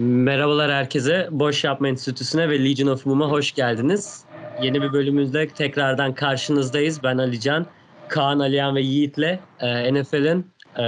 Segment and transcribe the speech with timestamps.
[0.00, 1.28] Merhabalar herkese.
[1.30, 4.24] Boş Yapma Enstitüsü'ne ve Legion of Boom'a hoş geldiniz.
[4.62, 7.02] Yeni bir bölümümüzde tekrardan karşınızdayız.
[7.02, 7.66] Ben Alican,
[8.08, 10.82] Kaan, Aliyan ve Yiğit'le e, NFL'in e,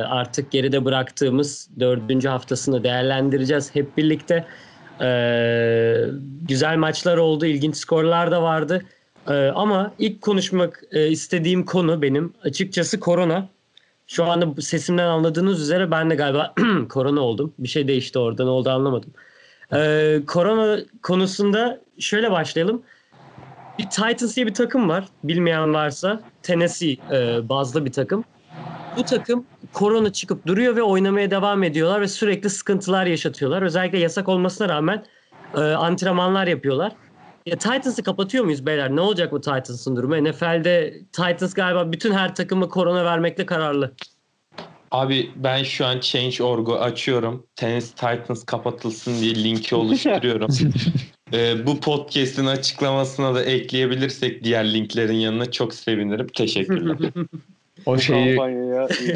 [0.00, 4.44] artık geride bıraktığımız dördüncü haftasını değerlendireceğiz hep birlikte.
[5.00, 5.08] E,
[6.48, 8.82] güzel maçlar oldu, ilginç skorlar da vardı.
[9.54, 13.48] Ama ilk konuşmak istediğim konu benim açıkçası korona.
[14.10, 16.54] Şu anda sesimden anladığınız üzere ben de galiba
[16.88, 17.54] korona oldum.
[17.58, 19.10] Bir şey değişti orada ne oldu anlamadım.
[19.72, 22.82] Ee, korona konusunda şöyle başlayalım.
[23.78, 25.04] Bir Titans diye bir takım var.
[25.24, 28.24] Bilmeyen varsa Tennessee e, bazlı bir takım.
[28.96, 33.62] Bu takım korona çıkıp duruyor ve oynamaya devam ediyorlar ve sürekli sıkıntılar yaşatıyorlar.
[33.62, 35.04] Özellikle yasak olmasına rağmen
[35.54, 36.92] e, antrenmanlar yapıyorlar.
[37.50, 38.96] Ya Titans'ı kapatıyor muyuz beyler?
[38.96, 40.24] Ne olacak bu Titans'ın durumu?
[40.24, 43.94] NFL'de Titans galiba bütün her takımı korona vermekle kararlı.
[44.90, 47.46] Abi ben şu an Change.org'u açıyorum.
[47.56, 50.50] Tennessee Titans kapatılsın diye linki oluşturuyorum.
[51.32, 56.26] ee, bu podcast'in açıklamasına da ekleyebilirsek diğer linklerin yanına çok sevinirim.
[56.26, 56.96] Teşekkürler.
[57.86, 58.40] o şeyi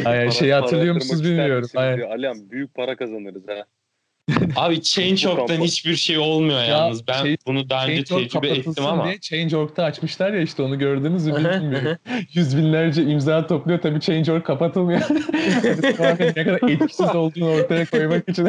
[0.04, 1.68] Aynen, şeyi hatırlıyor musunuz bilmiyorum.
[1.74, 2.10] Aynen.
[2.10, 3.64] Alem büyük para kazanırız ha.
[4.56, 7.08] Abi Change.org'dan hiçbir şey olmuyor Ya, yalnız.
[7.08, 9.04] Ben şey- bunu daha önce tecrübe ettim ama.
[9.04, 11.96] diye Change.org'da açmışlar ya işte onu gördünüz mü bilmiyorum.
[12.32, 15.00] Yüz binlerce imza topluyor tabii Change.org kapatılmıyor.
[16.36, 18.48] Ne kadar etkisiz olduğunu ortaya koymak için.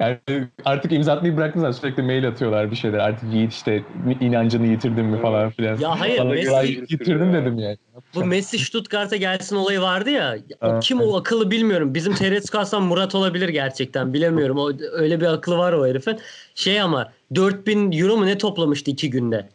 [0.00, 0.18] yani
[0.64, 2.98] artık imza atmayı bıraktılar sürekli mail atıyorlar bir şeyler.
[2.98, 3.82] Artık Yiğit işte
[4.20, 5.78] inancını yitirdin mi falan filan.
[5.78, 7.76] Ya hayır, Falan Messi- yitirdim dedim yani.
[8.14, 10.36] Bu Messi Stuttgart'a gelsin olayı vardı ya.
[10.62, 11.94] O kim o akıllı bilmiyorum.
[11.94, 14.12] Bizim TRT Kastan Murat olabilir gerçekten.
[14.14, 14.58] Bilemiyorum.
[14.58, 16.18] O, öyle bir aklı var o herifin.
[16.54, 19.48] Şey ama 4000 euro mu ne toplamıştı iki günde?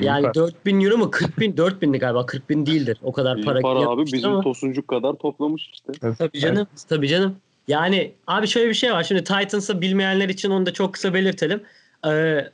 [0.00, 0.34] Yani Süper.
[0.34, 2.98] 4000 euro mu 40 bin 4 bindi galiba 40 bin değildir.
[3.02, 5.92] O kadar İyi para, para, abi bizim ama- tosuncuk kadar toplamış işte.
[6.18, 6.66] Tabii canım.
[6.88, 7.36] Tabii canım.
[7.68, 9.02] Yani abi şöyle bir şey var.
[9.02, 11.62] Şimdi Titans'ı bilmeyenler için onu da çok kısa belirtelim.
[12.06, 12.48] Ee,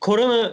[0.00, 0.52] korona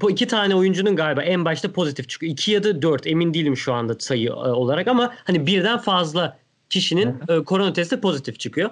[0.00, 2.32] bu iki tane oyuncunun galiba en başta pozitif çıkıyor.
[2.32, 6.38] İki ya da dört emin değilim şu anda sayı e, olarak ama hani birden fazla
[6.70, 8.70] kişinin e, korona testi pozitif çıkıyor.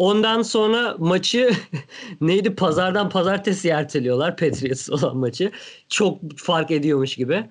[0.00, 1.50] Ondan sonra maçı
[2.20, 5.50] neydi pazardan pazartesi erteliyorlar Patriots olan maçı.
[5.88, 7.44] Çok fark ediyormuş gibi.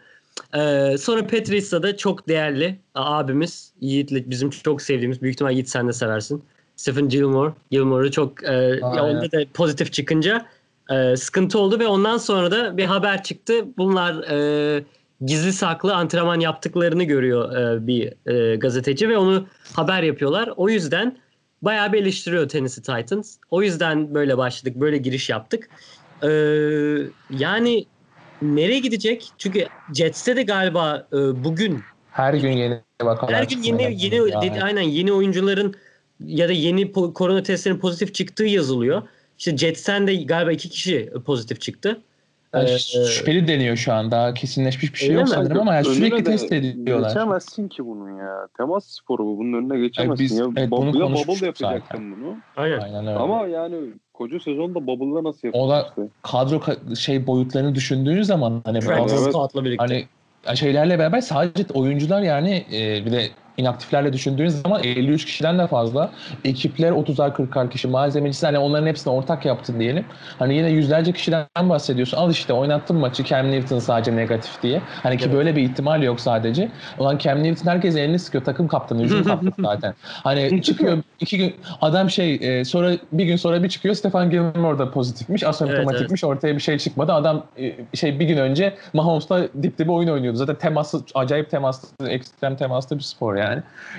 [0.56, 5.88] Ee, sonra Patriots'ta da çok değerli abimiz Yiğit'le bizim çok sevdiğimiz büyük ihtimal Yiğit sen
[5.88, 6.44] de seversin.
[6.76, 7.54] Stephen Gilmore.
[7.72, 10.46] Gilmore'u çok e, ya onda da pozitif çıkınca
[10.92, 13.66] e, sıkıntı oldu ve ondan sonra da bir haber çıktı.
[13.78, 14.84] Bunlar e,
[15.26, 20.50] gizli saklı antrenman yaptıklarını görüyor e, bir e, gazeteci ve onu haber yapıyorlar.
[20.56, 21.18] O yüzden
[21.62, 23.38] bayağı bir eleştiriyor Tennessee Titans.
[23.52, 25.70] O yüzden böyle başladık, böyle giriş yaptık.
[26.24, 26.28] Ee,
[27.30, 27.86] yani
[28.42, 29.32] nereye gidecek?
[29.38, 31.82] Çünkü Jets'te de galiba e, bugün
[32.12, 33.90] Her gün yeni vakalar her gün yeni çıkmıyor.
[33.90, 34.52] yeni Yani.
[34.52, 35.76] dedi- aynen yeni oyuncuların
[36.26, 39.02] ya da yeni po- korona testlerinin pozitif çıktığı yazılıyor.
[39.38, 42.02] İşte Jets'ten de galiba iki kişi pozitif çıktı.
[42.54, 44.12] Yani Ee, şüpheli deniyor şu an.
[44.12, 45.30] Daha kesinleşmiş bir şey yok mi?
[45.30, 47.08] sanırım ama yani sürekli test ediyorlar.
[47.10, 48.48] Geçemezsin ki bunun ya.
[48.58, 49.38] Temas sporu bu.
[49.38, 50.46] Bunun önüne geçemezsin biz- ya.
[50.58, 52.12] evet, bunu ya bubble yapacaksın zaten.
[52.12, 52.38] bunu.
[52.58, 52.80] Aynen.
[52.80, 53.20] Aynen öyle.
[53.20, 53.76] Ama yani
[54.14, 56.12] koca sezonda bubble'da nasıl O da- yapacaksın?
[56.22, 59.66] kadro ka- şey boyutlarını düşündüğün zaman hani bazı- Evet.
[59.66, 59.86] Birlikte.
[60.46, 63.24] hani şeylerle beraber sadece oyuncular yani e, bir de
[63.60, 66.12] inaktiflerle düşündüğün zaman 53 kişiden de fazla.
[66.46, 67.88] Ekipler 30'ar 40'ar kişi.
[67.88, 70.06] Malzemecisi hani onların hepsini ortak yaptın diyelim.
[70.40, 72.18] Hani yine yüzlerce kişiden bahsediyorsun.
[72.18, 74.82] Al işte oynattın maçı Cam Newton sadece negatif diye.
[75.04, 75.36] Hani ki Evet.
[75.36, 76.72] böyle bir ihtimal yok sadece.
[77.00, 78.44] Ulan Cam Newton herkes elini sıkıyor.
[78.44, 79.94] Takım kaptanı, hücum kaptanı zaten.
[80.02, 84.80] Hani çıkıyor iki gün adam şey e, sonra bir gün sonra bir çıkıyor Stefan Gilmore
[84.80, 85.44] da pozitifmiş.
[85.44, 86.24] Asymptomatikmiş.
[86.24, 87.14] Ortaya bir şey çıkmadı.
[87.14, 90.38] Adam e, şey bir gün önce Mahomes'la dip dibe oyun oynuyordu.
[90.38, 93.49] Zaten teması acayip temaslı, ekstrem temaslı bir spor yani.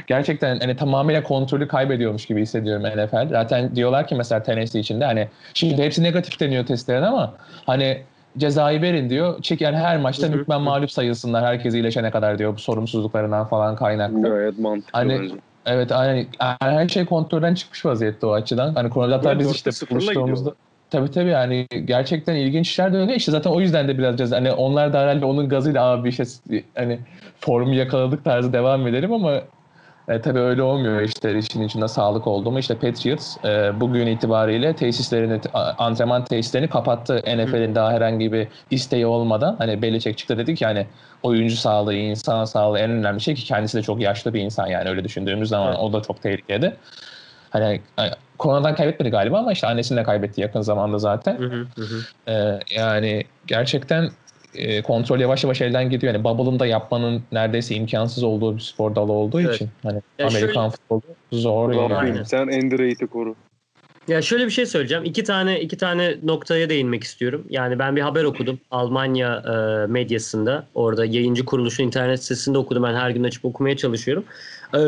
[0.06, 3.28] Gerçekten hani tamamıyla kontrolü kaybediyormuş gibi hissediyorum NFL.
[3.28, 7.34] Zaten diyorlar ki mesela Tennessee içinde hani şimdi hepsi negatif deniyor testlerin ama
[7.66, 8.02] hani
[8.38, 9.42] cezayı verin diyor.
[9.42, 14.22] Çek yani her maçta hükmen mağlup sayılsınlar herkes iyileşene kadar diyor bu sorumsuzluklarından falan kaynaklı.
[14.22, 15.34] Gayet mantıklı Hani- bence.
[15.66, 16.26] Evet aynen
[16.60, 18.74] her şey kontrolden çıkmış vaziyette o açıdan.
[18.74, 20.69] Hani konuda Ve biz işte buluştuğumuzda gidiyorlar.
[20.90, 23.16] Tabii tabii yani gerçekten ilginç işler dönüyor.
[23.16, 24.32] İşte zaten o yüzden de biraz.
[24.32, 26.24] Hani onlar da herhalde onun gazıyla abi işte
[26.74, 26.98] hani
[27.40, 29.40] formu yakaladık tarzı devam edelim ama
[30.08, 34.76] e, tabii öyle olmuyor işte işin içinde sağlık oldu mu işte Patriots e, bugün itibariyle
[34.76, 35.40] tesislerini
[35.78, 40.86] antrenman tesislerini kapattı NFL'in daha herhangi bir isteği olmadan hani Belichick çıktı dedi ki hani
[41.22, 44.88] oyuncu sağlığı insan sağlığı en önemli şey ki kendisi de çok yaşlı bir insan yani
[44.88, 45.78] öyle düşündüğümüz zaman Evet.
[45.80, 46.72] o da çok tehlikeli.
[47.50, 51.38] Hani, hani koronadan kaybetmedi galiba ama işte annesini de kaybetti yakın zamanda zaten.
[51.38, 51.66] Hı hı.
[52.28, 54.10] Ee, yani gerçekten
[54.54, 56.14] e, kontrol yavaş yavaş elden gidiyor.
[56.14, 59.54] Yani bubble'ın da yapmanın neredeyse imkansız olduğu bir spor dalı olduğu Evet.
[59.54, 59.68] için.
[59.82, 61.02] Hani Ya Amerikan şöyle- futbolu
[61.32, 61.94] zor yani.
[61.94, 62.22] Aynen.
[62.22, 63.34] Sen Andy Reid'i koru.
[64.08, 65.04] Ya şöyle bir şey söyleyeceğim.
[65.04, 67.46] İki tane iki tane noktaya değinmek istiyorum.
[67.50, 70.66] Yani ben bir haber okudum Almanya e, medyasında.
[70.74, 72.82] Orada yayıncı kuruluşun internet sitesinde okudum.
[72.82, 74.24] Ben her gün açıp okumaya çalışıyorum.
[74.74, 74.80] E,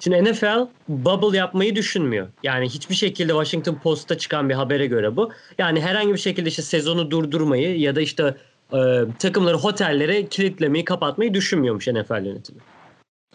[0.00, 2.28] şimdi NFL bubble yapmayı düşünmüyor.
[2.42, 5.30] Yani hiçbir şekilde Washington Post'ta çıkan bir habere göre bu.
[5.58, 8.36] Yani herhangi bir şekilde işte sezonu durdurmayı ya da işte
[8.72, 8.78] e,
[9.18, 12.60] takımları otellere kilitlemeyi kapatmayı düşünmüyormuş NFL yönetimi.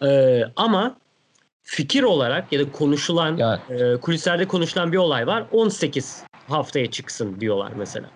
[0.03, 0.97] E, ama
[1.63, 5.45] fikir olarak ya da konuşulan Yani e, kulislerde konuşulan bir olay var.
[5.51, 8.09] 18 haftaya çıksın diyorlar mesela.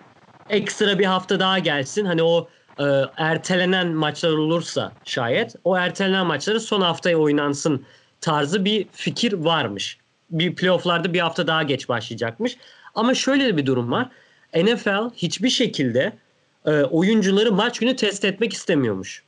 [0.50, 2.04] Ekstra bir hafta daha gelsin.
[2.04, 2.48] Hani o
[2.78, 2.84] e,
[3.16, 7.86] ertelenen maçlar olursa şayet o ertelenen maçları son haftaya oynansın
[8.24, 9.98] tarzı bir fikir varmış.
[10.30, 12.56] Bir playofflarda bir hafta daha geç başlayacakmış.
[12.94, 14.08] Ama şöyle bir durum var.
[14.56, 16.12] NFL hiçbir şekilde
[16.66, 19.22] e, oyuncuları maç günü test etmek istemiyormuş.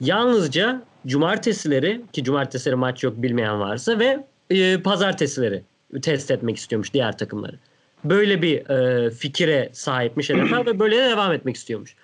[0.00, 5.62] Yalnızca cumartesileri ki cumartesileri maç yok bilmeyen varsa ve e, pazartesileri
[6.02, 7.58] test etmek istiyormuş diğer takımları.
[8.04, 11.96] Böyle bir e, fikire sahipmiş NFL ve böyle de devam etmek istiyormuş.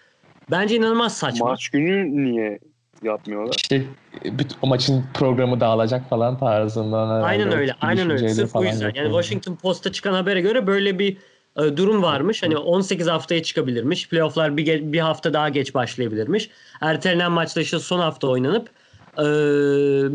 [0.50, 1.46] Bence inanılmaz saçma.
[1.46, 2.58] Maç günü niye
[3.02, 3.54] yapmıyorlar?
[3.56, 3.82] işte
[4.24, 7.06] bütün, o maçın programı dağılacak falan tarzından.
[7.06, 7.74] herhalde Aynen öyle.
[7.80, 8.28] Aynen öyle.
[8.28, 8.92] Sırf falan yüzden.
[8.94, 9.08] Yani.
[9.08, 11.16] Washington Post'ta çıkan habere göre böyle bir
[11.58, 12.42] e, durum varmış.
[12.42, 14.08] Hani 18 haftaya çıkabilirmiş.
[14.08, 16.50] Playoff'lar bir, bir hafta daha geç başlayabilirmiş.
[16.80, 18.70] Ertelenen maçta işte son hafta oynanıp
[19.18, 19.24] e,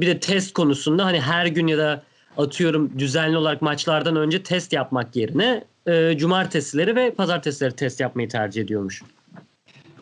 [0.01, 2.03] bir de test konusunda hani her gün ya da
[2.38, 8.62] atıyorum düzenli olarak maçlardan önce test yapmak yerine e, cumartesileri ve pazartesileri test yapmayı tercih
[8.62, 9.01] ediyormuş.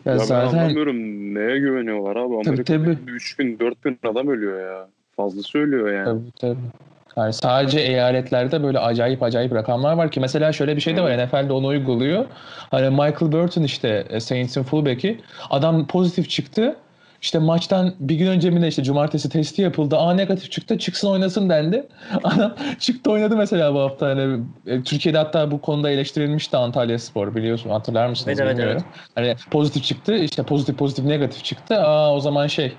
[0.04, 0.96] Ya Ya ben zaten anlamıyorum
[1.34, 2.34] neye güveniyorlar abi.
[2.34, 3.10] Amerika'da tabii.
[3.10, 4.88] 3 bin 4 bin adam ölüyor ya.
[5.16, 6.04] Fazlası ölüyor yani.
[6.04, 6.60] Tabii tabii.
[7.16, 11.26] Yani sadece eyaletlerde böyle acayip acayip rakamlar var ki mesela şöyle bir şey de var
[11.26, 12.24] NFL de onu uyguluyor.
[12.70, 15.20] Hani Michael Burton işte e, Saints'in fullback'i
[15.50, 16.76] adam pozitif çıktı.
[17.22, 19.96] İşte maçtan bir gün önce mi ne işte cumartesi testi yapıldı.
[19.96, 21.86] A negatif çıktı çıksın oynasın dendi.
[22.24, 24.06] Adam çıktı oynadı mesela bu hafta.
[24.06, 28.84] Hani, e, Türkiye'de hatta bu konuda eleştirilmişti Antalya Spor biliyorsun hatırlar mısınız Evet, evet, bilmiyorum.
[29.14, 31.80] Hani pozitif çıktı işte pozitif pozitif negatif çıktı.
[31.80, 32.72] Aa o zaman şey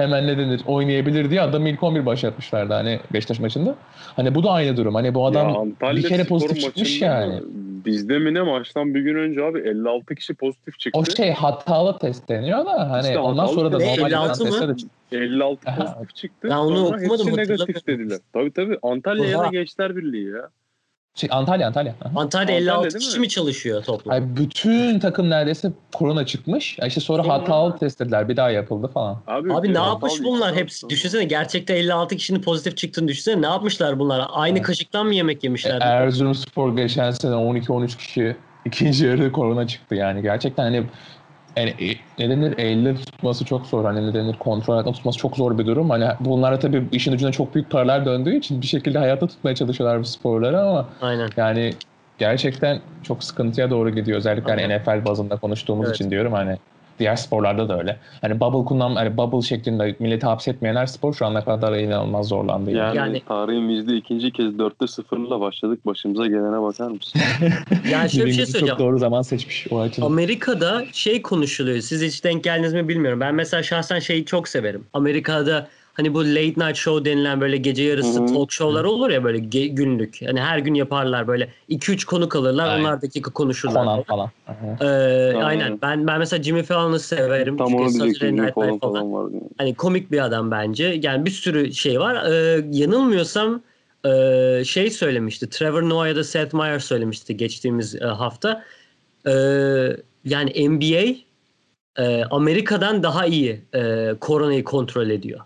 [0.00, 3.74] hemen ne denir oynayabilir diye adamı ilk 11 başlatmışlardı hani Beşiktaş maçında.
[4.16, 4.94] Hani bu da aynı durum.
[4.94, 7.40] Hani bu adam Ya bir kere pozitif çıkmış yani.
[7.84, 11.00] Bizde mi ne maçtan bir gün önce abi 56 kişi pozitif çıktı.
[11.00, 13.98] O şey hatalı test deniyor da hani İşte ondan sonra da test.
[13.98, 14.50] normal 56 mı?
[14.50, 14.96] testte de çıktı.
[15.12, 15.76] 56 Aha.
[15.76, 16.48] pozitif çıktı.
[16.50, 18.18] Ben onu Sonra okumadım, hepsi negatif dediler.
[18.32, 18.78] Tabii tabii.
[18.82, 19.46] Antalya'ya da.
[19.46, 20.48] Gençler Birliği ya.
[21.14, 21.94] Şey, Antalya Antalya.
[22.04, 22.20] Aha.
[22.20, 23.20] Antalya 56 değil kişi mi?
[23.20, 24.14] mi çalışıyor toplam?
[24.14, 26.78] Ay, bütün takım neredeyse korona çıkmış.
[26.78, 28.28] Ya işte sonra Sonra- hatalı test dediler.
[28.28, 29.22] Bir daha yapıldı falan.
[29.26, 30.88] Abi, Abi ne Antalya yapmış bunlar hepsi?
[30.88, 33.42] Düşünsene gerçekten 56 kişinin pozitif çıktığını düşünsene.
[33.42, 34.26] Ne yapmışlar bunlar?
[34.32, 34.66] Aynı Evet.
[34.66, 35.80] kaşıktan mı yemek E, yemişler?
[35.80, 40.22] Erzurumspor geçen sene 12-13 kişi ikinci yarı korona çıktı yani.
[40.22, 40.84] Gerçekten hani
[41.58, 43.84] yani, e, ne denir elde tutması çok zor.
[43.84, 45.90] Hani ne denir kontrol altında tutması çok zor bir durum.
[45.90, 50.00] Hani bunlara tabii işin ucuna çok büyük paralar döndüğü için bir şekilde hayatta tutmaya çalışıyorlar
[50.00, 51.30] bu sporları ama Aynen.
[51.36, 51.74] yani
[52.18, 54.18] gerçekten çok sıkıntıya doğru gidiyor.
[54.18, 54.78] Özellikle hani.
[54.78, 55.96] NFL bazında konuştuğumuz Evet.
[55.96, 56.58] için diyorum hani
[57.00, 57.96] diğer sporlarda da öyle.
[58.20, 62.70] Hani bubble kullan hani bubble şeklinde milleti hapsetmeyen her spor şu ana kadar inanılmaz zorlandı.
[62.70, 62.96] Yani.
[62.96, 65.86] Yani, Yani- tarihimizde ikinci kez 4'te 0'la başladık.
[65.86, 67.20] Başımıza gelene bakar mısın?
[67.90, 68.66] Yani şöyle bir şey söyleyeceğim.
[68.68, 70.06] Çok doğru zaman seçmiş o açıdan.
[70.06, 71.80] Amerika'da şey konuşuluyor.
[71.80, 73.20] Siz hiç denk geldiniz mi bilmiyorum.
[73.20, 74.84] Ben mesela şahsen şeyi çok severim.
[74.92, 78.26] Amerika'da hani bu late night show denilen böyle gece yarısı Hı hı.
[78.26, 80.18] talk show'lar olur ya böyle ge- günlük.
[80.26, 82.68] Hani her gün yaparlar böyle 2-3 konuk alırlar.
[82.68, 82.80] Aynen.
[82.84, 83.84] Onlar dakika konuşurlar.
[83.84, 84.30] Conan falan.
[84.80, 85.42] Ee, aynen.
[85.42, 85.78] Aynen.
[85.82, 87.56] Ben ben mesela Jimmy Fallon'ı severim.
[87.56, 88.52] Tam Çünkü onu diyecektim.
[88.54, 89.02] Falan, Live falan.
[89.02, 89.42] yani.
[89.58, 90.98] Hani komik bir adam bence.
[91.02, 92.30] Yani bir sürü şey var.
[92.30, 93.62] Ee, yanılmıyorsam
[94.06, 95.50] e, şey söylemişti.
[95.50, 98.64] Trevor Noah ya da Seth Meyers söylemişti geçtiğimiz e, hafta.
[99.26, 99.30] Ee,
[100.24, 101.14] yani NBA
[101.98, 105.40] e, Amerika'dan daha iyi e, koronayı kontrol ediyor.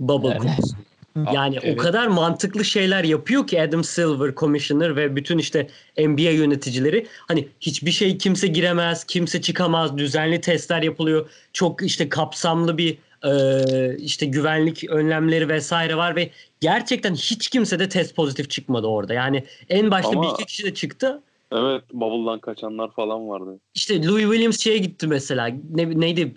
[0.00, 0.38] Bubble Yani.
[0.38, 0.86] konusunda.
[1.32, 1.74] Yani Evet.
[1.80, 5.66] o kadar mantıklı şeyler yapıyor ki Adam Silver, Commissioner ve bütün işte
[5.98, 7.06] NBA yöneticileri.
[7.28, 11.30] Hani hiçbir şey kimse giremez, kimse çıkamaz, düzenli testler yapılıyor.
[11.52, 17.88] Çok işte kapsamlı bir e, işte güvenlik önlemleri vesaire var ve gerçekten hiç kimse de
[17.88, 19.14] test pozitif çıkmadı orada.
[19.14, 21.22] Yani en başta Ama- bir iki kişi de çıktı.
[21.52, 23.58] Evet bubble'dan kaçanlar falan vardı.
[23.74, 25.46] İşte Louis Williams şeye gitti mesela.
[25.74, 26.34] Ne, neydi?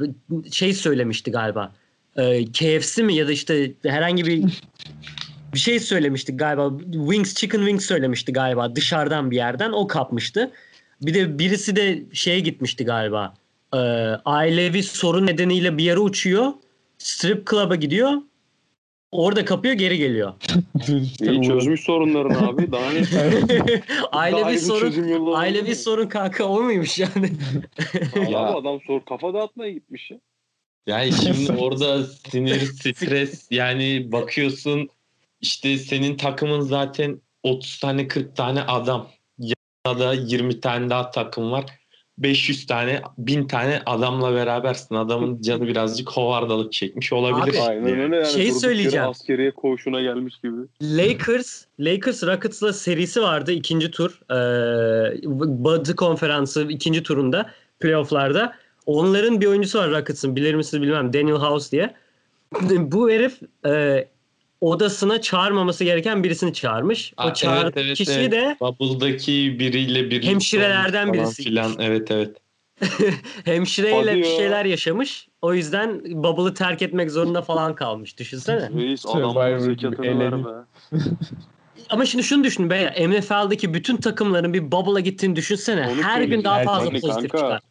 [0.51, 1.71] Şey söylemişti galiba.
[2.19, 4.43] Ee, KFC mi ya da işte herhangi bir
[5.53, 6.71] bir şey söylemişti galiba.
[6.91, 9.71] Wings Chicken Wings söylemişti galiba dışarıdan bir yerden.
[9.71, 10.51] O kapmıştı.
[11.01, 13.33] Bir de birisi de şeye gitmişti galiba.
[13.73, 13.77] Ee,
[14.25, 16.53] ailevi sorun nedeniyle bir yere uçuyor.
[16.97, 18.11] Strip club'a gidiyor.
[19.11, 20.33] Orada kapıyor geri geliyor.
[21.21, 22.71] İyi çözmüş sorunlarını abi.
[22.71, 23.01] Daha ne?
[24.11, 27.31] Ailevi sorun ailevi sorun kanka o muymuş yani?
[28.15, 28.39] Abi Ya.
[28.55, 30.17] adam sor kafa dağıtmaya gitmiş ya.
[30.87, 34.89] Yani şimdi orada sinir, stres yani bakıyorsun
[35.41, 39.07] işte senin takımın zaten 30 tane 40 tane adam
[39.39, 41.65] ya da 20 tane daha takım var.
[42.17, 44.95] 500 tane 1000 tane adamla berabersin.
[44.95, 47.57] Adamın canı birazcık hovardalık çekmiş olabilir.
[47.57, 48.27] Abi, Aynen öyle yani.
[48.27, 49.07] Şey söyleyeceğim.
[49.07, 50.55] Askeriye koğuşuna gelmiş gibi.
[50.81, 54.19] Lakers, Lakers Rockets'la serisi vardı ikinci tur.
[54.31, 55.21] Ee,
[55.63, 58.55] Batı konferansı ikinci turunda playofflarda.
[58.89, 61.93] Onların bir oyuncusu var Rockets'ın bilir misiniz bilmem Daniel House diye.
[62.79, 64.07] Bu herif e,
[64.61, 67.13] odasına çağırmaması gereken birisini çağırmış.
[67.17, 68.31] Aa, o çağırdığı evet, evet, kişi evet.
[68.31, 71.43] de Bubble'daki biriyle birlikte Hemşirelerden birisi.
[71.43, 71.71] Filan.
[71.79, 72.37] Evet evet.
[73.45, 75.27] hemşireyle Hadi bir şeyler yaşamış.
[75.41, 78.17] O yüzden bubble'ı terk etmek zorunda falan kalmış.
[78.17, 78.69] Düşünsene.
[78.75, 79.05] Reis.
[81.89, 83.07] Ama şimdi şunu düşün be.
[83.07, 85.87] MFL'deki bütün takımların bir bubble'a gittiğini düşünsene.
[85.87, 87.61] Onu Her gün daha fazla pozitif kanka, çıkar.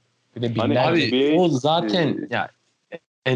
[0.43, 1.09] Bir de Hani binlerce.
[1.09, 2.51] Abi NBA o zaten e, ya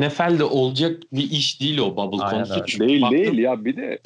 [0.00, 2.54] NFL'de olacak bir iş değil o bubble Aynen konusu.
[2.54, 2.64] öyle.
[2.66, 3.98] Çünkü Değil baktım- değil ya bir de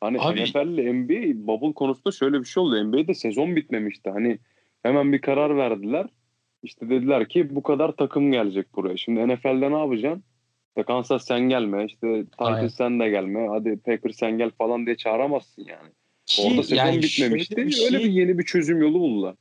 [0.00, 2.84] hani Abi- NFL ile NBA bubble konusunda şöyle bir şey oldu.
[2.84, 4.10] NBA'de sezon bitmemişti.
[4.10, 4.38] Hani
[4.82, 6.06] hemen bir karar verdiler.
[6.62, 8.96] İşte dediler ki bu kadar takım gelecek buraya.
[8.96, 10.24] Şimdi NFL'de ne yapacaksın?
[10.68, 12.24] İşte Kansas sen gelme, işte.
[12.24, 15.88] Titans sen de gelme, hadi Packers sen gel falan diye çağıramazsın yani.
[16.26, 17.56] Ki Orada sezon yani bitmemişti.
[17.56, 19.34] bir Öyle şey- bir yeni bir çözüm yolu buldular.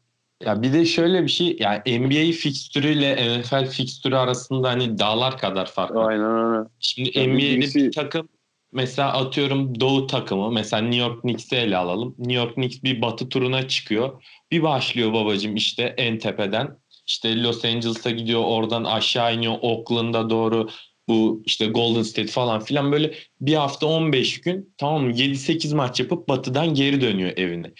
[0.43, 5.65] Ya bir de şöyle bir şey yani NBA fikstürüyle NFL fikstürü arasında hani dağlar kadar
[5.71, 6.09] fark var.
[6.09, 6.69] Aynen öyle.
[6.79, 8.27] Şimdi Yani NBA'de birisi- bir takım
[8.71, 12.15] mesela atıyorum Doğu takımı mesela New York Knicks'i ele alalım.
[12.17, 14.23] New York Knicks bir batı turuna çıkıyor.
[14.51, 16.77] Bir başlıyor babacım işte en tepeden.
[17.07, 20.69] İşte Los Angeles'a gidiyor oradan aşağı iniyor Oakland'a doğru
[21.07, 25.99] bu işte Golden State falan filan böyle bir hafta 15 gün tamam mı 7-8 maç
[25.99, 27.71] yapıp batıdan geri dönüyor evine.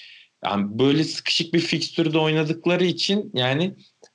[0.46, 3.74] Yani böyle sıkışık bir fikstürde oynadıkları için yani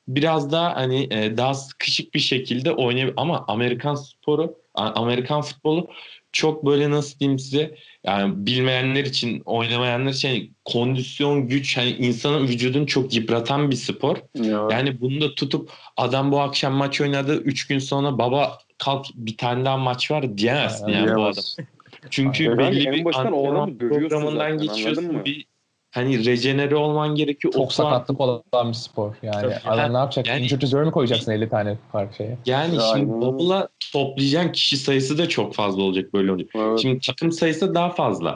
[0.09, 5.89] biraz daha hani e, daha sıkışık bir şekilde oynayabilir ama Amerikan sporu Amerikan futbolu
[6.33, 7.75] çok böyle nasıl diyeyim size
[8.05, 14.17] yani bilmeyenler için oynamayanlar için hani kondisyon güç hani insanın vücudunu çok yıpratan bir spor.
[14.35, 14.69] Ya.
[14.71, 19.37] Yani bunu da tutup adam bu akşam maç oynadı 3 gün sonra baba kalk bir
[19.37, 21.57] tane daha maç var diyemezsin Aynen, yani bu diyemez.
[21.59, 21.67] adam.
[22.11, 22.59] Çünkü Aynen.
[22.59, 25.52] belli En bir antrenman programından geçiyorsun bir
[25.93, 27.55] hani rejenere olman gerekiyor.
[27.55, 29.15] O Çok falan- sakatlık olan bir spor.
[29.23, 29.55] Yani Tabii.
[29.65, 30.27] adam ne yapacak?
[30.29, 32.39] Yani- reserve mi koyacaksın 50 tane farklı şeye?
[32.47, 33.21] Yani Ya, şimdi aynen.
[33.21, 36.45] bubble'a toplayacağın kişi sayısı da çok fazla olacak böyle olunca.
[36.55, 36.79] Evet.
[36.83, 38.35] Şimdi takım sayısı daha fazla.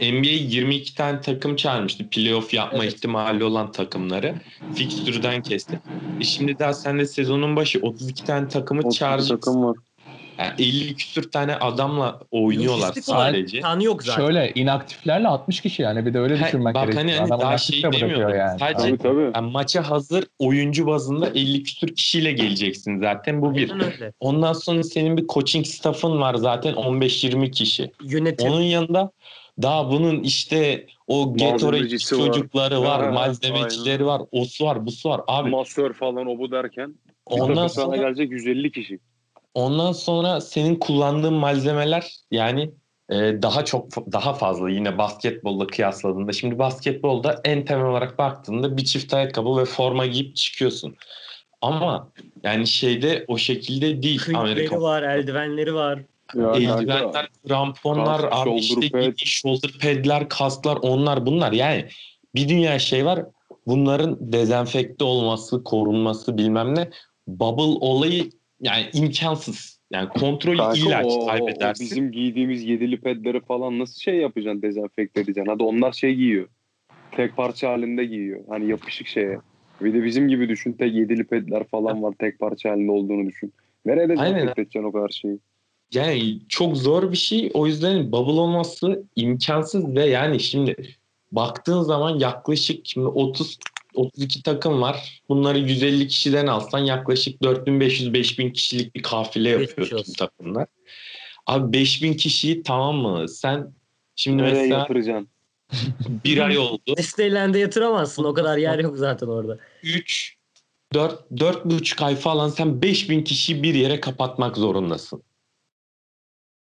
[0.00, 2.08] NBA 22 tane takım çağırmıştı.
[2.10, 2.94] Playoff yapma Evet.
[2.94, 4.34] ihtimali olan takımları.
[4.74, 5.80] Fikstürden kesti.
[6.20, 9.36] E şimdi daha sen de sezonun başı 32 tane takımı 30 çağıracaksın.
[9.36, 9.76] takım var.
[10.38, 13.56] Yani 50 küsür tane adamla oynuyorlar Lojistik sadece.
[13.56, 14.22] imkanı yok zaten.
[14.22, 17.04] Şöyle inaktiflerle 60 kişi yani bir de öyle düşünmek bak gerekiyor.
[17.04, 18.36] hani- hani Adam daha şey de demiyorum.
[18.38, 18.58] yani.
[18.58, 19.30] Sadece- Tabii tabii.
[19.34, 23.42] Yani maça hazır oyuncu bazında 50 küsür kişiyle geleceksin zaten.
[23.42, 23.72] Bu bir.
[24.20, 27.90] Ondan sonra senin bir coaching staff'ın var zaten 15-20 kişi.
[28.04, 28.50] Yönetim.
[28.50, 29.10] Onun yanında
[29.62, 31.98] daha bunun işte o Gatorade var.
[31.98, 35.20] çocukları var, Ha, malzemecileri var, osu var, busu var.
[35.26, 36.94] Abi Masör falan o bu derken.
[37.26, 38.98] ondan sonra gelecek 150 kişi.
[39.54, 42.70] Ondan sonra senin kullandığın malzemeler yani
[43.10, 46.32] e, daha çok daha fazla yine basketbolla kıyasladığında.
[46.32, 50.96] Şimdi basketbolda en temel olarak baktığında bir çift ayakkabı ve forma giyip çıkıyorsun.
[51.60, 54.80] Ama yani şeyde o şekilde değil Amerika.
[54.80, 56.02] var, eldivenleri var.
[56.34, 59.12] Ya Eldivenler, kramponlar, Kask, abi shoulder işte pad.
[59.16, 61.52] shoulder pad'ler, kasklar onlar bunlar.
[61.52, 61.88] Yani
[62.34, 63.24] bir dünya şey var.
[63.66, 66.90] Bunların dezenfekte olması, korunması bilmem ne.
[67.26, 68.30] Bubble olayı
[68.60, 69.80] yani imkansız.
[69.92, 71.84] Yani kontrolü kanka ilaç o, o, o kaybedersin.
[71.84, 75.50] bizim giydiğimiz yedili pedleri falan nasıl şey yapacaksın dezenfekte edeceksin.
[75.50, 76.48] Hadi onlar şey giyiyor.
[77.12, 78.40] Tek parça halinde giyiyor.
[78.48, 79.38] Hani yapışık şeye.
[79.80, 80.72] Bir de bizim gibi düşün.
[80.72, 82.14] Tek yedili pedler falan var.
[82.18, 83.52] Tek parça halinde olduğunu düşün.
[83.84, 85.38] Nereye dezenfekte edeceksin o kadar şeyi?
[85.94, 87.50] Yani çok zor bir şey.
[87.54, 90.76] O yüzden bubble olması imkansız ve yani şimdi
[91.32, 93.58] baktığın zaman yaklaşık şimdi 30
[93.94, 95.22] 32 takım var.
[95.28, 100.66] Bunları 150 kişiden alsan yaklaşık 4500-5000 kişilik bir kafile yapıyor tüm takımlar.
[101.46, 103.28] Abi 5000 kişiyi tamam mı?
[103.28, 103.74] Sen
[104.16, 105.28] şimdi Nereye mesela yatıracaksın?
[106.24, 106.96] bir ay oldu.
[106.96, 108.24] Disneyland'e yatıramazsın.
[108.24, 109.58] O kadar yer yok zaten orada.
[109.82, 110.36] 3
[110.94, 115.22] 4 4 buçuk ay falan sen 5000 kişiyi bir yere kapatmak zorundasın.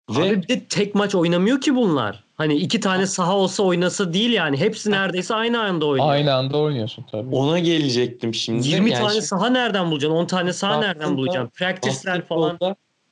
[0.10, 2.25] Ve Abi bir de tek maç oynamıyor ki bunlar.
[2.36, 4.58] Hani iki tane saha olsa oynasa değil yani.
[4.58, 6.10] Hepsi neredeyse aynı anda oynuyor.
[6.12, 7.36] Aynı anda oynuyorsun tabii.
[7.36, 8.68] ona gelecektim şimdi.
[8.68, 10.16] 20 Yani tane şimdi- saha nereden bulacaksın?
[10.16, 11.50] 10 tane saha nereden bulacaksın?
[11.50, 12.58] Practice'ler falan.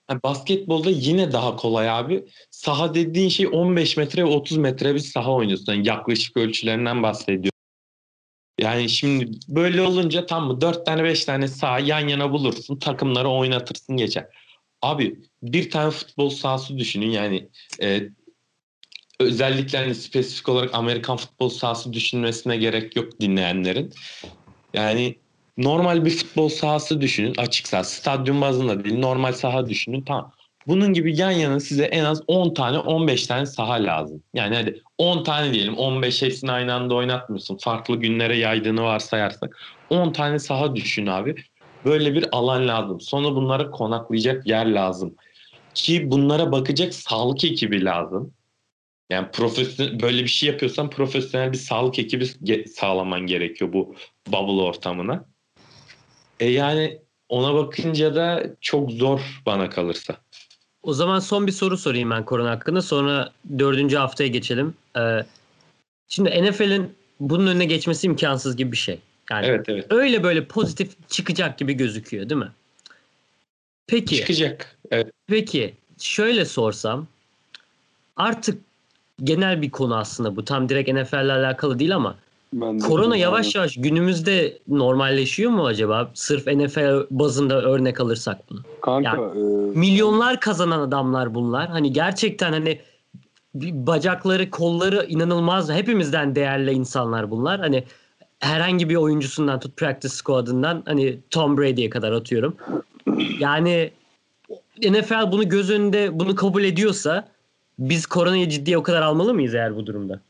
[0.09, 2.25] Yani basketbolda yine daha kolay abi.
[2.51, 5.73] Saha dediğin şey 15 metre ve 30 metre bir saha oynuyorsun.
[5.73, 7.49] Yani yaklaşık ölçülerinden bahsediyorum.
[8.59, 12.75] Yani şimdi böyle olunca tam mı 4 tane 5 tane saha yan yana bulursun.
[12.79, 14.27] Takımları oynatırsın geçer.
[14.81, 17.49] Abi bir tane futbol sahası düşünün yani
[17.81, 18.01] e,
[19.23, 23.93] özellikle hani spesifik olarak Amerikan futbol sahası düşünmesine gerek yok dinleyenlerin.
[24.73, 25.17] Yani
[25.57, 27.33] normal bir futbol sahası düşünün.
[27.37, 30.01] Açık saha, stadyum bazında değil, normal saha düşünün.
[30.01, 30.31] Tamam.
[30.67, 34.23] Bunun gibi yan yana size en az 10 tane 15 tane saha lazım.
[34.33, 37.57] Yani hadi 10 tane diyelim 15 hepsini aynı anda oynatmıyorsun.
[37.57, 39.57] Farklı günlere yaydığını varsayarsak
[39.89, 41.35] 10 tane saha düşün abi.
[41.85, 43.01] Böyle bir alan lazım.
[43.01, 45.15] Sonra bunlara konaklayacak yer lazım.
[45.73, 48.33] Ki bunlara bakacak sağlık ekibi lazım.
[49.09, 53.95] Yani profesyonel böyle bir şey yapıyorsan profesyonel bir sağlık ekibi ge- sağlaman gerekiyor bu
[54.27, 55.25] bubble ortamına.
[56.39, 60.17] E yani ona bakınca da çok zor bana kalırsa.
[60.83, 62.81] O zaman son bir soru sorayım ben korona hakkında.
[62.81, 64.73] Sonra dördüncü haftaya geçelim.
[64.97, 65.19] Ee,
[66.07, 68.99] şimdi NFL'in bunun önüne geçmesi imkansız gibi bir şey.
[69.31, 69.85] Yani Evet evet.
[69.89, 72.51] öyle böyle pozitif çıkacak gibi gözüküyor değil mi?
[73.87, 74.15] Peki.
[74.15, 74.77] Çıkacak.
[74.91, 75.07] Evet.
[75.27, 77.07] Peki şöyle sorsam
[78.15, 78.61] artık
[79.23, 80.45] genel bir konu aslında bu.
[80.45, 82.15] Tam direkt NFL ile alakalı değil ama
[82.53, 86.11] Ben korona yavaş yavaş günümüzde normalleşiyor mu acaba?
[86.13, 88.59] Sırf NFL bazında örnek alırsak bunu.
[88.81, 89.39] Kanka e,
[89.79, 91.69] Milyonlar kazanan adamlar bunlar.
[91.69, 92.79] Hani gerçekten hani
[93.55, 95.71] bacakları, kolları inanılmaz.
[95.71, 97.59] Hepimizden değerli insanlar bunlar.
[97.59, 97.83] Hani
[98.39, 102.55] herhangi bir oyuncusundan tut practice squad'ından hani Tom Brady'ye kadar atıyorum.
[103.39, 103.91] Yani
[104.89, 107.27] NFL bunu göz önünde bunu kabul ediyorsa
[107.79, 110.21] biz koronayı ciddiye o kadar almalı mıyız eğer bu durumda?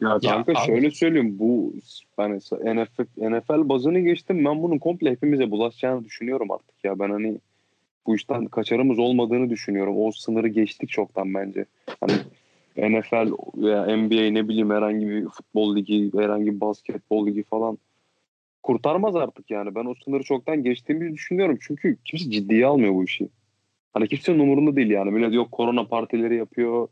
[0.00, 1.74] Ya Ya kanka abi- şöyle söyleyeyim bu
[2.16, 7.38] hani NFL, NFL bazını geçtim ben bunun komple hepimize bulaşacağını düşünüyorum artık ya ben hani
[8.06, 9.94] bu işten kaçarımız olmadığını düşünüyorum.
[9.98, 11.64] O sınırı geçtik çoktan bence.
[12.00, 12.12] Hani
[12.76, 17.78] NFL veya NBA ne bileyim herhangi bir futbol ligi, herhangi bir basketbol ligi falan
[18.62, 19.74] kurtarmaz artık yani.
[19.74, 21.58] Ben o sınırı çoktan geçtiğimizi düşünüyorum.
[21.60, 23.28] Çünkü kimse ciddiye almıyor bu işi.
[23.98, 25.10] Hani kimsenin umurunda değil yani.
[25.10, 26.88] Millet yok korona partileri yapıyor.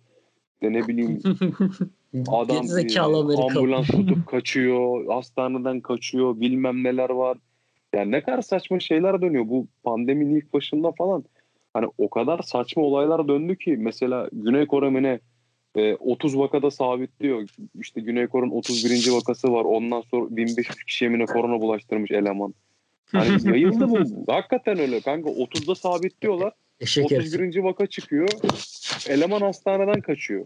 [0.62, 1.20] De ne bileyim
[2.28, 7.38] Adam e, ambulans tutup kaçıyor, hastaneden kaçıyor, bilmem neler var.
[7.94, 11.24] Yani ne kadar saçma şeyler dönüyor bu pandeminin ilk başında falan.
[11.74, 15.20] Hani o kadar saçma olaylar döndü ki mesela Güney Kore mi ne
[15.76, 17.48] e, 30 vakada sabitliyor.
[17.80, 19.12] İşte Güney Kore'nin 31.
[19.12, 19.64] vakası var.
[19.64, 22.54] Ondan sonra 1500 kişiye mi ne korona bulaştırmış eleman.
[23.12, 23.98] Hani yayıldı bu.
[24.32, 25.30] Hakikaten öyle kanka.
[25.30, 26.52] 30'da sabitliyorlar.
[26.80, 27.26] Eşek herif.
[27.26, 27.62] 31.
[27.62, 28.28] vaka çıkıyor.
[29.08, 30.44] Eleman hastaneden kaçıyor.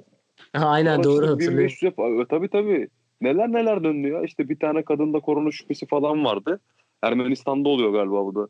[0.57, 1.59] Ha, Aynen Sonra doğru hatırlıyorum.
[1.59, 2.89] 1500 yap- Ö, Tabii tabii.
[3.21, 4.23] Neler neler döndü ya.
[4.23, 6.61] İşte bir tane kadında korona şüphesi falan vardı.
[7.03, 8.49] Ermenistan'da oluyor galiba bu da.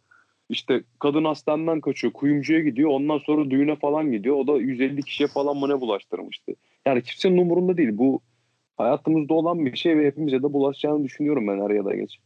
[0.48, 2.12] İşte kadın hastaneden kaçıyor.
[2.12, 2.90] Kuyumcuya gidiyor.
[2.90, 4.36] Ondan sonra düğüne falan gidiyor.
[4.36, 6.52] O da 150 kişiye falan mı ne bulaştırmıştı.
[6.86, 7.90] Yani kimsenin umurunda değil.
[7.92, 8.20] Bu
[8.76, 12.18] hayatımızda olan bir şey ve hepimize de bulaşacağını düşünüyorum ben her ya da geç.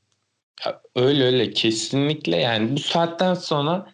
[0.67, 3.87] Ya öyle öyle kesinlikle yani bu saatten sonra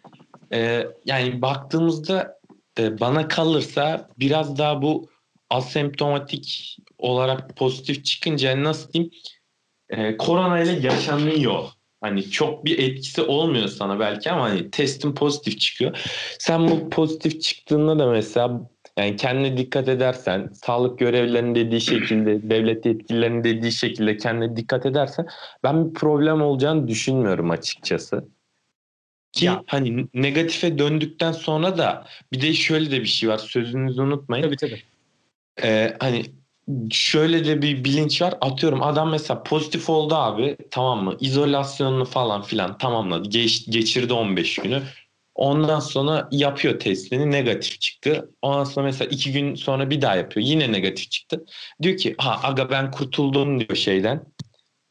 [0.53, 2.39] e, yani baktığımızda
[2.79, 5.09] e, bana kalırsa biraz daha bu
[5.49, 9.11] asemptomatik olarak pozitif çıkınca nasıl diyeyim
[9.89, 11.63] e, korona ile yaşanıyor.
[12.01, 15.97] Hani çok bir etkisi olmuyor sana belki ama hani testin pozitif çıkıyor.
[16.39, 22.85] Sen bu pozitif çıktığında da mesela yani kendine dikkat edersen, sağlık görevlilerinin dediği şekilde, devlet
[22.85, 25.27] yetkililerinin dediği şekilde kendine dikkat edersen
[25.63, 28.27] ben bir problem olacağını düşünmüyorum açıkçası.
[29.31, 29.63] Ki Ya.
[29.67, 34.43] hani negatife döndükten sonra da bir de şöyle de bir şey var sözünüzü unutmayın.
[34.43, 34.81] Tabii tabii.
[35.63, 36.25] Ee, hani
[36.91, 38.33] şöyle de bir bilinç var.
[38.41, 41.17] Atıyorum adam mesela pozitif oldu abi tamam mı?
[41.19, 43.29] İzolasyonunu falan filan tamamladı.
[43.29, 44.81] Geç, geçirdi 15 günü.
[45.35, 48.29] Ondan sonra yapıyor testini negatif çıktı.
[48.41, 50.47] Ondan sonra mesela iki gün sonra bir daha yapıyor.
[50.47, 51.45] Yine negatif çıktı.
[51.81, 54.23] Diyor ki ha aga ben kurtuldum diyor şeyden.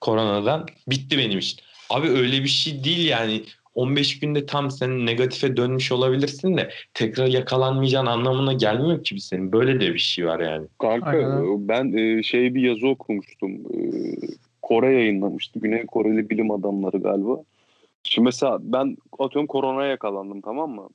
[0.00, 0.66] Koronadan.
[0.88, 1.58] Bitti benim işim.
[1.90, 3.44] Abi öyle bir şey değil yani.
[3.80, 9.52] 15 günde tam sen negatife dönmüş olabilirsin de tekrar yakalanmayacağın anlamına gelmiyor ki senin.
[9.52, 10.66] Böyle de bir şey var yani.
[10.78, 11.68] Kanka Aynen.
[11.68, 13.50] ben e, şey bir yazı okumuştum.
[13.52, 13.80] E,
[14.62, 15.60] Kore yayınlamıştı.
[15.60, 17.36] Güney Koreli bilim adamları galiba.
[18.02, 20.88] Şimdi mesela ben atıyorum koronaya yakalandım tamam mı?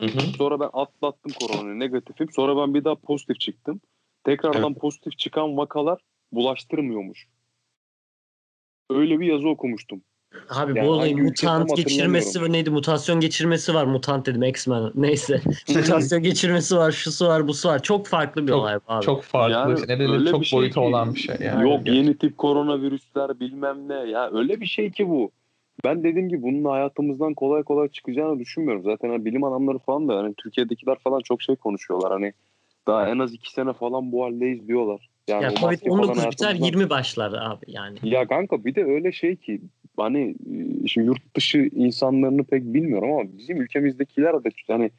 [0.00, 0.20] Hı hı.
[0.20, 2.28] Sonra ben atlattım koronayı negatifim.
[2.32, 3.80] Sonra ben bir daha pozitif çıktım.
[4.24, 6.00] Tekrardan pozitif çıkan vakalar
[6.32, 7.26] bulaştırmıyormuş.
[8.90, 10.02] Öyle bir yazı okumuştum.
[10.50, 12.70] Abi Yani bu olayın mutant geçirmesi var neydi?
[12.70, 13.84] Mutasyon geçirmesi var.
[13.84, 14.90] Mutant dedim X-Men.
[14.94, 15.40] Neyse.
[15.74, 16.92] Mutasyon geçirmesi var.
[16.92, 17.48] Şusu var.
[17.48, 17.82] Busu var.
[17.82, 19.04] Çok farklı bir Çok- olay abi.
[19.04, 19.52] Çok farklı.
[19.52, 21.36] Yani nedeni öyle çok bir şey boyutu ki- olan bir şey.
[21.40, 21.70] Yani.
[21.70, 23.94] Yok yeni tip koronavirüsler bilmem ne.
[24.10, 25.30] Ya öyle bir şey ki bu.
[25.84, 28.82] Ben dediğim gibi bunun hayatımızdan kolay kolay çıkacağını düşünmüyorum.
[28.84, 32.12] Zaten hani bilim adamları falan da hani Türkiye'dekiler falan çok şey konuşuyorlar.
[32.12, 32.32] Hani
[32.86, 35.08] daha en az iki sene falan bu haldeyiz diyorlar.
[35.28, 37.98] Yani ya o maske falan Covid-19 biter hayatımızdan- 20 başlar abi yani.
[38.02, 39.60] Ya kanka bir de öyle şey ki
[39.96, 40.34] hani
[40.84, 44.90] e, şimdi yurt dışı insanlarını pek bilmiyorum ama bizim ülkemizdekiler de hani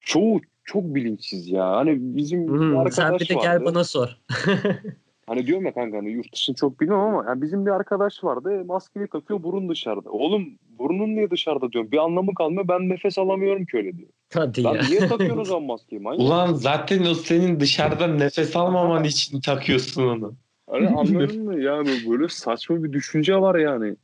[0.00, 1.70] çoğu çok bilinçsiz ya.
[1.70, 3.64] Hani bizim bir Hmm, arkadaş sen bir de gel vardı.
[3.64, 4.16] bana sor.
[5.26, 8.64] Hani diyorum ya kanka hani yurt dışını çok bilmem ama yani bizim bir arkadaş vardı
[8.64, 10.10] maskeyi takıyor burun dışarıda.
[10.10, 11.92] Oğlum burnun niye dışarıda diyorum.
[11.92, 14.08] Bir anlamı kalmıyor ben nefes alamıyorum ki öyle diyor.
[14.34, 14.82] Hadi Ben ya.
[14.82, 16.02] niye takıyorsun o zaman maskeyi?
[16.02, 16.20] Manyak.
[16.20, 20.34] Ulan zaten o senin dışarıdan nefes almaman için takıyorsun onu.
[20.70, 21.60] Hani anladın mı?
[21.60, 23.96] Yani böyle saçma bir düşünce var yani.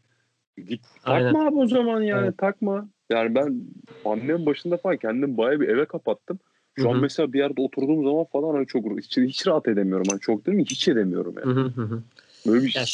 [0.57, 1.33] Git, Aynen.
[1.33, 2.39] takma abi o zaman yani Evet.
[2.39, 2.89] takma.
[3.11, 3.61] Yani ben
[4.05, 6.39] annemin başında falan kendim bayağı bir eve kapattım.
[6.75, 10.09] Şu Hı an mesela bir yerde oturduğum zaman falan hani çok hiç, hiç rahat edemiyorum.
[10.09, 10.65] Hani çok değil mi?
[10.65, 11.55] Hiç edemiyorum yani.
[11.55, 12.03] Hı hı hı hı.
[12.47, 12.85] Böyle bir, Ya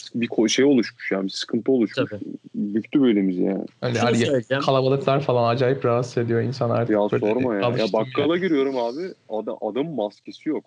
[0.45, 2.11] bir şey oluşmuş yani bir sıkıntı oluşmuş.
[2.11, 2.21] Tabii.
[2.55, 3.65] Büktü böylemizi yani.
[3.83, 4.63] Öyle hani söyleyeceğim.
[4.63, 6.91] kalabalıklar falan acayip rahatsız ediyor insan artık.
[6.91, 7.61] Ya sorma ya.
[7.61, 9.15] Ya bakkala giriyorum abi.
[9.29, 10.65] Adam, adam maskesi yok.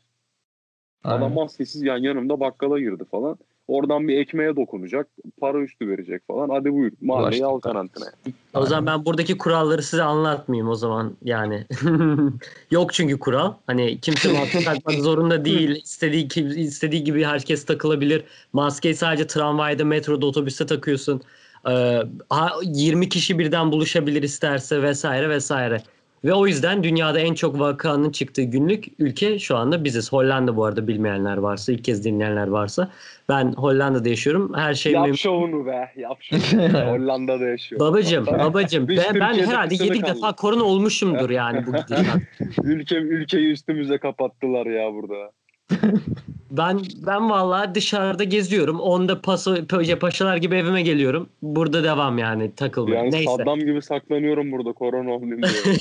[1.04, 1.36] Adam Aynen.
[1.36, 3.38] maskesiz yan yanımda bakkala girdi falan.
[3.68, 5.08] Oradan bir ekmeğe dokunacak.
[5.42, 6.50] Para üstü verecek falan.
[6.50, 6.92] Hadi buyur.
[7.02, 8.12] Mahalleyi al karantinaya.
[8.54, 11.66] O zaman ben buradaki kuralları size anlatmayayım o zaman yani.
[12.72, 13.54] Yok çünkü kural.
[13.68, 15.70] Hani kimse maske takmak zorunda değil.
[15.84, 18.24] İstediği, gibi- istediği gibi herkes takılabilir.
[18.54, 21.22] Maskeyi sadece tramvayda, metroda, otobüste takıyorsun.
[21.70, 25.84] Ee, ha- 20 kişi birden buluşabilir isterse vesaire vesaire.
[26.24, 30.14] Ve o yüzden dünyada en çok vakanın çıktığı günlük ülke şu anda biziz.
[30.14, 32.92] Hollanda bu arada bilmeyenler varsa, ilk kez dinleyenler varsa.
[33.30, 34.54] Ben Hollanda'da yaşıyorum.
[34.56, 35.92] Her şey Yap şovunu be.
[35.96, 36.74] Yap şovunu.
[36.92, 37.82] Hollanda'da yaşıyor.
[37.82, 38.88] Babacım, babacım.
[38.94, 40.16] Ben, ben herhalde kısılı 7 kaldık.
[40.16, 42.18] defa korona olmuşumdur yani bu gidişat.
[42.64, 45.32] Ülke, ülkeyi üstümüze kapattılar ya burada.
[46.52, 48.80] Ben ben vallahi dışarıda geziyorum.
[48.80, 51.30] Onda paso, pa- paşalar gibi evime geliyorum.
[51.42, 52.96] Burada devam yani takılmaya.
[52.96, 53.32] Yani Neyse.
[53.38, 55.78] Saddam gibi saklanıyorum burada korona olayım diye.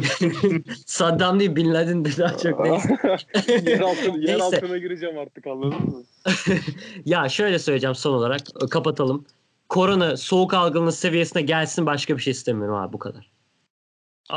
[0.86, 2.88] Saddam değil Bin Laden de daha çok neyse.
[3.70, 4.42] yer, altına, yer Neyse.
[4.42, 6.02] altına gireceğim artık anladın mı?
[7.04, 8.40] ya şöyle söyleyeceğim son olarak.
[8.70, 9.24] Kapatalım.
[9.68, 13.30] Korona soğuk algınlığı seviyesine gelsin başka bir şey istemiyorum abi bu kadar.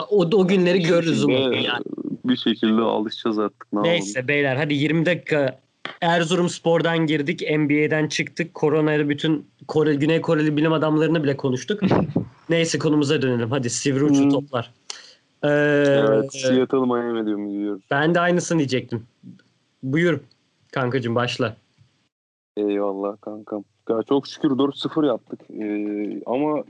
[0.10, 1.84] O, o günleri görürüz umarım yani.
[2.28, 3.74] Bir şekilde alışacağız artık.
[3.74, 3.94] Ne yapalım?
[3.94, 5.60] Neyse beyler hadi 20 dakika
[6.02, 7.42] Erzurum Spor'dan girdik.
[7.42, 8.54] NBA'den çıktık.
[8.54, 11.82] Koronayla bütün Kore, Güney Koreli bilim adamlarını bile konuştuk.
[12.50, 13.52] Neyse konumuza dönelim.
[13.52, 14.30] Hadi sivri uçlu Hmm.
[14.32, 14.74] toplar.
[15.44, 17.84] Ee, Evet, Seattle Miami diyorum diyoruz.
[17.92, 19.04] ben de aynısını diyecektim.
[19.84, 20.20] Buyur
[20.72, 21.58] kankacığım başla.
[22.58, 23.64] Eyvallah kankam.
[23.90, 25.40] Ya çok şükür 4-0 yaptık.
[25.62, 26.64] Ee, ama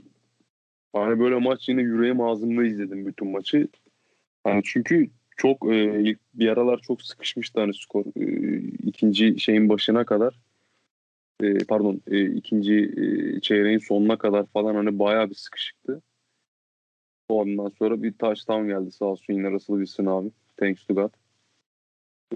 [0.96, 3.68] hani böyle maç yine yüreğim ağzımda izledim bütün maçı.
[4.44, 10.04] Hani çünkü çok e, ilk- bir aralar çok sıkışmıştı hani skor e, ikinci şeyin başına
[10.04, 10.38] kadar.
[11.42, 16.02] E, pardon e, ikinci e, çeyreğin sonuna kadar falan hani bayağı bir sıkışıktı.
[17.28, 20.30] Ondan sonra bir touchdown geldi sağ olsun yine Russell Wilson abi.
[20.56, 21.10] Thanks to God.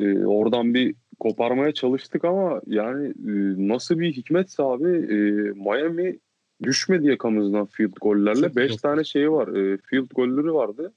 [0.00, 3.32] E, oradan bir koparmaya çalıştık ama yani e,
[3.68, 5.16] nasıl bir hikmetse abi e,
[5.52, 6.18] Miami
[6.62, 8.46] düşmedi yakamızdan field gollerle.
[8.46, 8.76] Çok 5 iyi.
[8.76, 9.48] tane şeyi var.
[9.48, 10.92] E, field golleri vardı.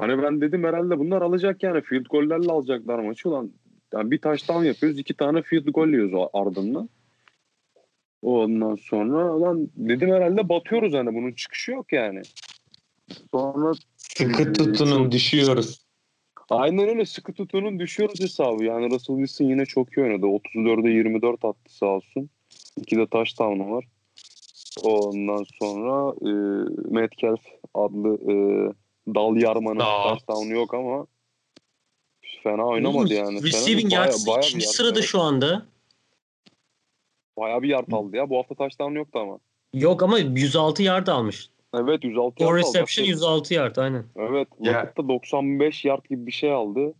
[0.00, 3.28] Hani ben dedim herhalde bunlar alacak yani field gollerle alacaklar maçı.
[3.28, 3.50] Ulan
[3.94, 4.98] yani bir touchdown yapıyoruz.
[4.98, 6.88] iki tane field gol yiyoruz ardından.
[8.22, 12.22] Ondan sonra lan dedim herhalde batıyoruz hani bunun çıkışı yok yani.
[13.32, 15.84] Sonra Sıkı tutunun düşüyoruz.
[16.50, 18.64] Aynen öyle sıkı tutunun düşüyoruz hesabı.
[18.64, 20.26] Yani Russell Wilson yine çok iyi oynadı.
[20.26, 22.30] 34'e 24 attı sağ olsun.
[22.76, 23.84] İki de touchdown'u var.
[24.82, 26.30] Ondan sonra e,
[26.90, 27.40] Metcalf
[27.74, 28.34] adlı e,
[29.08, 31.06] dal yarmanın touchdown'u yok ama
[32.42, 33.42] fena oynamadı yani.
[33.42, 35.08] Receiving yards ikinci sırada evet.
[35.08, 35.66] şu anda.
[37.38, 38.30] Bayağı bir yard aldı ya.
[38.30, 39.38] Bu hafta touchdown yoktu ama.
[39.74, 41.48] Yok ama 106 yard almış.
[41.74, 42.68] Evet 106 O yard aldı.
[42.68, 44.04] reception 106 yard aynen.
[44.16, 44.48] Evet.
[44.60, 44.74] Ya.
[44.74, 46.94] Vakıfta 95 yard gibi bir şey aldı.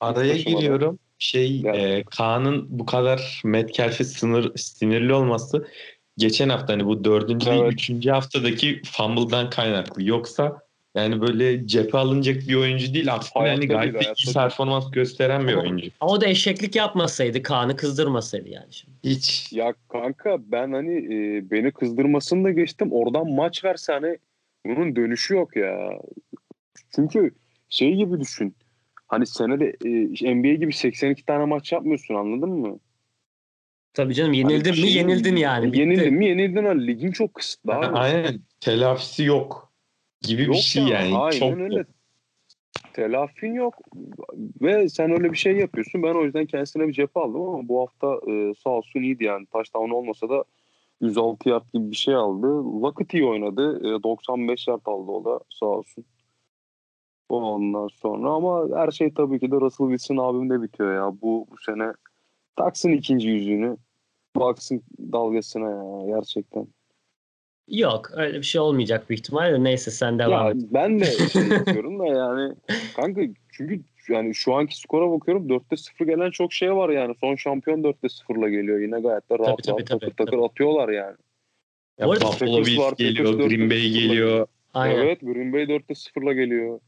[0.00, 0.98] Araya giriyorum.
[1.18, 1.74] Şey Gel.
[1.74, 5.68] e, Kaan'ın bu kadar Metcalf'e sınır sinirli olması
[6.16, 7.72] geçen hafta hani bu dördüncü değil, Evet.
[7.72, 10.02] üçüncü haftadaki fumble'dan kaynaklı.
[10.02, 10.62] Yoksa
[10.94, 13.14] yani böyle cephe alınacak bir oyuncu değil.
[13.14, 14.34] Aslında Hayatta yani değil, gayet de hayatta iyi değil.
[14.34, 15.86] performans gösteren bir Ama- oyuncu.
[16.00, 18.96] Ama o da eşeklik yapmasaydı, Kaan'ı kızdırmasaydı yani şimdi.
[19.04, 19.52] Hiç.
[19.52, 22.92] Ya kanka ben hani e, beni kızdırmasını da geçtim.
[22.92, 24.18] Oradan maç verse hani
[24.66, 25.90] bunun dönüşü yok ya.
[26.94, 27.30] Çünkü
[27.68, 28.56] şey gibi düşün.
[29.08, 29.76] Hani senede
[30.24, 32.78] e, NBA gibi 82 tane maç yapmıyorsun anladın mı?
[33.94, 35.66] Tabii canım yenildin Hani mi şey- yenildin yani.
[35.66, 35.80] Bitti.
[35.80, 37.86] Yenildin mi yenildin hani ligin çok kısıtlı abi.
[37.86, 38.40] Aynen.
[38.60, 39.67] Telafisi yok
[40.20, 41.16] gibi Yok bir şey ya, yani.
[41.16, 41.84] Aynen Çok öyle.
[42.92, 43.74] Telafin yok.
[44.62, 46.02] Ve sen öyle bir şey yapıyorsun.
[46.02, 49.46] Ben o yüzden kendisine bir cephe aldım ama bu hafta e, sağ olsun iyiydi yani.
[49.46, 50.44] Touchdown olmasa da
[51.00, 52.46] 106 yard gibi bir şey aldı.
[52.82, 53.80] Vakit iyi oynadı.
[53.80, 56.04] E, 95 yard aldı o da sağ olsun.
[57.28, 61.12] Ondan sonra ama her şey tabii ki de Russell Wilson abimde bitiyor ya.
[61.22, 61.92] Bu, bu sene
[62.56, 63.76] taksın ikinci yüzüğünü.
[64.36, 66.68] Baksın dalgasına ya gerçekten.
[67.70, 69.64] Yok öyle bir şey olmayacak büyük ihtimalle.
[69.64, 70.56] Neyse sen devam Ya et.
[70.72, 72.54] ben de şey yapıyorum da yani
[72.96, 73.20] kanka
[73.52, 77.14] çünkü yani şu anki skora bakıyorum 4'te 0 gelen çok şey var yani.
[77.20, 78.78] Son şampiyon 4'te 0'la geliyor.
[78.80, 80.44] Yine gayet de rahat Tabii, tabii, rahat tabii, takır takır tabii.
[80.44, 81.16] atıyorlar yani.
[81.98, 84.46] Ya Bu arada- Buffalo Bills geliyor, Green Bay geliyor.
[84.74, 84.98] Aynen.
[84.98, 86.80] Evet Green Bay 4'te 0'la geliyor.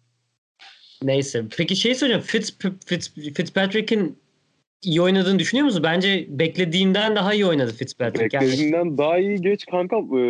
[1.03, 1.45] Neyse.
[1.57, 2.23] Peki şey soracağım.
[2.23, 4.19] Fitz, Fitz, Fitzpatrick'in
[4.83, 5.83] iyi oynadığını düşünüyor musun?
[5.85, 8.37] Bence beklediğimden daha iyi oynadı Fitzpatrick.
[8.37, 9.97] Yani, Beklediğimden daha iyi geç kanka.
[9.97, 10.21] E,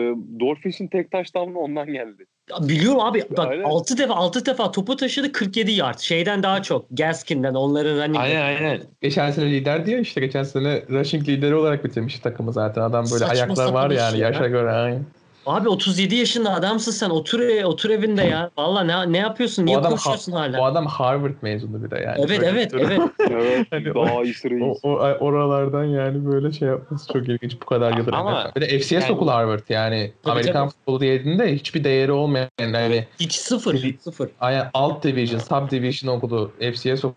[0.40, 2.26] Dolphins'in tek touchdown'u ondan geldi.
[2.60, 3.24] biliyorum abi.
[3.36, 3.62] Bak Aynen.
[3.62, 5.98] 6 defa 6 defa topu taşıdı 47 yard.
[5.98, 6.86] Şeyden daha çok.
[6.90, 8.16] Gaskin'den onların running.
[8.16, 8.80] Aynen aynen.
[9.00, 12.82] Geçen sene lider diyor işte geçen sene rushing lideri olarak bitirmiş takımı zaten.
[12.82, 14.28] Adam böyle Saçma ayaklar var yani ya.
[14.28, 14.70] yaşa göre.
[14.70, 15.04] Aynen.
[15.46, 17.10] Abi 37 yaşında adamsın sen.
[17.10, 18.50] Otur otur evinde ya.
[18.58, 19.66] Valla ne, ne yapıyorsun?
[19.66, 20.58] Niye koşuyorsun ha- hala?
[20.58, 22.16] bu adam Harvard mezunu bir de yani.
[22.18, 23.00] evet Böyle evet evet.
[23.30, 23.66] Evet.
[23.70, 24.24] Hani daha
[24.64, 28.12] O, o, oralardan yani böyle şey yapması çok ilginç bu kadar yıldır.
[28.12, 30.70] Ama bir de FCS yani- okulu Harvard yani Tabii, Amerikan tabii.
[30.70, 33.94] futbolu dediğinde hiçbir değeri olmayan yani Hiç sıfır.
[34.00, 34.30] Sıfır.
[34.40, 37.14] aynen alt division, sub division okulu FCS okulu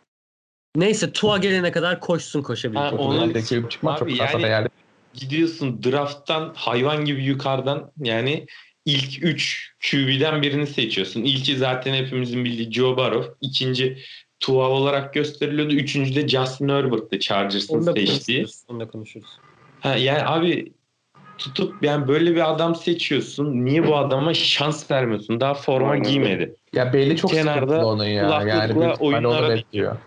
[0.75, 2.91] Neyse Tua gelene kadar koşsun koşabilecek.
[2.99, 3.33] Ha, onun
[3.69, 4.69] çıkmak çok abi kasa yani- değerli.
[5.13, 8.45] Gidiyorsun drafttan hayvan gibi yukarıdan yani
[8.85, 11.23] ilk 3 QB'den birini seçiyorsun.
[11.23, 13.33] İlki zaten hepimizin bildiği Joe Burrow.
[13.41, 13.97] İkinci
[14.39, 15.73] Tua olarak gösteriliyordu.
[15.73, 18.37] Üçüncü de Justin Herbert'tı Chargers'ın seçtiği.
[18.37, 18.63] konuşuruz.
[18.67, 19.37] Onu da konuşuruz.
[19.79, 20.73] Ha, yani abi
[21.37, 23.65] tutup yani böyle bir adam seçiyorsun.
[23.65, 25.39] Niye bu adama şans vermiyorsun?
[25.39, 26.09] Daha forma Aynen.
[26.09, 26.55] giymedi.
[26.73, 28.43] Ya belli çok Kenarda sıkıntılı onun ya.
[28.47, 29.97] Yani büyük onu oyunlara bekliyor.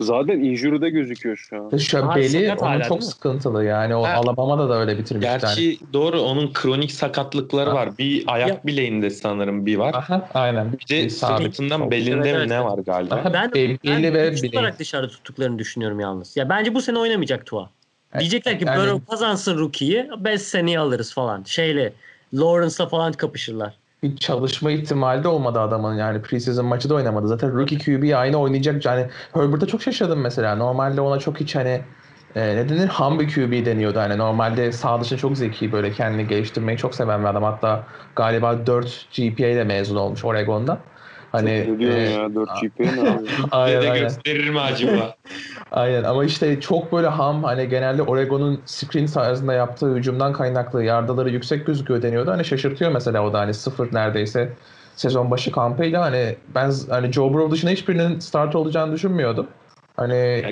[0.00, 1.76] Zaten injury'de gözüküyor şu an.
[1.78, 2.16] Sakat
[2.62, 3.94] onun hala çok sıkıntılı yani.
[3.96, 4.14] O Ha.
[4.14, 5.22] Alabama'da da öyle bitirmiş.
[5.26, 7.76] Gerçi doğru onun kronik sakatlıkları Ha.
[7.76, 7.98] var.
[7.98, 9.94] Bir ayak Ya- bileğinde sanırım bir var.
[9.94, 10.72] Aha, aynen.
[10.72, 12.48] Bir de sırtından belinde Evet, mi evet.
[12.48, 13.14] ne var galiba.
[13.14, 14.60] Aha, Ben, belli ben ve güçlü bileği.
[14.60, 16.36] olarak dışarıda tuttuklarını düşünüyorum yalnız.
[16.36, 17.70] Ya bence bu sene oynamayacak Tua.
[18.18, 21.42] Diyecekler ki Yani- Burrow kazansın rookie'yi 5 seneye alırız falan.
[21.44, 21.92] Şeyle
[22.34, 23.74] Lawrence'la falan kapışırlar.
[24.02, 27.28] Bir çalışma ihtimali de olmadı adamın yani preseason maçı da oynamadı.
[27.28, 28.84] Zaten rookie QB aynı oynayacak.
[28.84, 30.56] Yani Herbert'a çok şaşırdım mesela.
[30.56, 31.84] Normalde ona çok hiç hani
[32.34, 33.98] e, ne denir hum bir QB deniyordu.
[33.98, 37.42] Hani normalde sağ dışı çok zeki böyle kendini geliştirmeyi çok seven bir adam.
[37.42, 40.78] Hatta galiba 4 GPA ile mezun olmuş Oregon'dan.
[41.36, 42.90] Hani e, ya 4 GP ne
[43.50, 45.16] aynen, gösterir mi acaba?
[45.70, 51.30] Aynen ama işte çok böyle ham hani genelde Oregon'un screen tarzında yaptığı hücumdan kaynaklı yardaları
[51.30, 52.30] yüksek gözüküyor deniyordu.
[52.30, 54.52] Hani şaşırtıyor mesela o da hani sıfır neredeyse
[54.96, 59.46] sezon başı kampıyla hani ben hani Joe Burrow dışında hiçbirinin start olacağını düşünmüyordum.
[59.96, 60.44] Hani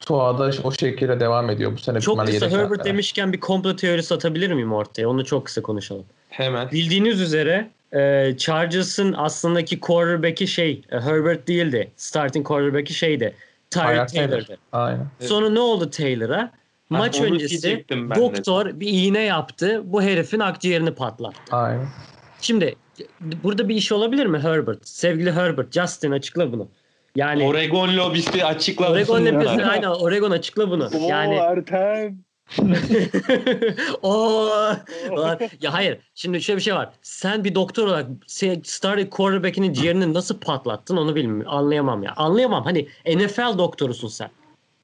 [0.00, 2.00] Tua'da o şekilde devam ediyor bu sene.
[2.00, 5.08] Çok kısa Herbert demişken bir komplo teorisi atabilir miyim ortaya?
[5.08, 6.04] Onu çok kısa konuşalım.
[6.28, 6.70] Hemen.
[6.70, 11.90] Bildiğiniz üzere e, Chargers'ın aslındaki quarterback'i şey e, Herbert değildi.
[11.96, 13.34] Starting quarterback'i şeydi.
[13.70, 14.06] Taylor.
[14.06, 14.58] Taylor'dı.
[14.72, 15.06] Aynen.
[15.20, 16.50] Sonra ne oldu Taylor'a?
[16.90, 18.14] Maç onu öncesi ben de.
[18.14, 19.82] doktor bir iğne yaptı.
[19.84, 21.56] Bu herifin akciğerini patlattı.
[21.56, 21.86] Aynen.
[22.40, 22.76] Şimdi
[23.42, 24.88] burada bir iş olabilir mi Herbert?
[24.88, 26.68] Sevgili Herbert, Justin açıkla bunu.
[27.16, 28.92] Yani Oregon lobisi açıkladı.
[28.92, 30.84] Oregon nefesini aynen Oregon açıkla bunu.
[30.86, 32.18] Oo Yani Ertem.
[34.02, 34.48] Oo.
[35.60, 35.98] Ya hayır.
[36.14, 36.90] Şimdi şöyle bir şey var.
[37.02, 38.06] Sen bir doktor olarak
[38.64, 41.52] starting quarterback'inin ciğerini nasıl patlattın onu bilmiyorum.
[41.54, 42.12] Anlayamam ya.
[42.16, 42.64] Anlayamam.
[42.64, 44.30] Hani NFL doktorusun sen.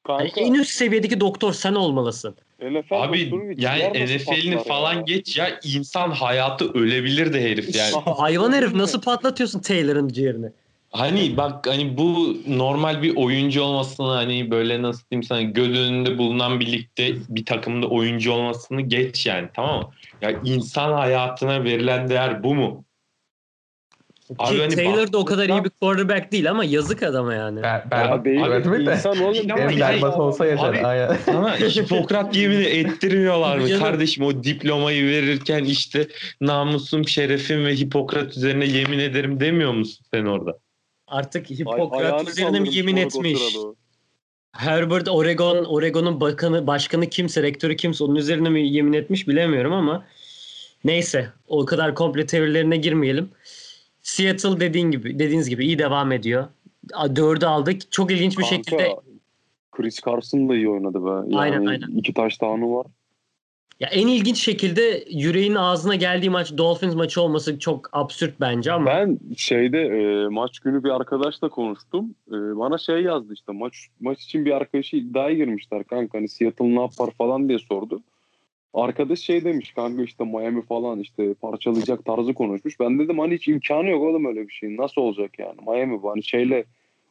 [0.05, 2.35] Kanka en üst seviyedeki doktor sen olmalısın.
[2.63, 5.01] NFL Abi yani NFL'ini falan ya?
[5.01, 7.95] geç ya insan hayatı ölebilir de herif yani.
[8.17, 10.47] Hayvan herif nasıl patlatıyorsun Taylor'ın ciğerini?
[10.95, 16.19] Hani bak hani bu normal bir oyuncu olmasını hani böyle nasıl diyeyim sana göz önünde
[16.19, 19.91] bulunan birlikte bir takımda oyuncu olmasını geç yani tamam mı?
[20.23, 22.85] Ya insan hayatına verilen değer bu mu?
[24.39, 27.63] Abi hani Taylor da o kadar iyi bir quarterback değil ama yazık adama yani.
[27.63, 28.93] Ben, ben, Ya değil de.
[28.93, 29.51] insan oğlum.
[29.51, 30.69] Ama Benim yani- berbat olsa yeter.
[30.69, 31.19] Abi-.
[31.25, 36.09] Sana Hipokrat yemini ettirmiyorlar mı kardeşim o diplomayı verirken işte
[36.41, 40.64] namusum, şerefim ve Hipokrat üzerine yemin ederim demiyor musun sen orada?
[41.07, 43.57] Artık Hipokrat üzerine mi yemin etmiş?
[44.53, 50.05] Herbert Oregon Oregon'un bakanı başkanı kimse rektörü kimse onun üzerine mi yemin etmiş bilemiyorum ama
[50.85, 53.29] neyse o kadar komple teorilerine girmeyelim.
[54.03, 56.47] Seattle dediğin gibi dediğiniz gibi iyi devam ediyor.
[57.17, 57.93] Dördü aldık.
[57.93, 58.97] Çok ilginç bir Kanka, şekilde
[59.73, 61.09] Chris Carson da iyi oynadı be.
[61.09, 61.89] Yani Aynen, aynen.
[61.89, 62.87] iki taş var.
[63.81, 68.87] Ya en ilginç şekilde yüreğin ağzına geldiği maç Dolphins maçı olması çok absürt bence ama
[68.87, 72.15] Ben şeyde e, maç günü bir arkadaşla konuştum.
[72.29, 76.75] E, bana şey yazdı işte maç maç için bir arkadaşı iddiaya girmişler kanka hani Seattle
[76.75, 78.01] ne yapar falan diye sordu.
[78.75, 82.81] Arkadaş şey demiş kanka işte Miami falan işte parçalayacak tarzı konuşmuş.
[82.81, 84.77] Ben dedim hani hiç imkanı yok oğlum öyle bir şey.
[84.77, 85.57] Nasıl olacak yani?
[85.67, 86.65] Miami bu hani şeyle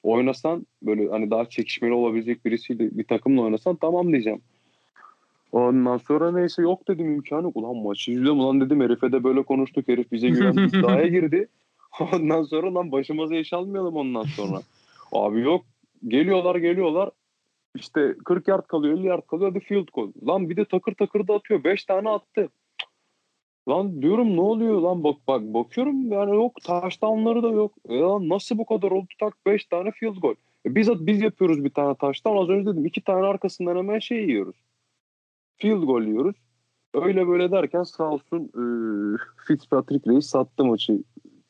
[0.03, 4.41] oynasan böyle hani daha çekişmeli olabilecek birisiyle bir takımla oynasan tamam diyeceğim.
[5.53, 7.55] Ondan sonra neyse yok dedim imkanı yok.
[7.55, 11.47] Ulan maçı izliyorum ulan dedim herife de böyle konuştuk herif bize güvendi iddiaya girdi.
[12.13, 14.61] Ondan sonra lan başımıza iş almayalım ondan sonra.
[15.11, 15.65] Abi yok
[16.07, 17.09] geliyorlar geliyorlar
[17.75, 20.11] işte 40 yard kalıyor 50 yard kalıyor hadi field goal.
[20.27, 22.49] Lan bir de takır takır da atıyor 5 tane attı.
[23.69, 27.73] Lan diyorum ne oluyor lan bak bak bakıyorum yani yok touchdownları da yok.
[27.89, 30.35] E lan nasıl bu kadar oldu tak 5 tane field goal.
[30.65, 34.17] E biz biz yapıyoruz bir tane touchdown az önce dedim iki tane arkasından hemen şey
[34.17, 34.55] yiyoruz.
[35.57, 36.35] Field goal yiyoruz.
[36.93, 38.63] Öyle böyle derken sağ olsun e,
[39.47, 40.97] Fitzpatrick Reis sattı maçı.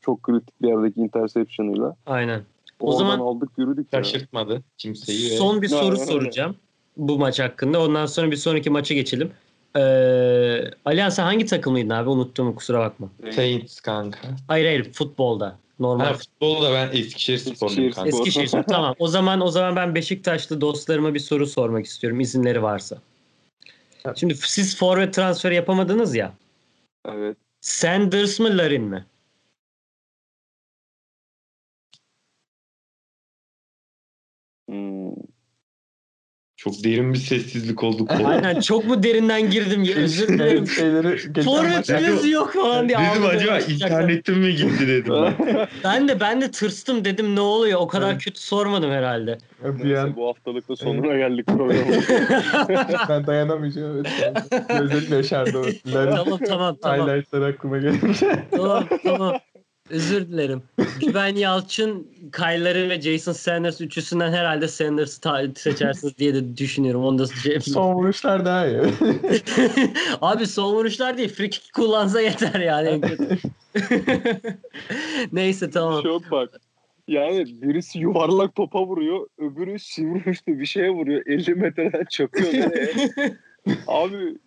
[0.01, 1.95] Çok kritik bir yerdeki interception'ıyla.
[2.05, 2.41] Aynen.
[2.79, 4.03] O Oradan zaman- aldık yürüdük ya.
[4.03, 5.31] Şaşırtmadı kimseyi.
[5.31, 6.05] ve Son bir Ya, soru öyle.
[6.05, 6.55] soracağım
[6.97, 7.81] bu maç hakkında.
[7.83, 9.31] Ondan sonra bir sonraki maça geçelim.
[9.75, 12.09] Ee, Alihan sen hangi takımlıydın abi?
[12.09, 13.09] Unuttum kusura bakma.
[13.31, 14.19] Saints kanka.
[14.47, 15.57] Hayır hayır futbolda.
[15.79, 16.05] Normal.
[16.05, 18.11] Ha, futbolda ben Eskişehir sporluyum Eskişehir kanka.
[18.11, 18.27] spor.
[18.27, 18.63] Eskişehir.
[18.63, 18.95] tamam.
[18.99, 22.97] O zaman o zaman ben Beşiktaşlı dostlarıma bir soru sormak istiyorum izinleri varsa.
[24.15, 26.33] Şimdi siz forvet transferi yapamadınız ya.
[27.05, 27.37] Evet.
[27.61, 29.05] Sanders mı Larin mi?
[34.67, 35.32] Hmm.
[36.63, 38.05] Çok derin bir sessizlik oldu.
[38.25, 40.67] Aynen çok mu derinden girdim ya özür dilerim.
[40.67, 42.97] Şeyleri maç- Forvetiniz yok falan diye.
[42.99, 45.13] Dedim acaba internetim mi gitti dedim.
[45.83, 46.07] ben.
[46.07, 49.37] De ben de tırstım dedim ne oluyor o kadar kötü sormadım herhalde.
[49.63, 52.03] bir an bu haftalıkta sonuna geldik programın.
[53.09, 53.97] ben dayanamayacağım.
[53.97, 54.67] Evet.
[54.69, 55.61] Gözlerim yaşardı
[55.93, 57.07] tamam tamam tamam.
[57.09, 58.45] highlightlar aklıma gelince.
[58.51, 59.33] tamam tamam.
[59.89, 60.63] Özür dilerim.
[61.01, 67.03] Güven Yalçın, Kayları ve Jason Sanders üçlüsünden herhalde Sanders'ı ta- seçersiniz diye de düşünüyorum.
[67.05, 68.81] Onu da şey Son vuruşlar daha iyi.
[70.21, 71.29] Abi son vuruşlar değil.
[71.29, 73.37] Free kick kullansa yeter yani en kötü.
[75.31, 76.03] Neyse tamam.
[76.03, 76.49] Çok bak.
[77.07, 81.21] Yani birisi yuvarlak topa vuruyor, öbürü sivri uçlu bir şeye vuruyor.
[81.25, 83.09] 50 metreden çakıyor nereye?
[83.87, 84.37] Abi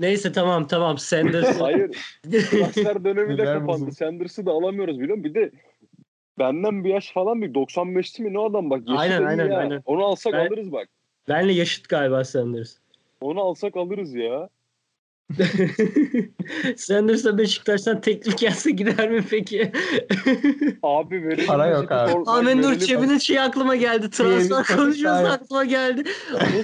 [0.00, 0.98] Neyse tamam tamam.
[0.98, 1.60] Sanders.
[1.60, 1.90] hayır.
[2.30, 3.68] Transfer dönemi de Neler kapandı.
[3.68, 3.92] bozuldu?
[3.92, 5.34] Sanders'ı da alamıyoruz biliyor musun?
[5.34, 5.50] Bir de
[6.38, 8.82] benden bir yaş falan bir 95'li mi ne adam bak.
[8.88, 9.58] Yaşı Aynen, da iyi aynen, ya.
[9.58, 9.82] aynen.
[9.86, 10.88] Onu alsak Ben- alırız bak.
[11.28, 12.76] Benle yaşıt galiba Sanders.
[13.20, 14.48] Onu alsak alırız ya.
[16.76, 19.72] Sanders'a Beşiktaş'tan teklif gelse gider mi peki?
[20.82, 21.46] Abi verelim.
[21.46, 22.12] Para yok abi.
[22.26, 22.78] Ahmet Nur.
[22.78, 24.10] Çebi'nin şey aklıma geldi.
[24.10, 25.08] Transfer saniye.
[25.08, 26.02] aklıma geldi.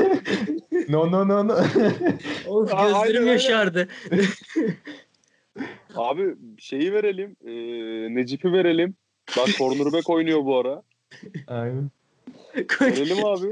[0.88, 1.53] no no no no.
[2.46, 3.27] Of gözlerim aynen.
[3.27, 3.88] yaşardı.
[5.94, 7.37] Abi şeyi verelim.
[7.46, 7.53] E,
[8.14, 8.96] Necip'i verelim.
[9.37, 10.83] Bak cornerback oynuyor bu ara.
[11.46, 11.90] Aynen.
[12.81, 13.46] Verelim abi.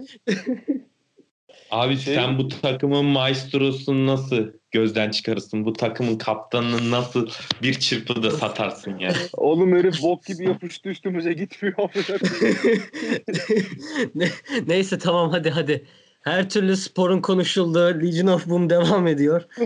[1.72, 5.64] Abi Şey- sen bu takımın maestrosunu nasıl gözden çıkarırsın?
[5.64, 7.28] Bu takımın kaptanını nasıl
[7.62, 9.16] bir çırpıda satarsın yani?
[9.32, 11.76] Oğlum herif bok gibi yapıştı üstümüze gitmiyor.
[14.14, 14.28] Ne-
[14.66, 15.86] Neyse tamam hadi hadi.
[16.22, 19.42] Her türlü sporun konuşulduğu Legion of Boom devam ediyor.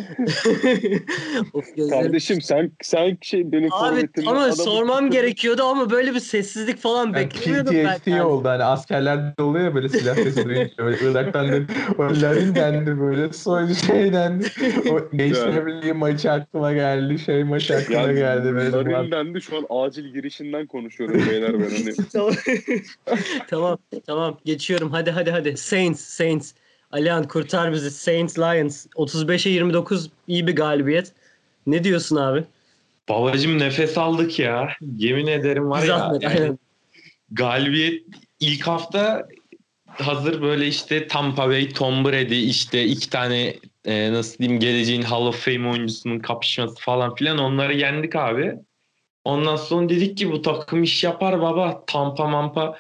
[1.53, 2.03] of gözlerim.
[2.03, 7.07] Kardeşim sen sen şey benim Abi ama adamı sormam gerekiyordu ama böyle bir sessizlik falan
[7.07, 7.99] Yani beklemiyordum ben.
[7.99, 11.61] PTSD oldu hani askerlerde oluyor ya böyle silah sesi duyunca böyle Irak'tan da
[11.99, 14.47] o Larin dendi böyle soylu şey dendi.
[14.90, 18.55] O Gençler Birliği maçı aklıma geldi şey maçı aklıma Yani geldi.
[18.55, 22.09] Böyle Larin dendi şu an acil girişinden konuşuyorum beyler ben hani.
[22.12, 22.35] tamam.
[23.49, 25.57] tamam tamam geçiyorum hadi hadi hadi.
[25.57, 26.45] Saints Saints.
[26.96, 27.90] Alihan kurtar bizi.
[27.90, 31.12] Saints Lions 35'e 29 iyi bir galibiyet.
[31.66, 32.44] Ne diyorsun abi?
[33.09, 34.68] Babacım nefes aldık ya.
[34.96, 35.87] Yemin ederim var ya.
[35.87, 36.59] Zahmet, yani aynen.
[37.30, 38.02] galibiyet
[38.40, 39.28] ilk hafta
[39.87, 45.26] hazır böyle işte Tampa Bay, Tom Brady işte iki tane e, nasıl diyeyim geleceğin Hall
[45.26, 48.54] of Fame oyuncusunun kapışması falan filan onları yendik abi.
[49.24, 51.85] Ondan sonra dedik ki bu takım iş yapar baba.
[51.87, 52.78] Tampa mampa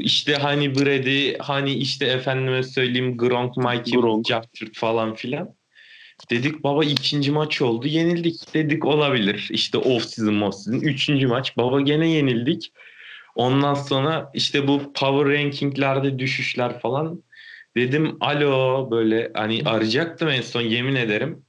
[0.00, 4.26] işte hani Brady hani işte efendime söyleyeyim Gronk, Mikey, Gronk.
[4.28, 5.54] Jackford falan filan.
[6.30, 8.54] Dedik baba ikinci maç oldu yenildik.
[8.54, 10.80] Dedik olabilir işte off season off season.
[10.80, 12.72] Üçüncü maç baba gene yenildik.
[13.34, 17.22] Ondan sonra işte bu power rankinglerde düşüşler falan.
[17.76, 21.44] Dedim alo böyle hani arayacaktım en son yemin ederim.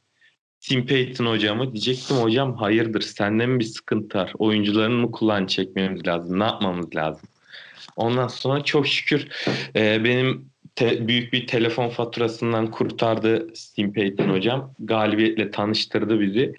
[0.59, 4.33] Tim Payton hocamı diyecektim hocam hayırdır sende mi bir sıkıntı var?
[4.37, 6.39] Oyuncuların mı kulağını çekmemiz lazım?
[6.39, 7.29] Ne yapmamız lazım?
[7.95, 9.27] Ondan sonra çok şükür
[9.75, 14.73] e, benim te- büyük bir telefon faturasından kurtardı Tim Payton hocam.
[14.79, 16.53] Galibiyetle tanıştırdı bizi.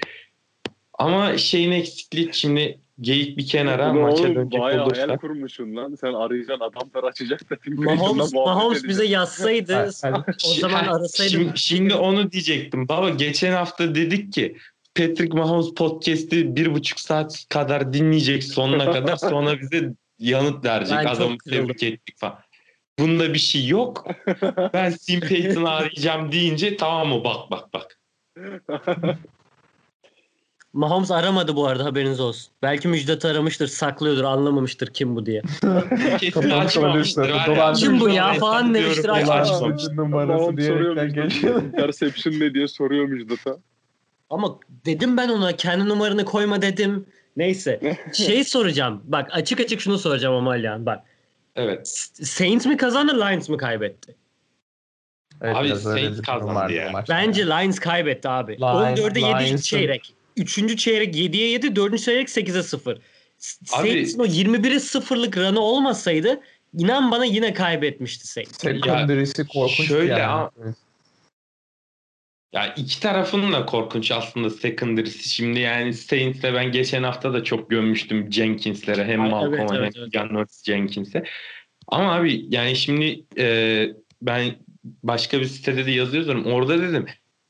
[0.98, 5.20] Ama şeyin eksikliği şimdi geyik bir kenara Ulan maça oğlum, dönecek bayağı hayal olursak.
[5.20, 5.94] kurmuşsun lan.
[6.00, 7.56] Sen arayacaksın adamlar açacak da.
[7.56, 9.90] Tim Mahomes, Mahomes bize yazsaydı
[10.46, 11.30] o zaman arasaydı.
[11.30, 12.88] Şimdi, şimdi onu diyecektim.
[12.88, 14.56] Baba geçen hafta dedik ki
[14.94, 20.98] Patrick Mahomes podcast'i bir buçuk saat kadar dinleyecek sonuna kadar sonra bize yanıt verecek.
[20.98, 22.38] Ben Adamı tebrik ettik falan.
[22.98, 24.06] bunda bir şey yok.
[24.74, 27.98] Ben Sim Payton'ı arayacağım deyince tamam mı bak bak bak.
[30.72, 32.52] Mahomes aramadı bu arada haberiniz olsun.
[32.62, 35.42] Belki Müjdat'ı aramıştır, saklıyordur, anlamamıştır kim bu diye.
[36.18, 37.32] Kesin açmamıştır.
[37.76, 39.50] Kim bu ya falan demiştir, diyorum, açmamış.
[39.50, 39.84] açmamış.
[39.88, 41.62] numarası diyerekten geçiyor.
[41.62, 43.56] Interception ne diye soruyor Müjdat'a.
[44.30, 47.06] Ama dedim ben ona kendi numaranı koyma dedim.
[47.38, 47.96] Neyse.
[48.14, 49.02] Şey soracağım.
[49.04, 50.86] Bak açık açık şunu soracağım ama Alihan.
[50.86, 51.00] Bak.
[51.56, 51.88] Evet.
[52.22, 54.14] Saints mi kazandı, Lions mı kaybetti?
[55.42, 56.90] Evet, Abi Saints kazandı ya.
[56.90, 57.14] maçta.
[57.14, 58.52] Bence Lions kaybetti abi.
[58.52, 60.14] Lions- 14'e 7 ilk Lions'ın- çeyrek.
[60.36, 62.98] Üçüncü çeyrek 7'ye 7, dördüncü çeyrek 8'e 0.
[63.64, 66.40] Saints'in o 21'e 0'lık run'ı olmasaydı
[66.78, 68.58] inan bana yine kaybetmişti Saints.
[68.60, 70.22] Secondary'si korkunç şöyle yani.
[70.22, 70.50] ama-
[72.52, 75.28] Ya iki tarafın da korkunç aslında secondary'si.
[75.28, 79.04] Şimdi yani Saints'le ben geçen hafta da çok gömmüştüm Jenkins'lere.
[79.04, 80.12] Hem Ay, Malcolm'a evet, evet, hem evet.
[80.12, 81.24] Janoris Jenkins'e.
[81.88, 83.86] Ama abi yani şimdi e,
[84.22, 84.54] ben
[85.02, 86.44] başka bir sitede de yazıyorum.
[86.46, 87.06] Orada dedim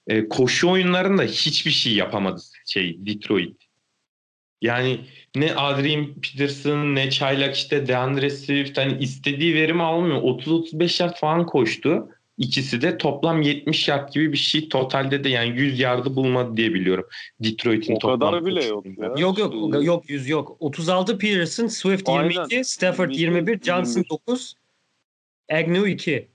[0.07, 3.57] e, koşu oyunlarında hiçbir şey yapamadı şey Detroit.
[4.63, 5.01] Yani
[5.37, 10.23] ne Adrian Peterson ne Çaylak işte DeAndre Swift hani istediği verimi almıyor.
[10.23, 12.09] 30-35 yard falan koştu.
[12.39, 14.69] İkisi de toplam 70 yard gibi bir şey.
[14.69, 17.07] Totalde de yani 100 yardı bulmadı diye biliyorum.
[17.41, 19.15] Detroit'in O toplam kadar bile yok ya.
[19.19, 20.57] Yok yok yok 100 yok.
[20.61, 22.31] 36 Peterson, Swift Aynen.
[22.31, 24.11] 22, Stafford 22, 21, Johnson 21.
[24.11, 24.55] 9,
[25.53, 26.29] Agnew 2.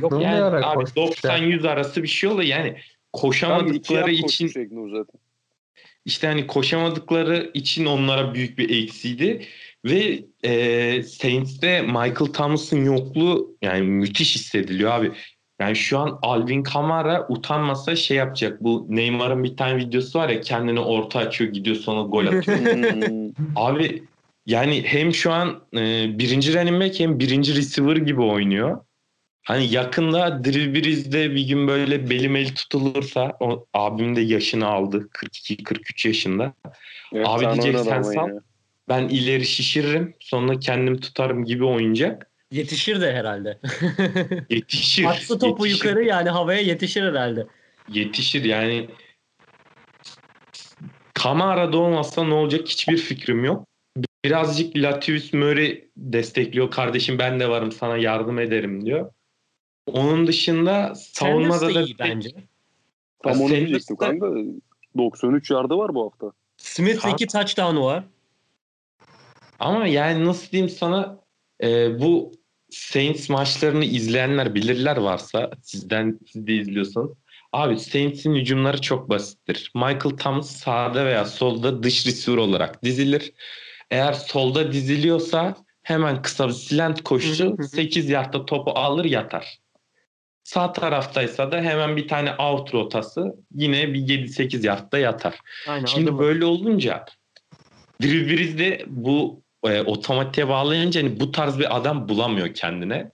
[0.00, 1.28] Yok Yani abi koştu işte.
[1.28, 2.48] 90-100 arası bir şey oluyor.
[2.48, 2.76] Yani
[3.12, 5.20] koşamadıkları için zaten.
[6.04, 9.46] işte hani koşamadıkları için onlara büyük bir eksiydi.
[9.84, 15.12] Ve e, Saints'te Michael Thomas'ın yokluğu yani müthiş hissediliyor abi.
[15.64, 18.62] Yani şu an Alvin Kamara utanmasa şey yapacak.
[18.62, 22.58] Bu Neymar'ın bir tane videosu var ya kendini orta açıyor gidiyor sonra gol atıyor.
[22.94, 23.30] Hmm.
[23.56, 24.02] Abi
[24.46, 25.78] yani hem şu an e,
[26.18, 28.80] birinci running back hem birinci receiver gibi oynuyor.
[29.42, 35.08] Hani yakında Drew Brees'de bir gün böyle belim el tutulursa o abim de yaşını aldı
[35.12, 36.52] 42-43 yaşında.
[37.12, 38.28] Efsane diyecek, oynadı sen sal.
[38.88, 42.30] Ben ileri şişiririm sonra kendim tutarım gibi oyuncak.
[42.54, 43.58] Yetişir de herhalde.
[44.50, 45.04] Yetişir.
[45.04, 47.46] Atsı topu yetişir, yukarı yani havaya yetişir herhalde.
[47.88, 48.88] Yetişir yani.
[51.14, 53.66] Kamara'da olmazsa ne olacak hiçbir fikrim yok.
[54.24, 56.70] Birazcık Latavius Murray destekliyor.
[56.70, 59.10] Kardeşim ben de varım sana yardım ederim diyor.
[59.86, 62.30] Onun dışında savunmada Sanders da iyi bence.
[63.22, 64.26] Tam onu diyecektim kanka.
[64.96, 66.32] 93 yardı var bu hafta.
[66.56, 67.14] Smith'le Tamam.
[67.14, 68.04] iki touchdown'u var.
[69.58, 71.18] Ama yani nasıl diyeyim sana
[71.62, 72.32] e, bu
[72.74, 77.10] Saints maçlarını izleyenler bilirler varsa sizden siz de izliyorsanız.
[77.52, 79.72] Abi Saints'in hücumları çok basittir.
[79.74, 83.32] Michael Thomas sağda veya solda dış receiver olarak dizilir.
[83.90, 87.64] Eğer solda diziliyorsa hemen kısa bir slant hı.
[87.68, 89.58] 8 yardta topu alır yatar.
[90.44, 95.38] Sağ taraftaysa da hemen bir tane out rotası yine bir 7-8 yardta yatar.
[95.68, 95.86] Aynen.
[95.86, 97.04] Şimdi böyle olunca
[98.02, 103.10] Drew Brees de bu e, otomatiğe bağlayınca hani bu tarz bir adam bulamıyor kendine.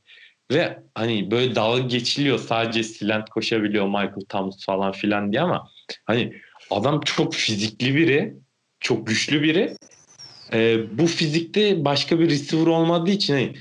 [0.53, 5.69] Ve hani böyle dalga geçiliyor sadece slant koşabiliyor Michael Thomas falan filan diye ama
[6.05, 6.33] hani
[6.71, 8.35] adam çok fizikli biri,
[8.81, 9.77] çok güçlü biri.
[10.53, 13.55] E, bu fizikte başka bir receiver olmadığı için hani,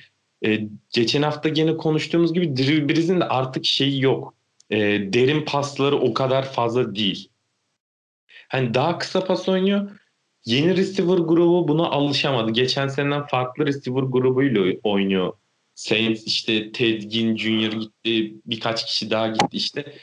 [0.46, 4.34] e, geçen hafta gene konuştuğumuz gibi Drew Brees'in de artık şeyi yok.
[4.70, 4.78] E,
[5.14, 7.30] derin pasları o kadar fazla değil.
[8.48, 9.99] Hani daha kısa pas oynuyor.
[10.46, 12.52] Yeni receiver grubu buna alışamadı.
[12.52, 15.34] Geçen seneden farklı receiver grubuyla oynuyor.
[15.76, 17.72] Saints işte Ted Ginn Jr.
[17.72, 18.34] gitti.
[18.46, 19.94] Birkaç kişi daha gitti işte.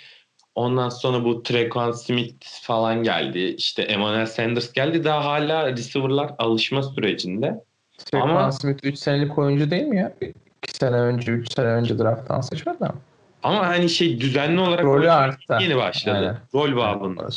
[0.54, 3.38] Ondan sonra bu Trequan Smith falan geldi.
[3.38, 5.04] İşte Emmanuel Sanders geldi.
[5.04, 7.64] Daha hala receiver'lar alışma sürecinde.
[7.98, 10.14] Stefan Ama- Smith 3 senelik oyuncu değil mi ya?
[10.62, 12.94] 2 sene önce, 3 sene önce drafttan seçmedi ama.
[13.42, 15.58] Ama hani şey düzenli olarak Rolü arttı.
[15.60, 16.16] yeni başladı.
[16.16, 16.38] Aynen.
[16.54, 17.28] Rol babında.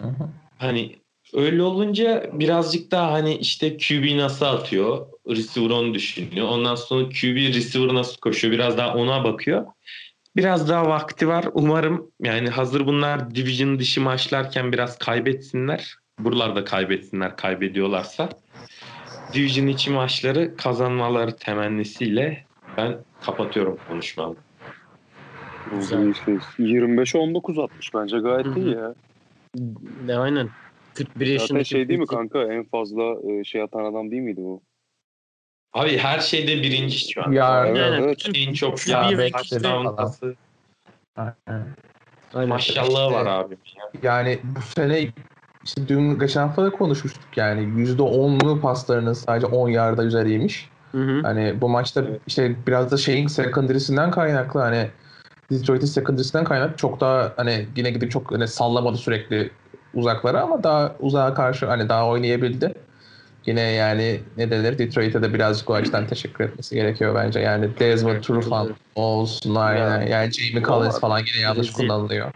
[0.00, 0.28] Hı hı.
[0.58, 0.96] Hani
[1.34, 6.48] öyle olunca birazcık daha hani işte QB nasıl atıyor, receiver onu düşünüyor.
[6.48, 9.66] Ondan sonra QB receiver nasıl koşuyor biraz daha ona bakıyor.
[10.36, 11.44] Biraz daha vakti var.
[11.52, 15.94] Umarım yani hazır bunlar division dışı maçlarken biraz kaybetsinler.
[16.18, 18.28] Buralarda kaybetsinler kaybediyorlarsa.
[19.32, 24.36] Division içi maçları kazanmaları temennisiyle ben kapatıyorum konuşmamı.
[25.66, 26.04] Güzel.
[26.04, 26.10] Güzel.
[26.10, 28.58] Işte 25'e 19 atmış bence gayet Hı hı.
[28.60, 28.94] iyi ya.
[30.08, 30.50] De, aynen.
[30.98, 34.40] 41 Zaten yaşındaki şey değil mi kanka en fazla e, şey atan adam değil miydi
[34.40, 34.62] bu?
[35.72, 37.32] Abi her şeyde birinci şu an.
[37.32, 38.02] Ya, Evet, Aynen.
[38.02, 38.18] evet.
[38.18, 39.18] Bütün En çok Ya, ya.
[41.16, 41.66] Aynen.
[42.34, 42.48] Aynen.
[42.48, 43.56] Maşallahı var abi.
[44.02, 45.08] Yani bu sene
[45.64, 50.68] işte dün geçen hafta da konuşmuştuk yani %10'lu paslarının sadece 10 yarda üzeriymiş.
[50.92, 51.22] Hı hı.
[51.22, 52.20] Hani bu maçta Evet.
[52.26, 54.88] işte biraz da şeyin secondary'sinden kaynaklı hani
[55.50, 59.50] Detroit'in secondary'sinden kaynaklı çok daha hani yine gidip çok hani sallamadı sürekli
[59.94, 62.74] uzaklara ama daha uzağa karşı hani daha oynayabildi.
[63.46, 67.40] Yine yani ne denir Detroit'e de birazcık o açıdan teşekkür etmesi gerekiyor bence.
[67.40, 69.80] Yani Desmond Evet, Trufant olsun aynen.
[69.90, 71.72] Yani- Yani Jamie Collins falan yine yanlış Rezil.
[71.88, 72.30] kullanılıyor.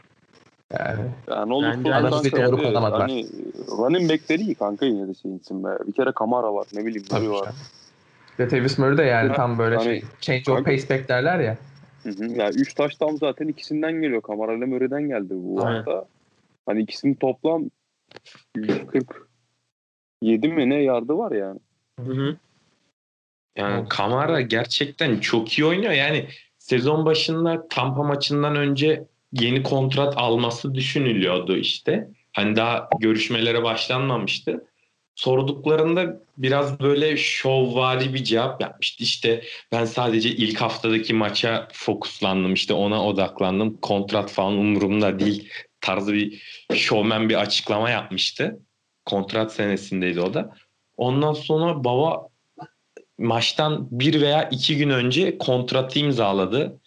[0.78, 1.00] Yani
[1.30, 3.00] Yani Bence olsun adamı bir doğru kullanamadılar.
[3.00, 3.26] Hani
[3.70, 5.68] running back'leri iyi kanka yine de Saints'in be.
[5.86, 7.54] Bir kere Kamara var ne bileyim tabii Murray var.
[8.38, 11.08] Ve Tavis Murray de yani Ha, tam böyle hani- şey change of Kanka- pace back
[11.08, 11.56] derler ya.
[12.02, 12.24] Hı hı.
[12.24, 14.22] Yani 3 taş tam zaten ikisinden geliyor.
[14.22, 16.04] Kamara ile Murray'den geldi bu hafta.
[16.66, 17.70] Hani ikisinin toplam
[18.56, 21.60] 147 mi ne yardı var yani.
[22.00, 22.36] Hı hı.
[23.56, 25.92] Yani Kamara gerçekten çok iyi oynuyor.
[25.92, 26.26] Yani
[26.58, 32.08] sezon başında Tampa maçından önce yeni kontrat alması düşünülüyordu işte.
[32.32, 34.64] Hani daha görüşmelere başlanmamıştı.
[35.14, 39.04] Sorduklarında biraz böyle şovvari bir cevap yapmıştı.
[39.04, 39.42] İşte
[39.72, 42.54] ben sadece ilk haftadaki maça fokuslandım.
[42.54, 43.76] işte ona odaklandım.
[43.76, 45.52] Kontrat falan umurumda değil
[45.82, 46.42] tarzı bir
[46.74, 48.58] şovmen bir açıklama yapmıştı.
[49.04, 50.54] Kontrat senesindeydi o da.
[50.96, 52.28] Ondan sonra baba
[53.18, 56.80] maçtan bir veya iki gün önce kontratı imzaladı.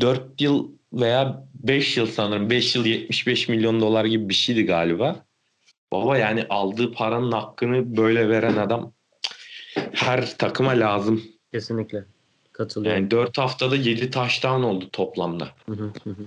[0.00, 5.24] 4 yıl veya 5 yıl sanırım 5 yıl 75 milyon dolar gibi bir şeydi galiba.
[5.92, 8.92] Baba yani aldığı paranın hakkını böyle veren adam
[9.92, 11.22] her takıma lazım.
[11.52, 12.04] Kesinlikle.
[12.52, 13.00] Katılıyorum.
[13.00, 15.48] Yani 4 haftada 7 touchdown oldu toplamda.
[15.66, 16.26] Hı, hı hı.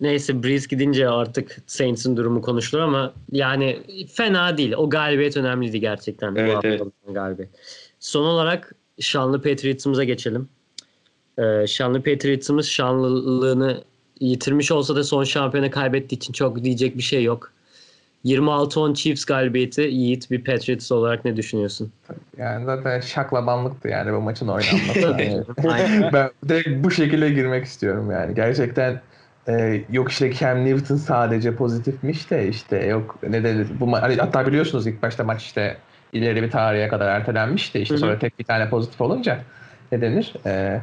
[0.00, 3.82] Neyse Breeze gidince artık Saints'in durumu konuşulur ama yani
[4.12, 4.72] fena değil.
[4.76, 6.34] O galibiyet önemliydi gerçekten.
[6.36, 7.50] bu Evet, galibiyet.
[8.00, 10.48] Son olarak şanlı Patriots'ımıza geçelim.
[11.38, 13.84] Ee, şanlı Patriots'ımız şanlılığını
[14.20, 17.52] yitirmiş olsa da son şampiyonu kaybettiği için çok diyecek bir şey yok.
[18.24, 21.92] 26-10 Chiefs galibiyeti Yiğit bir Patriots olarak ne düşünüyorsun?
[22.38, 25.16] Yani zaten şaklabanlıktı yani bu maçın oynanması.
[25.64, 28.34] Yani ben direkt bu şekilde girmek istiyorum yani.
[28.34, 29.00] Gerçekten
[29.48, 34.46] e, yok işte Cam Newton sadece pozitifmiş de işte yok ne denir bu hani hatta
[34.46, 35.76] biliyorsunuz ilk başta maç işte
[36.12, 38.00] ileri bir tarihe kadar ertelenmişti işte Hı hı.
[38.00, 39.38] sonra tek bir tane pozitif olunca
[39.92, 40.80] ne denir e,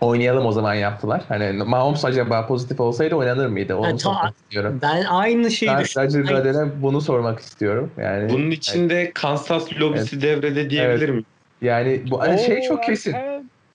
[0.00, 1.22] oynayalım o zaman yaptılar.
[1.28, 3.76] Hani Mahomes acaba pozitif olsaydı oynanır mıydı?
[3.76, 4.78] Onu Ha, ta- sormak istiyorum.
[4.82, 6.12] Ben aynı şeyi Ben düşünüyorum.
[6.12, 7.90] sadece Raden'e bunu sormak istiyorum.
[7.98, 11.26] Yani Bunun içinde Kansas lobisi devrede diyebilir miyim?
[11.62, 13.12] yani bu hani şey Oo, çok kesin.
[13.12, 13.33] erken.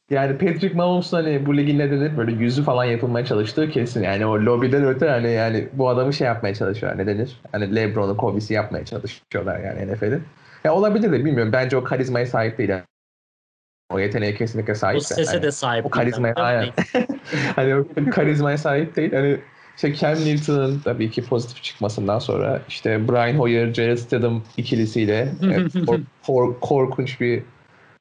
[0.10, 4.04] Yani Patrick Mahomes'un hani bu ligin ne denir böyle yüzü falan yapılmaya çalıştığı kesin.
[4.04, 7.40] Yani o lobiden öte hani yani bu adamı şey yapmaya çalışıyorlar ne denir?
[7.52, 10.24] Hani LeBron'u, Kobe'si yapmaya çalışıyorlar yani NFL'in.
[10.64, 11.54] Ya olabilir de bilmiyorum.
[11.54, 12.70] Bence o karizmaya sahip değil.
[12.70, 12.84] yani.
[13.92, 14.98] O yeteneğe kesinlikle sahip.
[14.98, 15.86] O sese Hani de sahip.
[15.86, 16.70] o karizmaya aynen.
[17.56, 19.14] hani o karizmaya sahip değil.
[19.14, 19.38] Hani
[19.76, 25.80] işte Cam Newton'ın tabii ki pozitif çıkmasından sonra işte Brian Hoyer, Jared Stidham ikilisiyle e,
[25.86, 27.44] kor- kor- korkunç bir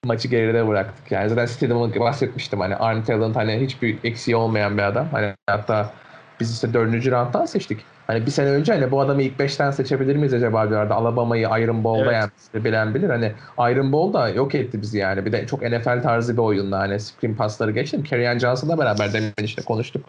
[0.04, 1.12] maçı geride bıraktık.
[1.12, 2.60] Yani zaten Stidham'ı bahsetmiştim.
[2.60, 5.08] Hani Arne Talent hani hiçbir eksiği olmayan bir adam.
[5.12, 5.92] Hani hatta
[6.40, 7.80] biz işte dördüncü rounddan seçtik.
[8.06, 10.94] Hani bir sene önce hani bu adamı ilk beşten seçebilir miyiz acaba diyorlardı.
[10.94, 12.14] Alabama'yı Iron Bowl'da Evet.
[12.14, 13.08] yenmişti bilen bilir.
[13.10, 13.32] Hani
[13.72, 15.26] Iron Bowl da yok etti bizi yani.
[15.26, 18.02] Bir de çok NFL tarzı bir oyunla hani screen pasları geçtim.
[18.02, 20.04] Kerryon Johnson'la beraber demin işte konuştuk.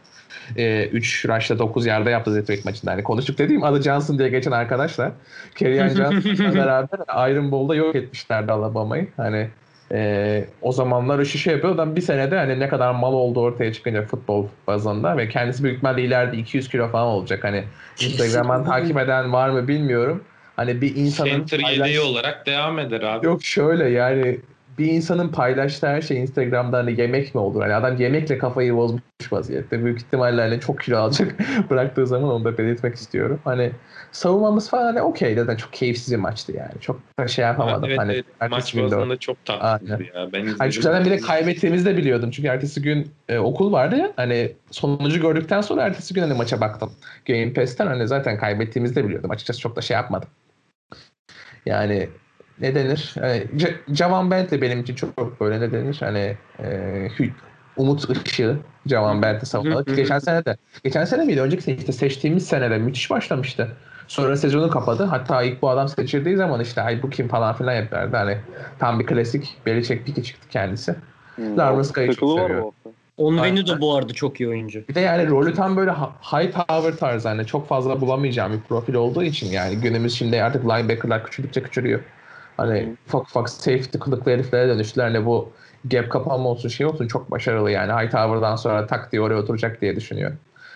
[0.55, 2.91] 3 rush'la 9 yarda yaptı Detroit maçında.
[2.91, 5.11] Hani konuştuk dediğim adı Johnson diye geçen arkadaşlar.
[5.55, 9.07] Kerryon Johnson'la beraber Iron Bowl'da yok etmişlerdi Alabama'yı.
[9.17, 9.47] Hani
[9.91, 11.73] e, o zamanlar şu şey yapıyor.
[11.73, 15.75] Adam bir senede hani ne kadar mal olduğu ortaya çıkınca futbol bazında ve kendisi büyük
[15.75, 17.43] ihtimalle ileride 200 kilo falan olacak.
[17.43, 17.63] Hani
[18.01, 20.23] Instagram'dan takip eden var mı bilmiyorum.
[20.55, 23.25] Hani bir insanın Center paylaş- yedeği olarak devam eder abi.
[23.25, 24.39] Yok şöyle yani
[24.77, 27.61] bir insanın paylaştığı her şey Instagram'da hani yemek mi olur?
[27.61, 29.85] Hani adam yemekle kafayı bozmuş vaziyette.
[29.85, 31.35] Büyük ihtimalle hani çok kilo alacak
[31.69, 33.39] bıraktığı zaman onu da belirtmek istiyorum.
[33.43, 33.71] Hani
[34.11, 36.81] savunmamız falan hani okey zaten çok keyifsiz bir maçtı yani.
[36.81, 37.89] Çok da şey yapamadım.
[37.89, 38.51] evet, hani evet.
[38.51, 40.33] Maç bazında çok tatsızdı ya.
[40.33, 42.31] Ben Hani çünkü zaten bir de kaybettiğimizi de biliyordum.
[42.31, 44.13] Çünkü ertesi gün e, okul vardı ya.
[44.15, 46.91] Hani sonucu gördükten sonra ertesi gün hani maça baktım.
[47.27, 49.31] Game Pass'ten hani zaten kaybettiğimizi de biliyordum.
[49.31, 50.29] Açıkçası çok da şey yapmadım.
[51.65, 52.09] Yani
[52.61, 53.15] ne denir?
[53.15, 53.43] Yani,
[53.87, 55.97] Javan Bentley benim için çok böyle ne denir?
[55.99, 57.07] Hani e,
[57.77, 59.85] umut ışığı Javan Bentley savunmalı.
[59.95, 61.41] Geçen sene de geçen sene miydi?
[61.41, 63.77] Önceki sene işte seçtiğimiz senede müthiş başlamıştı.
[64.09, 65.03] Sonra sezonu kapadı.
[65.03, 68.17] Hatta ilk bu adam seçildiği zaman işte ay bu kim falan filan yapıyorlardı.
[68.17, 68.37] Hani
[68.79, 70.95] tam bir klasik Belichick piki çıktı kendisi.
[71.35, 71.55] Hmm,
[71.95, 72.89] Guy'ı çok hafta.
[73.17, 74.83] Onvenu da bu arada çok iyi oyuncu.
[74.89, 75.91] Bir de yani rolü tam böyle
[76.21, 80.65] high tower tarzı hani çok fazla bulamayacağım bir profil olduğu için yani günümüz şimdi artık
[80.65, 81.99] linebacker'lar küçüldükçe küçülüyor.
[82.57, 82.95] Hani Hı.
[83.07, 85.03] ufak ufak safety kılıklı heriflere dönüştüler.
[85.03, 85.51] Hani bu
[85.85, 87.91] gap kapanma olsun şey olsun çok başarılı yani.
[87.91, 89.95] High tower'dan sonra tak diye oraya oturacak diye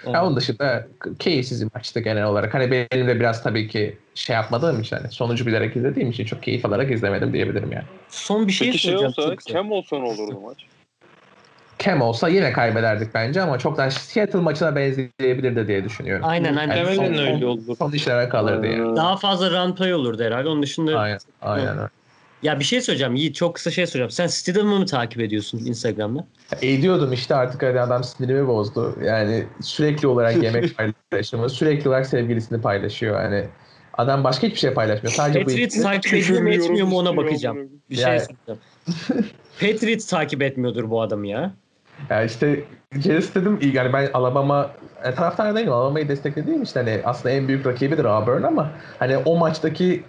[0.08, 0.88] Ya onun dışında
[1.20, 2.54] keyifsiz bir maçtı genel olarak.
[2.54, 6.44] Hani benim de biraz tabii ki şey yapmadığım için hani sonucu bilerek izlediğim için çok
[6.44, 7.86] keyif alarak izlemedim diyebilirim yani.
[8.10, 9.46] Son bir şey Peki şey olsa, çok.
[9.46, 10.58] Cam olsa ne olurdu maç?
[11.80, 16.26] Cam olsa yine kaybederdik bence ama çoktan Seattle maçına benzeyebilirdi diye düşünüyorum.
[16.26, 16.78] Aynen aynen.
[16.78, 17.78] Yani son- öyle olur.
[17.78, 18.96] Son işlere kalırdı yani.
[18.96, 20.50] Daha fazla run play olurdu herhalde.
[20.50, 21.90] Onun dışında Aynen, aynen öyle.
[22.44, 23.16] Ya bir şey söyleyeceğim.
[23.16, 24.12] Yiğit çok kısa şey soracağım.
[24.12, 26.28] Sen Stidham'ı mı takip ediyorsun Instagram'da?
[26.62, 28.98] Ediyordum işte artık hani adam sinirimi bozdu.
[29.04, 30.78] Yani sürekli olarak yemek
[31.12, 33.16] paylaşımı, sürekli olarak sevgilisini paylaşıyor.
[33.16, 33.46] Hani
[33.98, 35.14] adam başka hiçbir şey paylaşmıyor.
[35.14, 35.84] Sadece bu Patriots ikisi.
[35.84, 37.70] takip ediyor mu etmiyor mu ona bakacağım.
[37.90, 38.60] Bir şey Yani- soracağım.
[39.60, 41.52] Patriots takip etmiyordur bu adam ya.
[42.10, 42.64] Yani işte
[43.00, 44.72] Jazz dedim yani ben Alabama
[45.04, 45.74] e, taraftar değilim.
[45.74, 50.04] Alabama'yı desteklediğim işte hani aslında en büyük rakibidir Auburn ama hani o maçtaki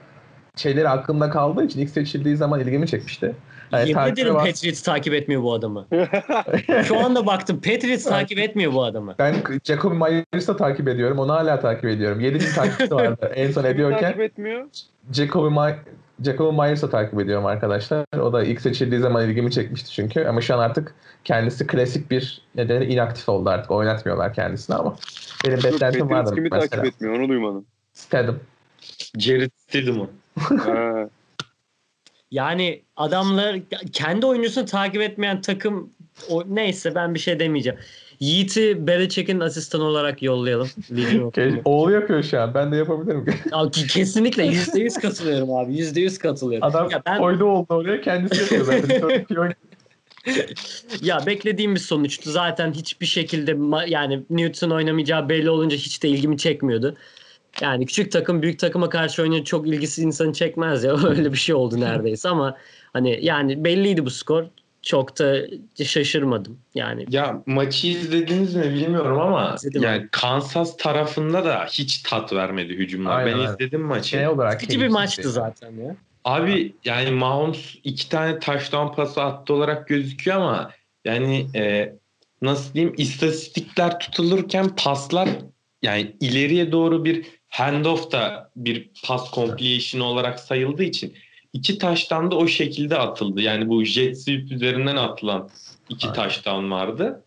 [0.57, 3.35] şeyleri aklımda kaldığı için ilk seçildiği zaman ilgimi çekmişti.
[3.73, 5.87] Yani Yemin ederim bas- Patriots takip etmiyor bu adamı.
[6.85, 9.15] Şu anda baktım Patriots takip etmiyor bu adamı.
[9.19, 9.35] Ben
[9.65, 11.19] Jacoby Myers'ı takip ediyorum.
[11.19, 12.21] Onu hala takip ediyorum.
[12.21, 14.01] 7 bin takipçisi vardı en son ediyorken.
[14.01, 14.65] takip etmiyor.
[15.13, 15.75] Jacoby, My
[16.25, 18.05] Jacoby Myers'ı takip ediyorum arkadaşlar.
[18.21, 20.25] O da ilk seçildiği zaman ilgimi çekmişti çünkü.
[20.25, 20.95] Ama şu an artık
[21.25, 23.71] kendisi klasik bir nedeni inaktif oldu artık.
[23.71, 24.97] Oynatmıyorlar kendisini ama.
[25.47, 26.69] Benim beklentim Patriots vardı kimi mesela.
[26.69, 27.65] takip etmiyor onu duymadım.
[27.93, 28.37] Stedham.
[29.19, 30.09] Jared Stidham'ı.
[32.31, 33.57] Yani adamlar
[33.93, 35.91] kendi oyuncusunu takip etmeyen takım
[36.29, 37.79] o, neyse ben bir şey demeyeceğim.
[38.21, 40.69] Yiğit'i Belichick'in asistanı olarak yollayalım.
[41.65, 42.55] Oğlu yapıyor şu an.
[42.55, 43.25] Ben de yapabilirim.
[43.89, 45.77] Kesinlikle yüzde yüz katılıyorum abi.
[45.77, 46.69] Yüzde yüz katılıyorum.
[46.69, 49.55] Adam ya, ben, koydu oldu oraya kendisi yapıyor zaten.
[51.03, 52.31] Ya beklediğim bir sonuçtu.
[52.31, 53.57] Zaten hiçbir şekilde
[53.89, 56.97] yani Newton oynamayacağı belli olunca hiç de ilgimi çekmiyordu.
[57.61, 60.97] Yani küçük takım büyük takıma karşı oynayınca çok ilgisi insanı çekmez ya.
[61.09, 62.57] Öyle bir şey oldu neredeyse ama
[62.93, 64.45] hani yani belliydi bu skor.
[64.83, 65.37] Çok da
[65.85, 66.59] şaşırmadım.
[66.75, 72.75] Yani Ya maçı izlediniz mi bilmiyorum ama İzledim yani Kansas tarafında da hiç tat vermedi
[72.75, 73.19] hücumlar.
[73.19, 74.09] Aynen ben izledim maçı.
[74.09, 75.97] Şey olarak sıkıcı bir maçtı zaten ya.
[76.25, 80.71] Abi yani Mahomes iki tane touchdown pası attı olarak gözüküyor ama
[81.05, 81.93] yani e,
[82.43, 85.29] nasıl diyeyim istatistikler tutulurken paslar
[85.83, 91.15] yani ileriye doğru bir handoff da bir pass completion olarak sayıldığı için
[91.53, 93.41] iki touchdown da o şekilde atıldı.
[93.41, 95.51] Yani bu jet sweep üzerinden atılan
[95.89, 96.23] iki Aynen.
[96.23, 97.25] touchdown vardı.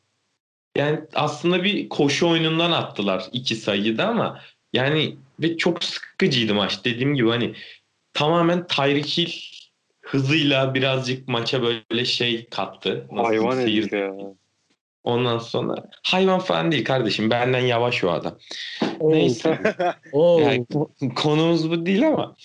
[0.78, 4.42] Yani aslında bir koşu oyunundan attılar iki sayıyı da ama
[4.74, 6.86] yani ve çok sıkıcıydı maç.
[6.86, 7.54] Dediğim gibi hani
[8.14, 9.32] tamamen Tyreek Hill
[10.02, 13.08] hızıyla birazcık maça böyle şey kattı.
[13.12, 14.14] Nasıl Hayvan herif ya.
[15.08, 17.30] Ondan sonra hayvan falan değil kardeşim.
[17.30, 18.38] Benden yavaş o adam.
[19.02, 19.60] Neyse.
[20.12, 20.40] Oo.
[20.40, 20.66] Yani
[21.16, 22.36] konumuz bu değil ama.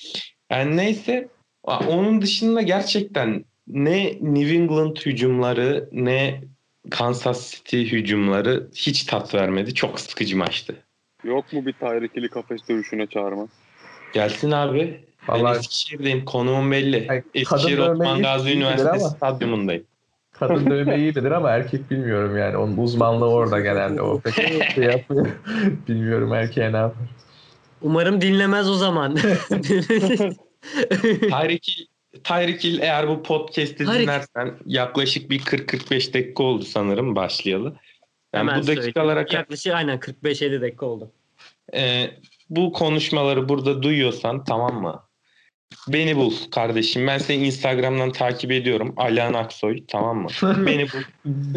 [0.50, 1.28] Yani neyse.
[1.64, 6.40] Onun dışında gerçekten ne New England hücumları ne
[6.90, 9.74] Kansas City hücumları hiç tat vermedi.
[9.74, 10.76] Çok sıkıcı maçtı.
[11.24, 13.48] Yok mu bir Tyreek Hill'i kafes dövüşüne çağırma?
[14.12, 15.04] Gelsin abi.
[15.28, 16.24] Ben Vallahi Eskişehir'deyim.
[16.24, 17.06] Konuğum belli.
[17.10, 19.10] Ay, Eskişehir kadın Osman Gazi Üniversitesi ama.
[19.10, 19.84] stadyumundayım.
[20.49, 22.57] Kadın dövme iyi bilir ama erkek bilmiyorum yani.
[22.57, 24.03] Onun uzmanlığı orada genelde.
[24.03, 24.34] O pek
[24.74, 25.26] şey yapmıyor.
[25.88, 27.09] bilmiyorum erkeğe ne yapar.
[27.82, 29.16] Umarım dinlemez o zaman.
[32.24, 37.64] Tyreek Hill eğer bu podcast'i Tyreek- dinlersen yaklaşık bir 40-45 dakika oldu sanırım başlayalı.
[38.34, 41.11] Yani Hemen bu dakikalara Yaklaşık aynen 45-50 dakika oldu.
[41.74, 42.11] e,
[42.51, 45.03] bu konuşmaları burada duyuyorsan tamam mı?
[45.89, 47.07] Beni bul kardeşim.
[47.07, 48.95] Ben seni Instagram'dan takip ediyorum.
[48.97, 50.29] Alihan Aksoy tamam mı?
[50.66, 50.99] Beni bul.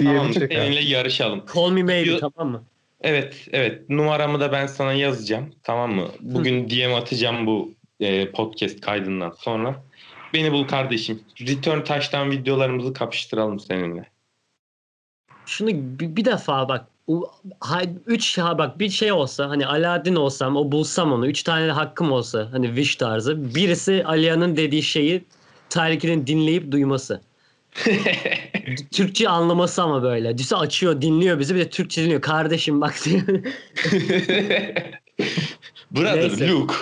[0.04, 0.34] tamam mı?
[0.34, 1.46] Seninle yarışalım.
[1.56, 2.64] Call me maybe Yo- tamam mı?
[3.02, 3.90] Evet, evet.
[3.90, 5.54] Numaramı da ben sana yazacağım.
[5.64, 6.08] Tamam mı?
[6.20, 9.84] Bugün DM atacağım bu e, podcast kaydından sonra.
[10.34, 11.24] Beni bul kardeşim.
[11.42, 14.10] Return touchdown videolarımızı kapıştıralım seninle.
[15.46, 16.88] Şunu bir, bir defa bak.
[18.08, 21.72] Üç ha bak bir şey olsa hani Aladdin olsam o bulsam onu üç tane de
[21.72, 25.24] hakkım olsa hani wish tarzı birisi Alia'nın dediği şeyi
[25.70, 27.22] Tarik'in dinleyip duyması.
[28.92, 30.38] Türkçe anlaması ama böyle.
[30.38, 32.22] Düşse açıyor dinliyor bizi bir de Türkçe dinliyor.
[32.22, 33.22] Kardeşim bak diyor.
[35.92, 36.50] Brother Neyse.
[36.50, 36.76] Luke.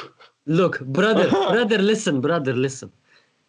[0.48, 2.90] Look brother brother listen brother listen.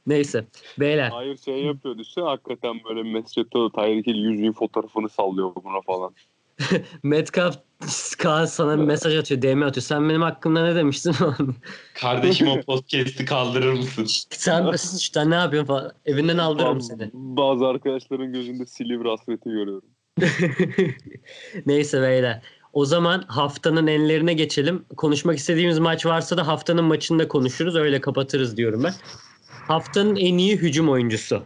[0.06, 0.44] Neyse
[0.78, 6.14] beyler Hayır şey yapıyor düşsene hakikaten böyle Mescet'te Tyreek Hill yüzüğün fotoğrafını sallıyor buna falan.
[7.02, 7.58] Metcalf
[8.18, 9.84] Kaan sana bir mesaj atıyor DM atıyor.
[9.84, 11.14] Sen benim hakkımda ne demiştin?
[11.94, 14.06] Kardeşim o podcast'i kaldırır mısın?
[14.30, 15.92] Sen işte ne yapıyorsun falan.
[16.06, 17.10] Evinden aldırırım seni.
[17.12, 19.84] Bazı arkadaşların gözünde Silivri hasreti görüyorum.
[21.66, 22.42] Neyse beyler.
[22.72, 24.84] O zaman haftanın enlerine geçelim.
[24.96, 27.76] Konuşmak istediğimiz maç varsa da haftanın maçında konuşuruz.
[27.76, 28.94] Öyle kapatırız diyorum ben.
[29.68, 31.42] Haftanın en iyi hücum oyuncusu.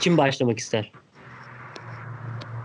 [0.00, 0.92] Kim başlamak ister?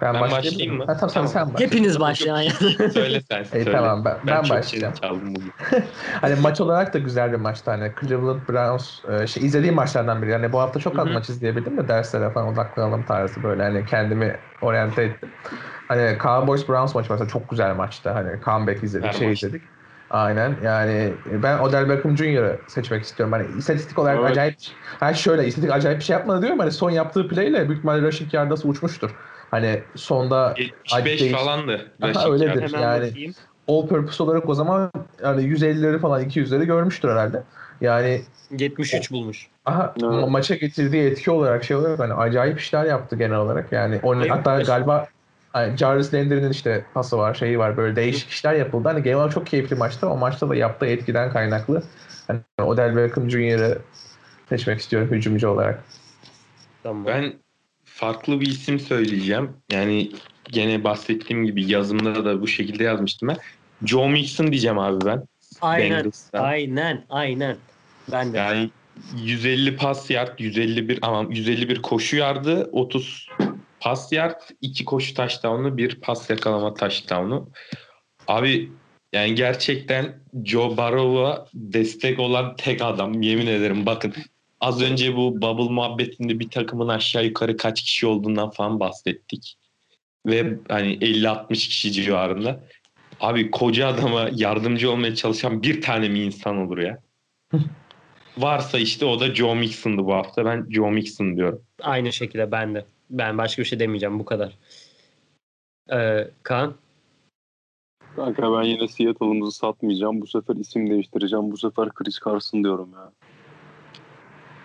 [0.01, 0.83] Ben, Ben başlayayım, başlayayım mı?
[0.87, 1.27] Ha, tamam, Tamam.
[1.29, 1.65] sen başla.
[1.65, 2.35] Hepiniz başlayın.
[2.35, 2.51] yani.
[2.93, 3.43] Söyle sen.
[3.43, 3.71] Söyle.
[3.71, 4.93] tamam, ben- ben çok başlayacağım.
[5.35, 5.53] bugün.
[6.21, 7.71] Hani maç olarak da güzel bir maçtı.
[7.71, 10.31] Hani Cleveland Browns e, şey izlediğim maçlardan biri.
[10.31, 14.35] Yani bu hafta çok az maç izleyebildim de derslere falan odaklanalım tarzı böyle hani kendimi
[14.61, 15.29] oryante ettim.
[15.87, 18.09] Hani Cowboys Browns maçı mesela çok güzel maçtı.
[18.09, 19.47] Hani comeback izledik, Her şey maçtı.
[19.47, 19.67] izledik.
[20.09, 23.33] Aynen yani ben Odell Beckham Jr.'ı seçmek istiyorum.
[23.33, 24.31] Hani istatistik olarak Evet.
[24.31, 24.55] acayip
[24.99, 26.59] hani şöyle istatistik acayip bir şey yapmadı diyorum.
[26.59, 29.11] Hani son yaptığı playle büyük ihtimalle rushing yardası uçmuştur.
[29.51, 31.91] Hani sonda 75 Değiş- falandı.
[32.01, 32.61] Aha, öyledir.
[32.61, 33.33] Hemen Yani- bakayım.
[33.67, 34.91] all purpose olarak o zaman
[35.23, 37.43] yani 150'leri falan 200'leri görmüştür herhalde.
[37.81, 38.21] Yani
[38.51, 39.47] 73 bulmuş.
[39.65, 40.03] Aha, Evet.
[40.11, 43.71] ma- maça getirdiği etki olarak şey olarak hani acayip işler yaptı genel olarak.
[43.71, 45.07] Yani o, Evet, hatta galiba
[45.53, 48.87] hani Jarvis Landry'nin işte pası var, şeyi var böyle değişik işler yapıldı.
[48.87, 50.09] Hani genel olarak çok keyifli maçtı.
[50.09, 51.83] O maçta da yaptığı etkiden kaynaklı.
[52.27, 53.77] Hani Odell Beckham Jr.'ı
[54.49, 55.83] seçmek istiyorum hücumcu olarak.
[56.83, 57.05] Tamam.
[57.05, 57.33] Ben
[57.97, 59.49] farklı bir isim söyleyeceğim.
[59.71, 60.11] Yani
[60.51, 63.37] gene bahsettiğim gibi yazımda da bu şekilde yazmıştım ben.
[63.85, 65.23] Joe Mixon diyeceğim abi ben.
[65.61, 65.89] aynen.
[65.89, 66.43] Bengals'tan.
[66.43, 67.05] Aynen.
[67.09, 67.57] Aynen.
[68.11, 68.37] Ben de.
[68.37, 68.69] Yani
[69.15, 73.29] 150 pas yard, 151 ama 151 koşu yardı, 30
[73.79, 77.49] pas yard, 2 koşu touchdown'u, 1 pas yakalama touchdown'u.
[78.27, 78.71] Abi
[79.13, 83.85] yani gerçekten Joe Burrow'a destek olan tek adam yemin ederim.
[83.85, 84.13] Bakın
[84.59, 89.57] az önce bu bubble muhabbetinde bir takımın aşağı yukarı kaç kişi olduğundan falan bahsettik.
[90.25, 92.63] Ve hani 50-60 kişi civarında.
[93.19, 96.99] Abi koca adama yardımcı olmaya çalışan bir tane mi insan olur ya?
[98.37, 100.45] Varsa işte o da Joe Mixon'dı bu hafta.
[100.45, 101.61] Ben Joe Mixon diyorum.
[101.81, 102.85] Aynı şekilde ben de.
[103.09, 104.57] Ben başka bir şey demeyeceğim bu kadar.
[105.91, 106.75] Ee, Kaan.
[108.15, 110.21] Kanka ben yine Seattle'ımızı satmayacağım.
[110.21, 111.51] Bu sefer isim değiştireceğim.
[111.51, 113.11] Bu sefer Chris Carson diyorum ya.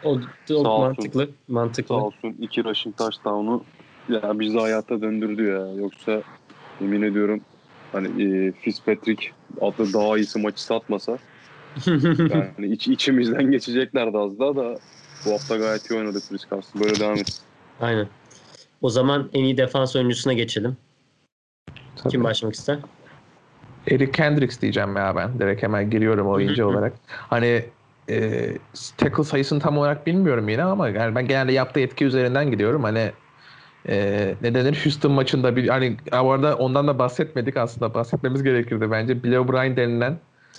[0.04, 0.80] O, o Sağ olsun.
[0.80, 1.28] mantıklı.
[1.48, 1.94] Mantıklı.
[1.94, 3.64] Sağ olsun iki rushing touchdown'u
[4.08, 5.82] ya bizi hayata döndürdü ya.
[5.82, 6.22] Yoksa
[6.80, 7.40] yemin ediyorum
[7.92, 9.30] hani e, Fitzpatrick
[9.60, 11.18] adlı daha iyisi maçı satmasa
[12.30, 14.74] yani iç, içimizden geçeceklerdi az daha da
[15.26, 16.82] bu hafta gayet iyi oynadı Chris Carson.
[16.82, 17.40] Böyle devam et.
[17.80, 18.08] Aynen.
[18.82, 20.76] O zaman en iyi defans oyuncusuna geçelim.
[22.08, 22.78] Kim başlamak ister?
[23.90, 25.38] Eric Kendricks diyeceğim ya ben.
[25.38, 26.92] Direkt hemen giriyorum oyuncu olarak.
[27.08, 27.64] Hani
[28.08, 28.48] e,
[28.96, 32.82] tackle sayısını tam olarak bilmiyorum yine ama yani ben genelde yaptığı etki üzerinden gidiyorum.
[32.82, 33.12] Hani
[33.88, 38.90] e, ne denir Houston maçında bir hani bu arada ondan da bahsetmedik aslında bahsetmemiz gerekirdi
[38.90, 39.22] bence.
[39.22, 40.18] Bill O'Brien denilen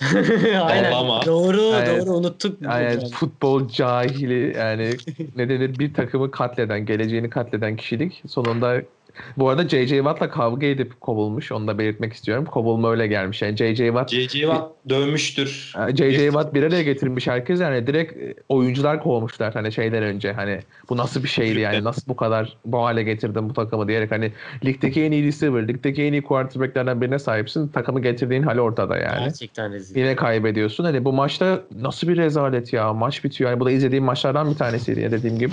[0.62, 0.92] Aynen.
[0.92, 1.26] Ağlama.
[1.26, 2.00] Doğru, Aynen.
[2.00, 2.62] doğru unuttuk.
[2.62, 4.90] yani futbol cahili yani
[5.36, 8.22] ne denir bir takımı katleden, geleceğini katleden kişilik.
[8.28, 8.82] Sonunda
[9.36, 9.96] bu arada J.J.
[9.96, 11.52] Watt'la kavga edip kovulmuş.
[11.52, 12.44] Onu da belirtmek istiyorum.
[12.44, 13.42] Kovulma öyle gelmiş.
[13.42, 13.86] Yani J.J.
[13.86, 14.40] Watt J.J.
[14.40, 15.74] Watt dövmüştür.
[15.94, 16.24] J.J.
[16.24, 20.96] Watt bir araya getirmiş herkes yani direkt e, oyuncular kovmuşlar hani şeyden önce hani bu
[20.96, 24.32] nasıl bir şeydi yani nasıl bu kadar bu hale getirdin bu takımı diyerek hani
[24.64, 29.24] ligdeki en iyi receiver, ligdeki en iyi quarterbacklerden birine sahipsin takımı getirdiğin hal ortada yani.
[29.24, 29.96] Gerçekten rezil.
[29.96, 30.84] Yine kaybediyorsun.
[30.84, 32.92] Hani bu maçta nasıl bir rezalet ya.
[32.92, 33.50] Maç bitiyor.
[33.50, 35.52] Yani bu da izlediğim maçlardan bir tanesiydi ya dediğim gibi.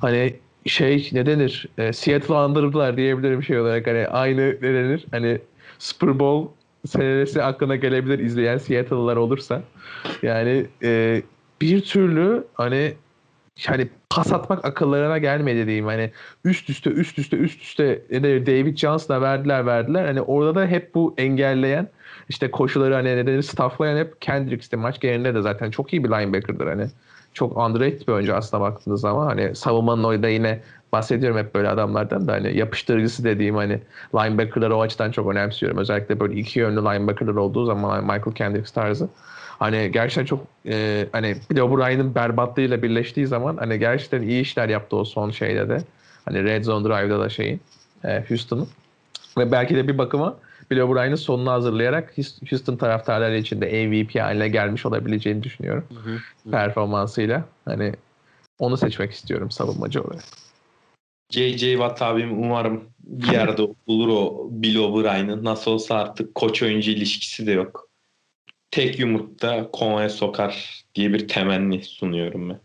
[0.00, 0.34] Hani
[0.66, 1.66] şey ne denir?
[1.78, 3.86] E, Seattle'ı andırdılar diyebilirim şey olarak.
[3.86, 5.04] Hani aynı ne denir?
[5.10, 5.38] Hani
[5.78, 6.52] Super Bowl
[6.86, 9.62] senesi aklına gelebilir izleyen Seattle'lılar olursa.
[10.22, 11.22] Yani e,
[11.60, 12.94] bir türlü hani
[13.66, 15.86] hani pas atmak akıllarına gelmedi diyeyim.
[15.86, 16.10] Hani
[16.44, 18.02] üst üste üst üste üst üste?
[18.46, 20.06] David Johnson'a verdiler verdiler.
[20.06, 21.88] Hani orada da hep bu engelleyen
[22.28, 24.76] işte koşuları hani ne denir stafflayan hep Kendricks'ti.
[24.76, 26.86] Maç genelinde de zaten çok iyi bir linebacker'dır hani.
[27.34, 29.26] Çok underrated bir oyuncu aslında baktığınız zaman.
[29.26, 30.60] Hani savunmanın orada yine
[30.92, 33.80] bahsediyorum hep böyle adamlardan da hani yapıştırıcısı dediğim hani
[34.14, 35.78] linebacker'ları o açıdan çok önemsiyorum.
[35.78, 39.08] Özellikle böyle iki yönlü linebacker'lar olduğu zaman hani Michael Kendricks tarzı.
[39.58, 44.96] Hani gerçekten çok e, hani Bill O'Brien'in berbatlığıyla birleştiği zaman hani gerçekten iyi işler yaptı
[44.96, 45.78] o son şeyde de.
[46.24, 47.60] Hani Red Zone Drive'da da şeyin
[48.04, 48.68] e, Houston'ın.
[49.38, 50.36] Ve belki de bir bakıma
[50.70, 52.14] Bill O'Brien'in sonunu hazırlayarak
[52.50, 56.50] Houston taraftarları için de MVP haline gelmiş olabileceğini düşünüyorum Hı hı.
[56.50, 57.44] performansıyla.
[57.64, 57.92] Hani
[58.58, 60.24] onu seçmek istiyorum savunmacı olarak.
[61.30, 61.72] J.J.
[61.72, 65.44] Watt abim umarım bir yerde bulur o Bill O'Brien'ın.
[65.44, 67.88] Nasıl olsa artık koç oyuncu ilişkisi de yok.
[68.70, 72.60] Tek yumrukta kovaya sokar diye bir temenni sunuyorum ben.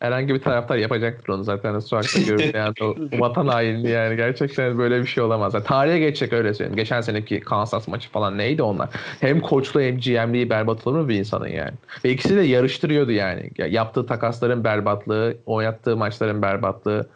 [0.00, 5.00] Herhangi bir taraftar yapacaktır onu zaten sokakta görüp yani o vatan hainliği yani gerçekten böyle
[5.00, 5.54] bir şey olamaz.
[5.54, 6.76] Yani tarihe geçecek öyle söyleyeyim.
[6.76, 8.88] Geçen seneki Kansas maçı falan neydi onlar?
[9.20, 11.74] Hem koçlu hem GM'liği berbat olur mu bir insanın yani?
[12.04, 13.50] Ve ikisi de yarıştırıyordu yani.
[13.58, 17.08] Ya Yaptığı takasların berbatlığı, oynattığı maçların berbatlığı,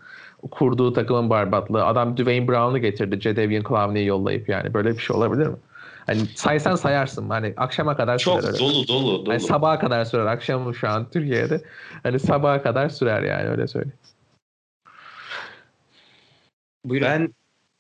[0.51, 1.85] kurduğu takımın berbatlığı.
[1.87, 4.75] Adam Dwayne Brown'u getirdi Jadavion Clowney'i yollayıp yani.
[4.75, 5.57] Böyle bir şey olabilir mi?
[6.07, 7.31] Hani saysan sayarsın.
[7.31, 8.59] Hani akşama kadar Çok sürer öyle.
[8.59, 9.33] dolu dolu dolu.
[9.33, 10.27] Hani sabaha kadar sürer.
[10.27, 11.63] Akşam şu an Türkiye'de.
[12.03, 13.99] Hani sabaha kadar sürer yani öyle söyleyeyim.
[16.85, 17.09] Buyurun.
[17.09, 17.35] Ben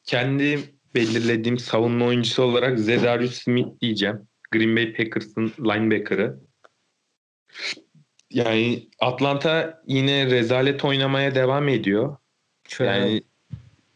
[0.04, 0.60] kendi
[0.94, 4.28] belirlediğim savunma oyuncusu olarak Zedarius Smith diyeceğim.
[4.50, 6.40] Green Bay Packers'ın linebacker'ı.
[8.30, 12.16] Yani Atlanta yine rezalet oynamaya devam ediyor.
[12.80, 13.22] Yani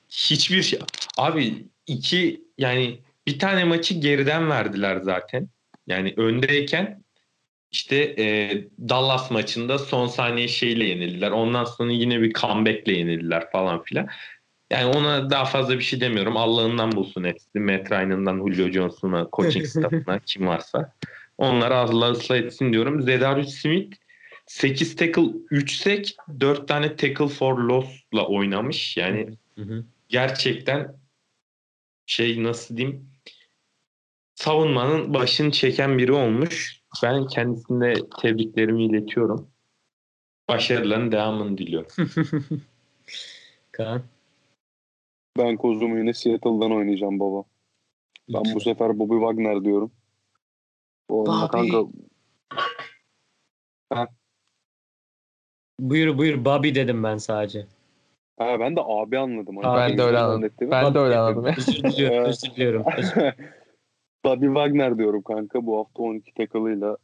[0.08, 0.78] hiçbir şey
[1.18, 5.48] abi iki yani bir tane maçı geriden verdiler zaten.
[5.86, 7.04] Yani öndeyken
[7.70, 8.24] işte e,
[8.88, 11.30] Dallas maçında son saniye şeyle yenildiler.
[11.30, 14.08] Ondan sonra yine bir comeback'le yenildiler falan filan.
[14.70, 16.36] Yani ona daha fazla bir şey demiyorum.
[16.36, 17.60] Allah'ından bulsun hepsi.
[17.60, 20.92] Matt Ryan'ından Julio Jones'una, coaching staff'ına kim varsa.
[21.38, 23.02] Onları Allah ıslah etsin diyorum.
[23.02, 23.96] Zedarius Smith
[24.46, 26.08] 8 tackle 3 sack
[26.40, 28.96] 4 tane tackle for loss'la oynamış.
[28.96, 29.84] Yani Hı hı.
[30.08, 30.94] gerçekten
[32.06, 33.15] şey nasıl diyeyim
[34.37, 36.82] savunmanın başını çeken biri olmuş.
[37.03, 39.51] Ben kendisine tebriklerimi iletiyorum.
[40.49, 41.89] Başarıların devamını diliyorum.
[43.72, 44.03] Kaan.
[45.39, 47.45] Ben kozumu yine Seattle'dan oynayacağım baba.
[48.28, 49.93] Ben bu sefer Bobby Wagner diyorum.
[51.09, 51.47] O Bobby.
[51.49, 51.78] kanka
[55.80, 57.66] Buyur buyur Bobby dedim ben sadece.
[58.39, 59.57] ha, ben de abi anladım.
[59.57, 60.41] Hani Ben de öyle anladım.
[60.41, 60.70] zannettim.
[60.70, 61.45] Ben de öyle anladım.
[61.59, 62.24] Özür diliyorum.
[62.24, 62.84] özür diliyorum.
[64.26, 65.66] Bobby Wagner diyorum kanka.
[65.66, 66.96] Bu hafta 12 tackle'ıyla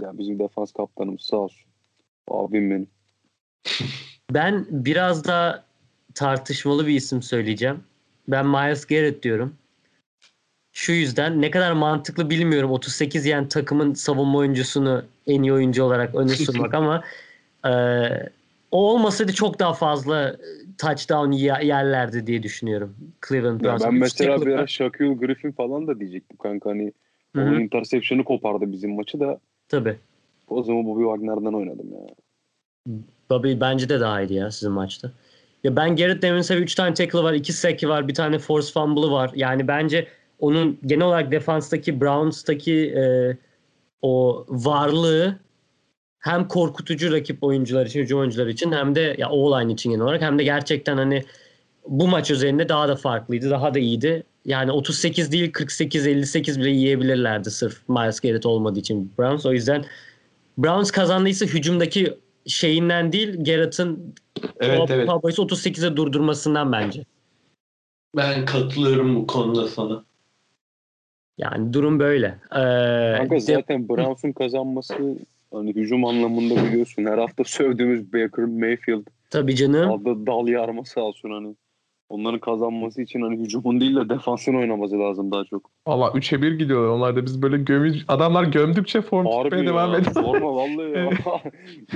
[0.00, 1.70] ya bizim defans kaptanımız sağ olsun.
[2.28, 2.88] Abim benim.
[4.30, 5.64] Ben biraz daha
[6.14, 7.80] tartışmalı bir isim söyleyeceğim.
[8.28, 9.54] Ben Miles Garrett diyorum.
[10.72, 16.14] Şu yüzden ne kadar mantıklı bilmiyorum 38 yen takımın savunma oyuncusunu en iyi oyuncu olarak
[16.14, 17.04] öne sürmek ama
[17.64, 17.72] e,
[18.70, 20.36] o olmasaydı çok daha fazla
[20.78, 22.96] touchdown ye- yerlerdi diye düşünüyorum.
[23.28, 23.86] Cleveland Ya Browns'a.
[23.86, 24.66] ben mesela bir ara.
[24.66, 26.70] Shaquille Griffin falan da diyecektim kanka.
[26.70, 26.92] Hani
[27.36, 29.40] Hı hı, onun interception'ı kopardı bizim maçı da.
[29.68, 29.96] Tabii.
[30.48, 32.00] O zaman Bobby Wagner'dan oynadım ya.
[33.30, 35.12] Bobby bence de daha iyiydi ya sizin maçta.
[35.64, 39.10] Ya ben Garrett Davins'e 3 tane tackle var, 2 sack'i var, bir tane force fumble'ı
[39.10, 39.30] var.
[39.34, 40.08] Yani bence
[40.38, 43.36] onun genel olarak defanstaki Browns'taki e,
[44.02, 45.38] o varlığı
[46.20, 50.22] hem korkutucu rakip oyuncular için, hücum oyuncuları için hem de ya O-line için genel olarak
[50.22, 51.24] hem de gerçekten hani
[51.88, 54.22] bu maç üzerinde daha da farklıydı, daha da iyiydi.
[54.44, 59.46] Yani 38 değil 48 58 bile yiyebilirlerdi sırf Miles Garrett olmadığı için Browns.
[59.46, 59.84] O yüzden
[60.58, 62.14] Browns kazandıysa hücumdaki
[62.46, 64.14] şeyinden değil Garrett'ın
[64.60, 65.08] Evet evet.
[65.08, 67.04] Cowboys'u 38'e durdurmasından bence.
[68.16, 70.04] Ben katılıyorum bu konuda sana.
[71.38, 72.26] Yani durum böyle.
[72.26, 75.16] Ee, Kanka de- zaten Browns'un kazanması
[75.52, 77.04] hani hücum anlamında biliyorsun.
[77.04, 79.90] Her hafta sövdüğümüz Baker Mayfield tabii canım.
[79.90, 81.56] adı dal yarma sağ olsun hani.
[82.10, 85.70] Onların kazanması için hani hücumun değil de defansın oynaması lazım daha çok.
[85.86, 86.88] Valla 3'e 1 gidiyorlar.
[86.88, 89.70] Onlar da biz böyle gömü adamlar gömdükçe form Harbi tutmaya ya.
[89.70, 90.14] devam ediyor.
[90.14, 91.10] Sorma vallahi ya.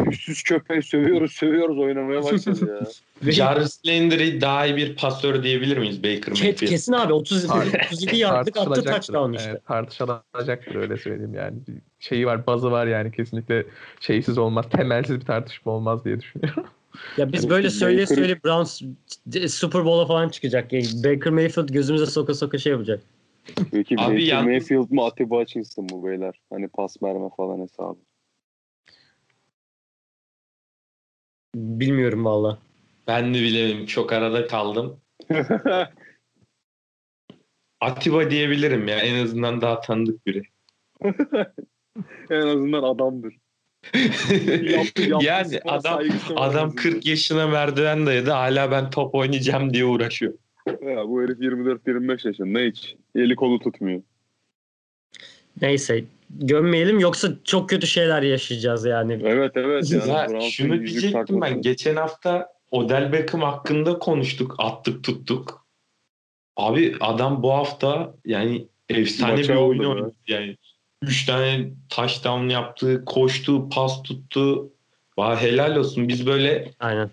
[0.10, 2.80] Üstsüz köpeği sövüyoruz sövüyoruz oynamaya başladı
[3.22, 3.32] ya.
[3.32, 6.68] Jarvis Landry daha iyi bir pasör diyebilir miyiz Baker Ke- Mayfield?
[6.68, 9.50] kesin abi 30 37 yardlık attı touchdown işte.
[9.50, 11.56] Evet, tartışılacaktır öyle söyleyeyim yani.
[11.68, 13.64] Bir şeyi var, bazı var yani kesinlikle
[14.00, 16.64] şeysiz olmaz, temelsiz bir tartışma olmaz diye düşünüyorum.
[17.16, 18.82] Ya biz Yani böyle işte söyle Baker- söyle Browns
[19.55, 20.72] Super Bowl'a falan çıkacak.
[20.72, 23.03] Yani Baker Mayfield gözümüze soka soka şey yapacak.
[23.72, 26.40] Peki Abi Baker yalnız- Mayfield mı Atiba Hutchinson mu beyler?
[26.51, 27.99] Hani pas verme falan hesabı.
[31.55, 32.59] Bilmiyorum valla.
[33.07, 33.86] Ben de bilemem.
[33.86, 35.01] Çok arada kaldım.
[37.80, 38.99] Atiba diyebilirim ya.
[38.99, 40.42] En azından daha tanıdık biri.
[42.30, 43.34] en azından adamdır.
[43.95, 46.01] Yaptı, yaptı, yani adam
[46.37, 46.70] adam azından.
[46.70, 48.30] 40 yaşına merdiven dayadı.
[48.30, 50.32] Hala ben top oynayacağım diye uğraşıyor.
[50.66, 52.97] Ya, bu herif 24-25 yaşında hiç.
[53.14, 54.03] Eli kolu tutmuyor.
[55.62, 59.20] Neyse gömmeyelim yoksa çok kötü şeyler yaşayacağız yani.
[59.24, 59.91] Evet evet.
[59.91, 61.61] Yani ya şunu diyecektim ben.
[61.61, 64.55] Geçen hafta Odell Beckham hakkında konuştuk.
[64.59, 65.66] Attık tuttuk.
[66.57, 69.89] Abi adam bu hafta yani efsane Maça bir oyun aldı be.
[69.89, 70.14] oynadı.
[70.28, 70.57] Yani
[71.03, 74.70] 3 tane touchdown yaptı, koştu, pas tuttu.
[75.18, 76.09] Vay helal olsun.
[76.09, 77.11] Biz böyle Aynen.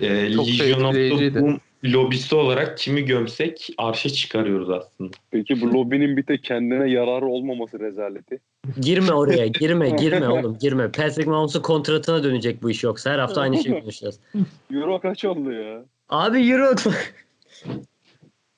[0.00, 1.40] e, Çok Legion of the.
[1.40, 5.16] Boom lobisi olarak kimi gömsek arşa çıkarıyoruz aslında.
[5.30, 8.40] Peki bu lobinin bir tek kendine yararı olmaması rezaleti.
[8.80, 10.92] Girme oraya girme girme oğlum girme.
[10.92, 14.20] Patrick Mahomes'un kontratına dönecek bu iş yoksa her hafta aynı şeyi konuşacağız.
[14.72, 15.84] Euro kaç oldu ya?
[16.08, 16.74] Abi euro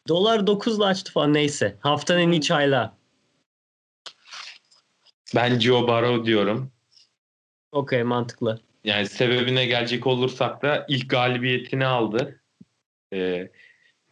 [0.08, 1.76] dolar 9'la açtı falan neyse.
[1.80, 2.40] Haftanın en iyi.
[5.34, 6.72] Ben Joe Barrow diyorum.
[7.72, 8.60] Okey mantıklı.
[8.84, 12.40] Yani sebebine gelecek olursak da ilk galibiyetini aldı.
[13.12, 13.50] Ee,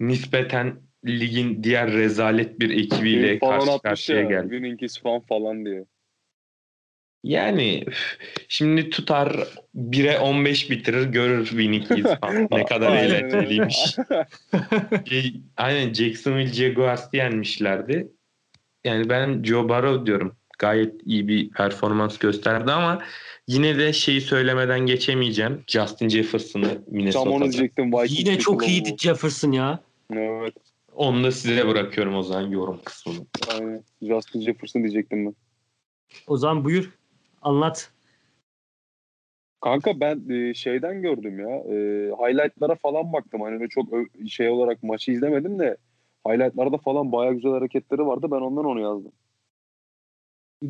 [0.00, 4.28] nispeten ligin diğer rezalet bir ekibiyle karşı karşıya ya.
[4.28, 4.50] geldi.
[4.50, 5.84] Winning is fun falan diye.
[7.24, 7.84] Yani
[8.48, 9.36] şimdi tutar
[9.76, 13.76] 1'e 15 bitirir görür Winnie falan ne kadar eğlenceliymiş.
[15.08, 18.08] Şey, Aynen Jacksonville Jaguars'ı yenmişlerdi.
[18.84, 20.36] Yani ben Joe Burrow diyorum.
[20.60, 23.02] Gayet iyi bir performans gösterdi ama
[23.46, 25.64] yine de şeyi söylemeden geçemeyeceğim.
[25.66, 27.40] Justin Jefferson'ı Tam onu Minnesota'da.
[27.40, 27.92] diyecektim.
[27.92, 29.80] Vikings Yine çok iyiydi Jefferson ya.
[30.12, 30.54] Evet.
[30.94, 33.18] Onu da size bırakıyorum o zaman yorum kısmını.
[33.54, 33.82] Aynen.
[34.02, 35.34] Justin Jefferson diyecektim ben.
[36.26, 36.90] O zaman buyur.
[37.42, 37.90] Anlat.
[39.60, 41.56] Kanka ben e, şeyden gördüm ya.
[41.56, 41.74] E,
[42.12, 43.40] highlightlara falan baktım.
[43.40, 43.88] Hani çok
[44.28, 45.76] şey olarak maçı izlemedim de
[46.28, 48.26] highlightlarda falan baya güzel hareketleri vardı.
[48.30, 49.12] Ben ondan onu yazdım.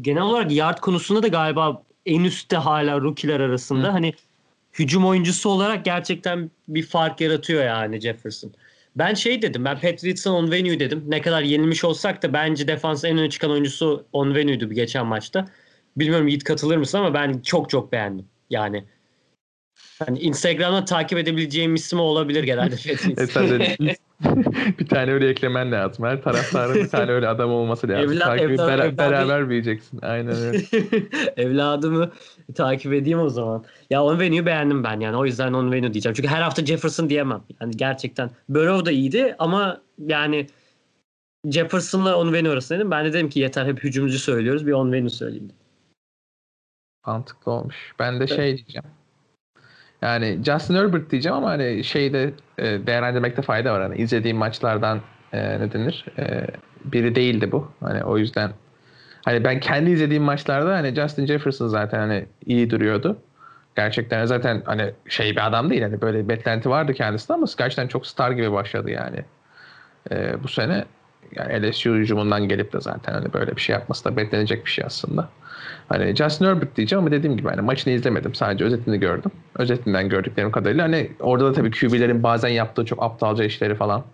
[0.01, 3.89] Genel olarak yard konusunda da galiba en üstte hala rookie'ler arasında.
[3.89, 3.91] Hı.
[3.91, 4.15] Hani
[4.73, 8.53] hücum oyuncusu olarak gerçekten bir fark yaratıyor yani Jefferson.
[8.97, 9.65] Ben şey dedim.
[9.65, 11.05] Ben Patriots'ın Onvenu dedim.
[11.09, 15.49] Ne kadar yenilmiş olsak da bence defans en öne çıkan oyuncusu Onvenu'ydu bir geçen maçta.
[15.97, 18.27] Bilmiyorum Yiğit katılır mısın ama ben çok çok beğendim.
[18.51, 18.85] Yani
[19.99, 23.97] hani Instagram'da takip edebileceğim isim olabilir genelde E Patriots.
[24.79, 26.05] bir tane öyle eklemen lazım.
[26.05, 28.13] Her taraftarın bir tane öyle adam olması lazım.
[28.13, 29.99] Evlat- Takibi evlat- bera- evlat- beraber büyüyeceksin.
[30.03, 30.59] Aynen öyle.
[31.37, 32.11] Evladımı
[32.55, 33.65] takip edeyim o zaman.
[33.91, 35.17] Ya Onvenu'yu beğendim ben yani.
[35.17, 36.15] O yüzden Onvenu diyeceğim.
[36.15, 37.43] Çünkü her hafta Jefferson diyemem.
[37.61, 38.31] Yani gerçekten.
[38.49, 40.47] Burrow da iyiydi ama yani
[41.51, 42.91] Jefferson'la Onvenu arasındaydım.
[42.91, 44.67] Ben de dedim ki yeter hep hücumcu söylüyoruz.
[44.67, 45.51] Bir Onvenu söyleyeyim.
[47.07, 47.95] Mantıklı olmuş.
[47.99, 48.85] Ben de şey diyeceğim.
[50.03, 53.83] Yani Justin Herbert diyeceğim ama hani şeyde e, değerlendirmekte fayda var.
[53.83, 55.01] Hani izlediğim maçlardan
[55.33, 56.05] e, ne denir?
[56.19, 56.47] E,
[56.85, 57.73] biri değildi bu.
[57.81, 58.51] Hani o yüzden
[59.25, 63.19] hani ben kendi izlediğim maçlarda hani Justin Jefferson zaten hani iyi duruyordu.
[63.77, 65.83] Gerçekten zaten hani şey bir adam değil.
[65.83, 69.25] Hani böyle beklenti vardı kendisinde ama gerçekten çok star gibi başladı yani.
[70.11, 70.85] E, bu sene
[71.37, 74.85] yani LSU hücumundan gelip de zaten hani böyle bir şey yapması da beklenecek bir şey
[74.87, 75.29] aslında.
[75.91, 78.35] Hani Justin Herbert diyeceğim ama dediğim gibi hani maçını izlemedim.
[78.35, 79.31] Sadece özetini gördüm.
[79.59, 84.05] Özetinden gördüklerim kadarıyla hani orada da tabii QB'lerin bazen yaptığı çok aptalca işleri falan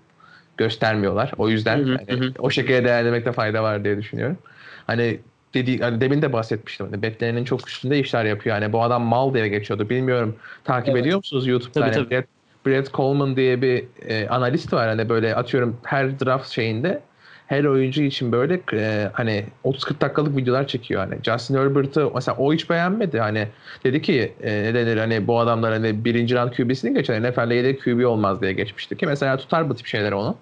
[0.57, 1.33] göstermiyorlar.
[1.39, 4.39] O yüzden Hı hı, hani hı o şekilde değerlendirmekte fayda var diye düşünüyorum.
[4.87, 5.19] Hani
[5.55, 6.87] dedi hani demin de bahsetmiştim.
[6.91, 8.61] Hani beklenenin çok üstünde işler yapıyor.
[8.61, 9.89] Hani bu adam mal diye geçiyordu.
[9.91, 11.01] Bilmiyorum takip Evet.
[11.03, 11.81] ediyor musunuz YouTube'da?
[11.81, 12.11] Tabii, Hani tabii.
[12.11, 12.27] Brett,
[12.67, 14.89] Brett Coleman diye bir e, analist var.
[14.89, 17.01] Hani böyle atıyorum her draft şeyinde
[17.47, 21.23] her oyuncu için böyle e, hani 30-40 dakikalık videolar çekiyor hani.
[21.23, 23.21] Justin Herbert'ı mesela o hiç beğenmedi.
[23.21, 23.49] Hani
[23.85, 27.23] dedi ki e, ne denir hani bu adamlar hani birinci round QB'sini geçer.
[27.23, 30.37] NFL'de yedek QB olmaz diye geçmişti ki mesela tutar bu tip şeyler onu.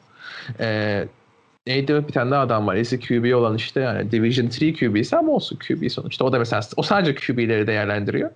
[0.61, 1.05] E,
[1.67, 2.77] neydi bir tane daha adam var.
[2.77, 6.25] Eski QB olan işte yani Division 3 QB'si ama olsun QB sonuçta.
[6.25, 8.31] O da mesela o sadece QB'leri değerlendiriyor.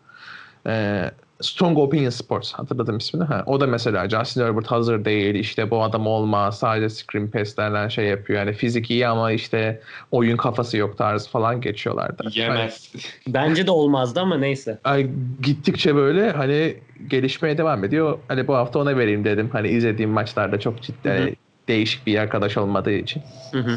[0.66, 1.04] E,
[1.40, 3.24] Strong Opinion Sports hatırladım ismini.
[3.24, 7.88] Ha, o da mesela Justin Herbert hazır değil işte bu adam olmaz sadece screen pass'lerden
[7.88, 8.38] şey yapıyor.
[8.38, 9.80] Yani fizik iyi ama işte
[10.12, 12.22] oyun kafası yok tarzı falan geçiyorlardı.
[12.24, 12.92] Hani, Yemez.
[13.28, 14.78] Bence de olmazdı ama neyse.
[14.84, 15.10] ay,
[15.42, 16.76] gittikçe böyle hani
[17.08, 18.18] gelişmeye devam ediyor.
[18.28, 19.48] Hani bu hafta ona vereyim dedim.
[19.52, 21.18] Hani izlediğim maçlarda çok ciddi Hı hı.
[21.18, 21.34] hani
[21.68, 23.22] değişik bir arkadaş olmadığı için.
[23.52, 23.76] Hı hı.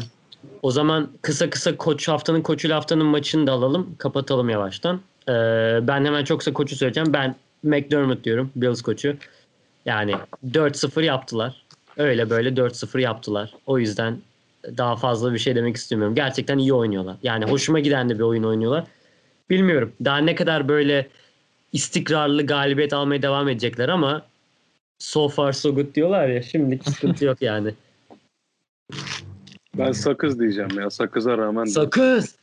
[0.62, 3.94] O zaman kısa kısa koç haftanın koçuyla haftanın maçını da alalım.
[3.98, 5.00] Kapatalım yavaştan.
[5.28, 5.32] Ee,
[5.82, 7.12] ben hemen çok kısa koçu söyleyeceğim.
[7.12, 8.50] Ben McDermott diyorum.
[8.56, 9.16] Bills koçu.
[9.84, 10.14] Yani
[10.46, 11.62] 4-0 yaptılar.
[11.96, 13.54] Öyle böyle 4-0 yaptılar.
[13.66, 14.18] O yüzden
[14.64, 16.14] daha fazla bir şey demek istemiyorum.
[16.14, 17.16] Gerçekten iyi oynuyorlar.
[17.22, 18.84] Yani hoşuma giden de bir oyun oynuyorlar.
[19.50, 19.92] Bilmiyorum.
[20.04, 21.08] Daha ne kadar böyle
[21.72, 24.22] istikrarlı galibiyet almaya devam edecekler ama
[24.98, 26.42] so far so good diyorlar ya.
[26.42, 27.74] Şimdilik sıkıntı yok yani.
[29.78, 30.90] Ben sakız diyeceğim ya.
[30.90, 31.66] Sakıza rağmen.
[31.66, 31.70] de.
[31.70, 32.36] Sakız.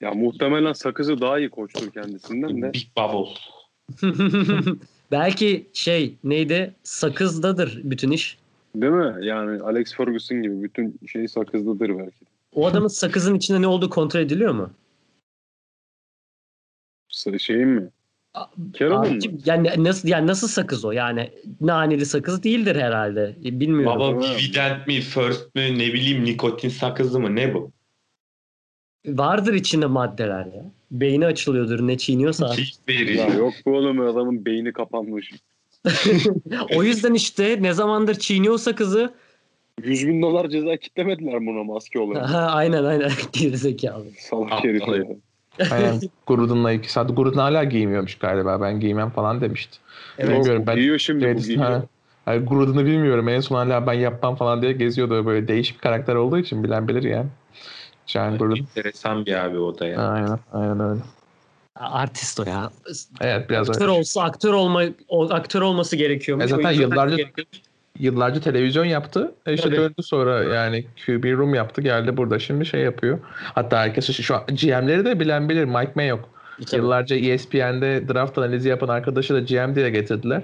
[0.00, 2.72] ya muhtemelen sakızı daha iyi koçtur kendisinden de.
[2.72, 3.34] Big Bubble.
[5.10, 6.74] Belki şey neydi?
[6.82, 8.38] Sakızdadır bütün iş.
[8.74, 9.26] Değil mi?
[9.26, 12.26] Yani Alex Ferguson gibi bütün şey sakızlıdır belki.
[12.54, 14.70] O adamın sakızın içinde ne olduğu kontrol ediliyor mu?
[17.38, 17.80] Şeyin mi?
[17.80, 17.90] Mı?
[18.80, 20.92] Abicim, yani nasıl yani nasıl sakız o?
[20.92, 21.30] Yani
[21.60, 23.36] naneli sakız değildir herhalde.
[23.44, 24.00] E, Bilmiyorum.
[24.00, 24.38] Baba Evet.
[24.38, 27.72] Vivident mi, First mü, ne bileyim nikotin sakızı mı ne bu?
[29.06, 30.62] Vardır içinde maddeler ya.
[30.90, 32.54] Beyni açılıyordur ne çiğniyorsa.
[32.54, 32.78] Hiç.
[33.16, 35.32] Ya yok bu oğlum adamın beyni kapanmış.
[36.76, 39.14] o yüzden işte ne zamandır çiğniyor sakızı.
[39.84, 42.30] 100 bin dolar ceza kitlemediler buna maske olarak.
[42.30, 44.04] Ha, aynen aynen gerizekalı.
[44.18, 45.04] Salak herif ya.
[45.70, 46.00] Aynen.
[46.26, 47.16] Grudun'la iki saat.
[47.16, 48.60] Grudun hala giymiyormuş galiba.
[48.60, 49.78] Ben giymem falan demişti.
[50.18, 50.38] Evet.
[50.38, 50.76] Bilmiyorum ben.
[50.76, 51.64] Giyiyor şimdi bu Redis- giyiyor.
[51.64, 51.82] ha.
[52.26, 53.28] Yani Grudun'u bilmiyorum.
[53.28, 55.26] En son hala ben yapmam falan diye geziyordu.
[55.26, 57.26] Böyle değişik bir karakter olduğu için bilen bilir yani.
[58.06, 58.56] Can Gruden.
[58.56, 60.08] Enteresan bir abi o da ya.
[60.08, 61.00] Aynen, aynen öyle.
[61.76, 62.70] Artist o ya.
[63.20, 63.90] Evet biraz Aktör öyle.
[63.98, 66.44] olsa aktör olma o, aktör olması gerekiyormuş.
[66.44, 67.46] E zaten yıllarca-
[67.98, 69.34] yıllarca televizyon yaptı.
[69.46, 69.76] E işte Tabii.
[69.76, 73.18] döndü sonra yani QB room yaptı geldi burada şimdi şey yapıyor.
[73.54, 76.24] Hatta herkes şu, an GM'leri de bilen bilir Mike Mayock.
[76.66, 76.80] Tabii.
[76.80, 80.42] Yıllarca ESPN'de draft analizi yapan arkadaşı da GM diye getirdiler.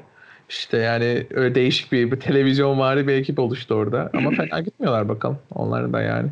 [0.49, 4.11] İşte yani öyle değişik bir, bir televizyon vari bir ekip oluştu orada.
[4.15, 5.39] Ama fena gitmiyorlar bakalım.
[5.55, 6.29] Onların da yani.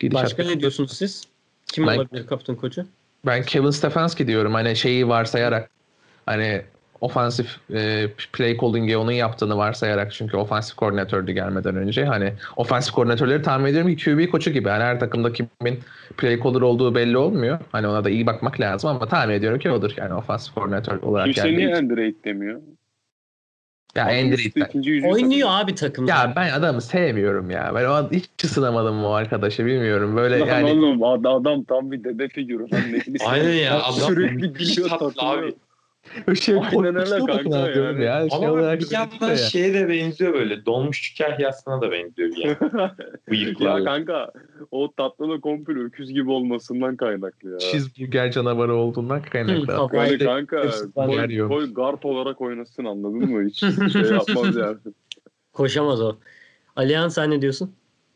[0.00, 1.22] Gidişat Başka ne diyorsunuz siz?
[1.66, 2.86] Kim Mike- olabilir kaptan koçu?
[3.26, 4.54] Ben Kevin Stefanski diyorum.
[4.54, 5.70] Hani şeyi varsayarak
[6.26, 6.62] hani
[7.00, 12.04] ofansif e, play calling'i onun yaptığını varsayarak çünkü ofansif koordinatördü gelmeden önce.
[12.04, 14.68] Hani ofansif koordinatörleri tahmin ediyorum ki QB koçu gibi.
[14.68, 15.80] Hani her takımda kimin
[16.16, 17.58] play caller olduğu belli olmuyor.
[17.72, 19.92] Hani ona da iyi bakmak lazım ama tahmin ediyorum ki odur.
[19.96, 22.60] Yani ofansif koordinatör olarak Kimse niye Reid demiyor?
[23.96, 24.10] Ya
[24.74, 26.10] yüzüğü Oynuyor abi takımda.
[26.10, 27.72] Ya ben adamı sevmiyorum ya.
[27.74, 30.16] Ben o hiç ısınamadım o arkadaşı bilmiyorum.
[30.16, 32.66] Böyle Lan yani oğlum adam, adam tam bir dede figürü.
[33.26, 35.54] Aynen ya adam Sürekli gülüyor tatlı abi.
[36.40, 38.04] Şey Aynen öyle kanka bakın diyorum yani.
[38.24, 38.30] ya.
[38.30, 39.36] Şey Ama bir da yandan ya.
[39.36, 40.66] şeye de benziyor böyle.
[40.66, 42.78] Dolmuşçu kahyasına da benziyor bir yandan.
[42.80, 42.94] ya
[43.30, 43.84] Bıyıklarla.
[43.84, 44.32] kanka
[44.70, 47.58] o tatlı da komple öküz gibi olmasından kaynaklı ya.
[47.58, 49.66] cheeseburger canavarı olduğundan kaynaklı.
[49.88, 50.62] Hı, Yani kanka
[50.94, 53.48] koy, koy guard olarak oynasın anladın mı?
[53.48, 53.58] Hiç
[53.92, 54.76] şey yapmaz yani.
[55.52, 56.16] Koşamaz o.
[56.76, 57.74] Alihan sen ne diyorsun?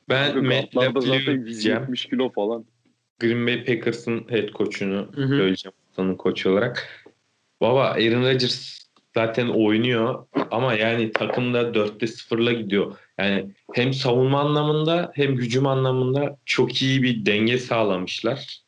[0.09, 1.79] Ben Matt zaten LaFleur diyeceğim.
[1.79, 2.65] 170 kilo falan.
[3.21, 6.17] Green Bay Packers'ın head coach'unu söyleyeceğim.
[6.19, 6.98] Koçu olarak.
[7.61, 8.79] Baba Aaron Rodgers
[9.15, 12.97] zaten oynuyor ama yani takımda 4'te 0'la gidiyor.
[13.19, 18.63] Yani hem savunma anlamında hem hücum anlamında çok iyi bir denge sağlamışlar.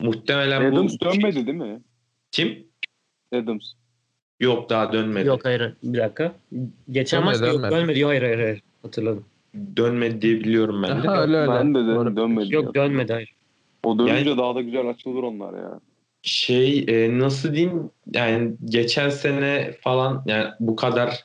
[0.00, 1.80] Muhtemelen Adams bu dönmedi değil mi?
[2.30, 2.66] kim?
[3.34, 3.72] Adams.
[4.40, 5.28] Yok daha dönmedi.
[5.28, 6.32] Yok hayır bir dakika.
[6.90, 7.74] Geçen Dönmedi, maçta yok dönmedi.
[7.80, 7.98] dönmedi.
[8.00, 8.62] Yok, hayır hayır hayır.
[8.82, 9.24] Hatırladım.
[9.76, 11.10] Dönmedi diye biliyorum ben de.
[11.10, 11.50] Aha, öyle öyle.
[11.52, 12.54] Ben de dedim dönmedi.
[12.54, 12.74] Yok ya.
[12.74, 13.34] dönmedi hayır.
[13.84, 15.80] O dönünce Yani- daha da güzel açılır onlar ya.
[16.22, 21.24] Şey e, nasıl diyeyim yani geçen sene falan yani bu kadar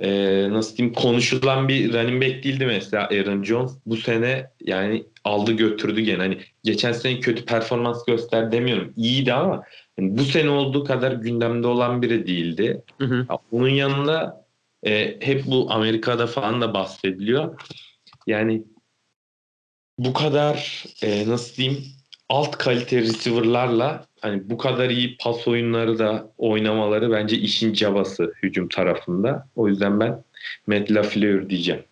[0.00, 3.72] e, nasıl diyeyim konuşulan bir running back değildi mesela Aaron Jones.
[3.86, 6.18] Bu sene yani aldı götürdü gene.
[6.18, 8.92] Hani geçen sene kötü performans göster demiyorum.
[8.96, 9.64] İyiydi ama
[9.98, 12.82] yani bu sene olduğu kadar gündemde olan biri değildi.
[12.98, 13.26] Hı hı.
[13.30, 14.46] Ya Bunun yanında
[14.86, 17.60] e, hep bu Amerika'da falan da bahsediliyor.
[18.26, 18.64] Yani
[19.98, 21.84] bu kadar e, nasıl diyeyim
[22.28, 28.68] alt kalite receiver'larla hani bu kadar iyi pas oyunları da oynamaları bence işin cabası hücum
[28.68, 29.48] tarafında.
[29.56, 30.22] O yüzden ben
[30.66, 31.82] Matt LaFleur diyeceğim.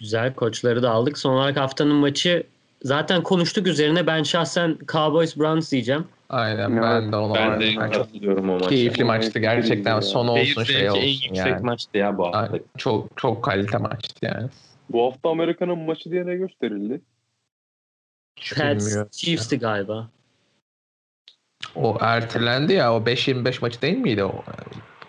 [0.00, 1.18] Güzel koçları da aldık.
[1.18, 2.42] Son olarak haftanın maçı
[2.82, 4.06] zaten konuştuk üzerine.
[4.06, 6.04] Ben şahsen Cowboys Browns diyeceğim.
[6.28, 6.82] Aynen Evet.
[6.82, 8.68] ben de ona Ben de katılıyorum o maça.
[8.68, 9.94] keyifli maçtı gerçekten.
[9.94, 10.02] Ya.
[10.02, 11.62] Sonu olsun Bears'ın şey en olsun yüksek yani.
[11.64, 12.38] maçtı ya bu hafta.
[12.38, 12.60] Aynen.
[12.78, 14.48] Çok çok kalite maçtı yani.
[14.90, 17.00] Bu hafta Amerika'nın maçı diye ne gösterildi?
[18.56, 18.96] Pats.
[19.10, 20.08] Chiefs'ti galiba.
[21.74, 22.94] O ertelendi ya.
[22.94, 24.44] O 5-25 maçı değil miydi o?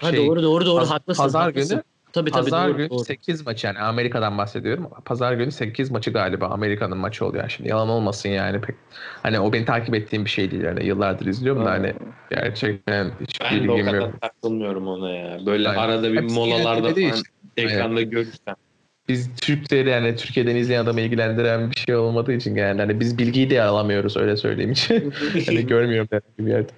[0.01, 1.23] Ha, Şey, doğru doğru doğru paz- haklısın.
[1.23, 1.69] Pazar haklısın.
[1.75, 1.83] günü
[2.13, 3.03] Tabii tabii Pazar doğru, günü doğru.
[3.03, 4.89] 8 maç yani Amerika'dan bahsediyorum.
[5.05, 7.43] Pazar günü 8 maçı galiba Amerika'nın maçı oluyor.
[7.43, 8.75] Yani şimdi yalan olmasın yani pek.
[9.23, 10.63] Hani o beni takip ettiğim bir şey değil.
[10.63, 11.93] Yani yıllardır izliyorum da hani
[12.31, 14.21] gerçekten hiçbir Ben de o kadar yok.
[14.21, 15.45] takılmıyorum ona ya.
[15.45, 15.81] Böyle Aynen.
[15.81, 17.23] arada bir Hepsi molalarda falan için.
[17.57, 18.55] ekranda görürsem.
[19.07, 23.49] Biz Türkleri yani Türkiye'den izleyen adamı ilgilendiren bir şey olmadığı için yani hani biz bilgiyi
[23.49, 25.13] de alamıyoruz öyle söyleyeyim için.
[25.45, 26.71] hani görmüyorum herhangi bir yerde.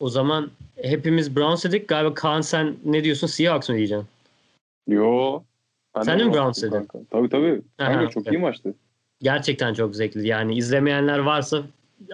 [0.00, 0.50] O zaman
[0.82, 1.88] hepimiz Browns dedik.
[1.88, 3.26] Galiba Kaan sen ne diyorsun?
[3.26, 4.06] Seahawks mı diyeceksin?
[4.86, 5.40] Yo.
[5.96, 6.70] Ben Sen de mi Browns dedin?
[6.70, 6.98] kanka.
[7.10, 7.62] Tabii tabii.
[7.78, 8.74] Aha, Kanka çok iyi maçtı.
[9.22, 10.28] Gerçekten çok zevkli.
[10.28, 11.62] Yani izlemeyenler varsa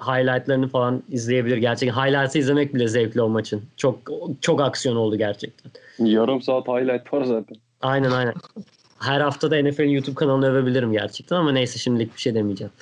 [0.00, 1.56] highlightlarını falan izleyebilir.
[1.56, 3.62] Gerçekten highlights'ı izlemek bile zevkli o maçın.
[3.76, 3.98] Çok
[4.40, 5.72] çok aksiyon oldu gerçekten.
[5.98, 7.56] Yarım saat highlight var zaten.
[7.84, 8.34] Aynen aynen.
[9.00, 12.72] Her hafta da NFL'in YouTube kanalını övebilirim gerçekten ama neyse şimdilik bir şey demeyeceğim.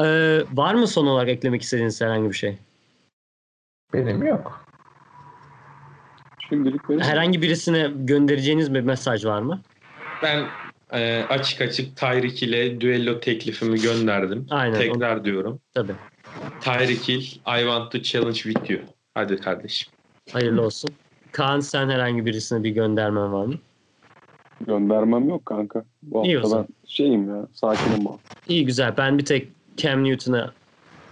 [0.00, 2.58] Ee, var mı son olarak eklemek istediğiniz herhangi bir şey?
[3.92, 4.66] Benim yok.
[6.48, 7.00] Şimdilik benim.
[7.00, 9.60] Herhangi birisine göndereceğiniz bir mesaj var mı?
[10.22, 10.46] Ben
[10.92, 14.46] e, açık açık Tyreek ile düello teklifimi gönderdim.
[14.50, 14.78] Aynen.
[14.78, 15.60] Tekrar diyorum.
[15.74, 15.94] Tabii.
[16.60, 18.80] Tyreek Hill, I want to challenge with you.
[19.14, 19.92] Hadi kardeşim.
[20.32, 20.90] Hayırlı olsun.
[21.32, 23.54] Kaan sen herhangi birisine bir göndermen var mı?
[24.60, 25.84] Göndermem yok kanka.
[26.02, 26.66] Bu İyi o zaman.
[26.68, 27.46] ben şeyim ya.
[27.52, 28.18] Sakinim bu.
[28.48, 28.94] İyi güzel.
[28.96, 30.52] Ben bir tek Cam Newton'a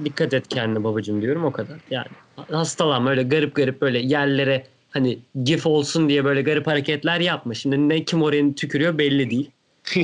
[0.04, 1.76] dikkat et kendine babacığım diyorum o kadar.
[1.90, 2.06] Yani
[2.50, 7.54] hastalanma öyle garip garip böyle yerlere hani gif olsun diye böyle garip hareketler yapma.
[7.54, 9.50] Şimdi ne kim oraya tükürüyor belli değil.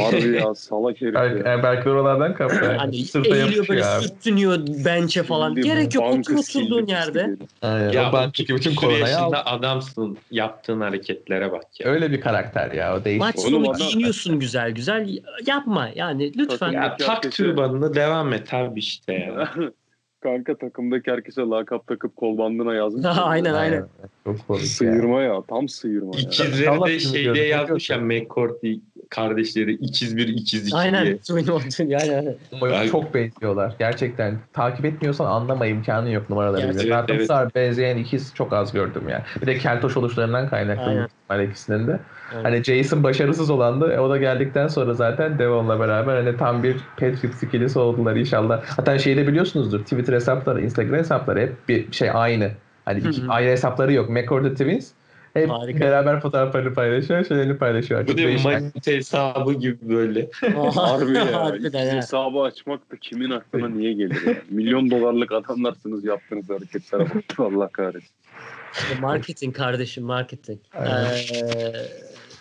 [0.00, 1.50] Harbi ya salak herif Belki, ya.
[1.52, 2.72] yani belki oralardan kaptı.
[2.78, 4.02] Hani Sırta eğiliyor yapışıyor böyle abi.
[4.04, 5.48] sürtünüyor bench'e falan.
[5.54, 7.22] Şimdi Gerek yok banka otur oturduğun yerde.
[7.22, 7.38] herif.
[7.62, 7.92] Aynen.
[7.92, 10.18] ya o banktaki bütün 30 koronayı yaşında adamsın.
[10.30, 11.88] Yaptığın hareketlere bak ya.
[11.90, 13.20] Öyle bir karakter ya o değişik.
[13.20, 15.18] Maç Oğlum sonu adam- giyiniyorsun güzel güzel.
[15.46, 16.72] Yapma yani lütfen.
[16.72, 19.52] Ya tak türbanını devam et abi işte ya.
[20.22, 23.06] Kanka takımdaki herkese lakap takıp kol bandına yazmış.
[23.22, 23.84] aynen aynen.
[24.24, 24.66] Çok komik ya.
[24.68, 25.42] Sıyırma ya.
[25.48, 26.22] Tam sıyırma ya.
[26.22, 28.72] İkizleri de şeyde yazmış ya McCourty
[29.10, 30.80] kardeşleri ikiz bir ikiz iki diye.
[30.80, 31.18] Aynen.
[31.30, 32.36] Mountain yani.
[32.62, 33.74] Ben- çok benziyorlar.
[33.78, 36.62] Gerçekten takip etmiyorsan anlama imkanı yok numaraları.
[36.62, 36.76] Evet,
[37.08, 37.28] evet.
[37.28, 39.22] kadar benzeyen ikiz çok az gördüm yani.
[39.42, 42.00] Bir de keltoş oluşlarından kaynaklı ihtimalle ikisinin de.
[42.32, 42.44] Aynen.
[42.44, 43.92] Hani Jason başarısız olandı.
[43.92, 48.62] E, o da geldikten sonra zaten Devon'la beraber hani tam bir Patriots ikilisi oldular inşallah.
[48.64, 49.80] Hatta şeyi de biliyorsunuzdur.
[49.80, 52.50] Twitter hesapları, Instagram hesapları hep bir şey aynı.
[52.84, 53.30] Hani iki, Hı hı.
[53.30, 54.10] ayrı hesapları yok.
[54.10, 54.92] McCord Twins
[55.34, 55.80] hep Harika.
[55.80, 58.08] beraber fotoğraflarını paylaşıyor, şeylerini paylaşıyor.
[58.08, 60.28] Bu da manita hesabı gibi böyle.
[60.74, 61.34] Harbi ya.
[61.44, 64.34] Harbiden hesabı açmak da kimin aklına niye gelir ya?
[64.50, 67.24] Milyon dolarlık adamlarsınız yaptığınız hareketlere bak.
[67.38, 68.10] Allah kahretsin.
[69.00, 70.60] Marketing kardeşim marketing.
[70.74, 71.14] Aynen.
[71.34, 71.72] Ee,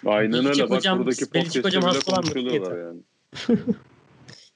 [0.05, 0.64] Aynen öyle.
[0.64, 2.99] Bak hocam- buradaki podcast'te bile konuşuluyorlar yani.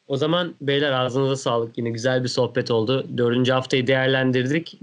[0.07, 1.77] o zaman beyler ağzınıza sağlık.
[1.77, 3.07] Yine güzel bir sohbet oldu.
[3.17, 4.79] Dördüncü haftayı değerlendirdik.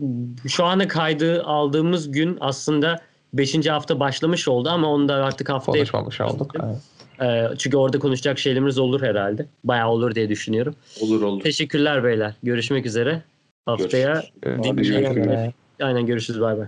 [0.48, 3.00] Şu anda kaydı aldığımız gün aslında
[3.32, 6.52] beşinci hafta başlamış oldu ama onu da artık haftaya Konuşmamış olduk.
[6.64, 6.76] Evet.
[7.22, 9.46] Ee, çünkü orada konuşacak şeylerimiz olur herhalde.
[9.64, 10.74] Bayağı olur diye düşünüyorum.
[11.00, 11.42] Olur olur.
[11.42, 12.34] Teşekkürler beyler.
[12.42, 13.22] Görüşmek üzere.
[13.66, 15.55] Haftaya Görüşürüz.
[15.80, 16.40] Aynen görüşürüz.
[16.40, 16.66] Bay bay.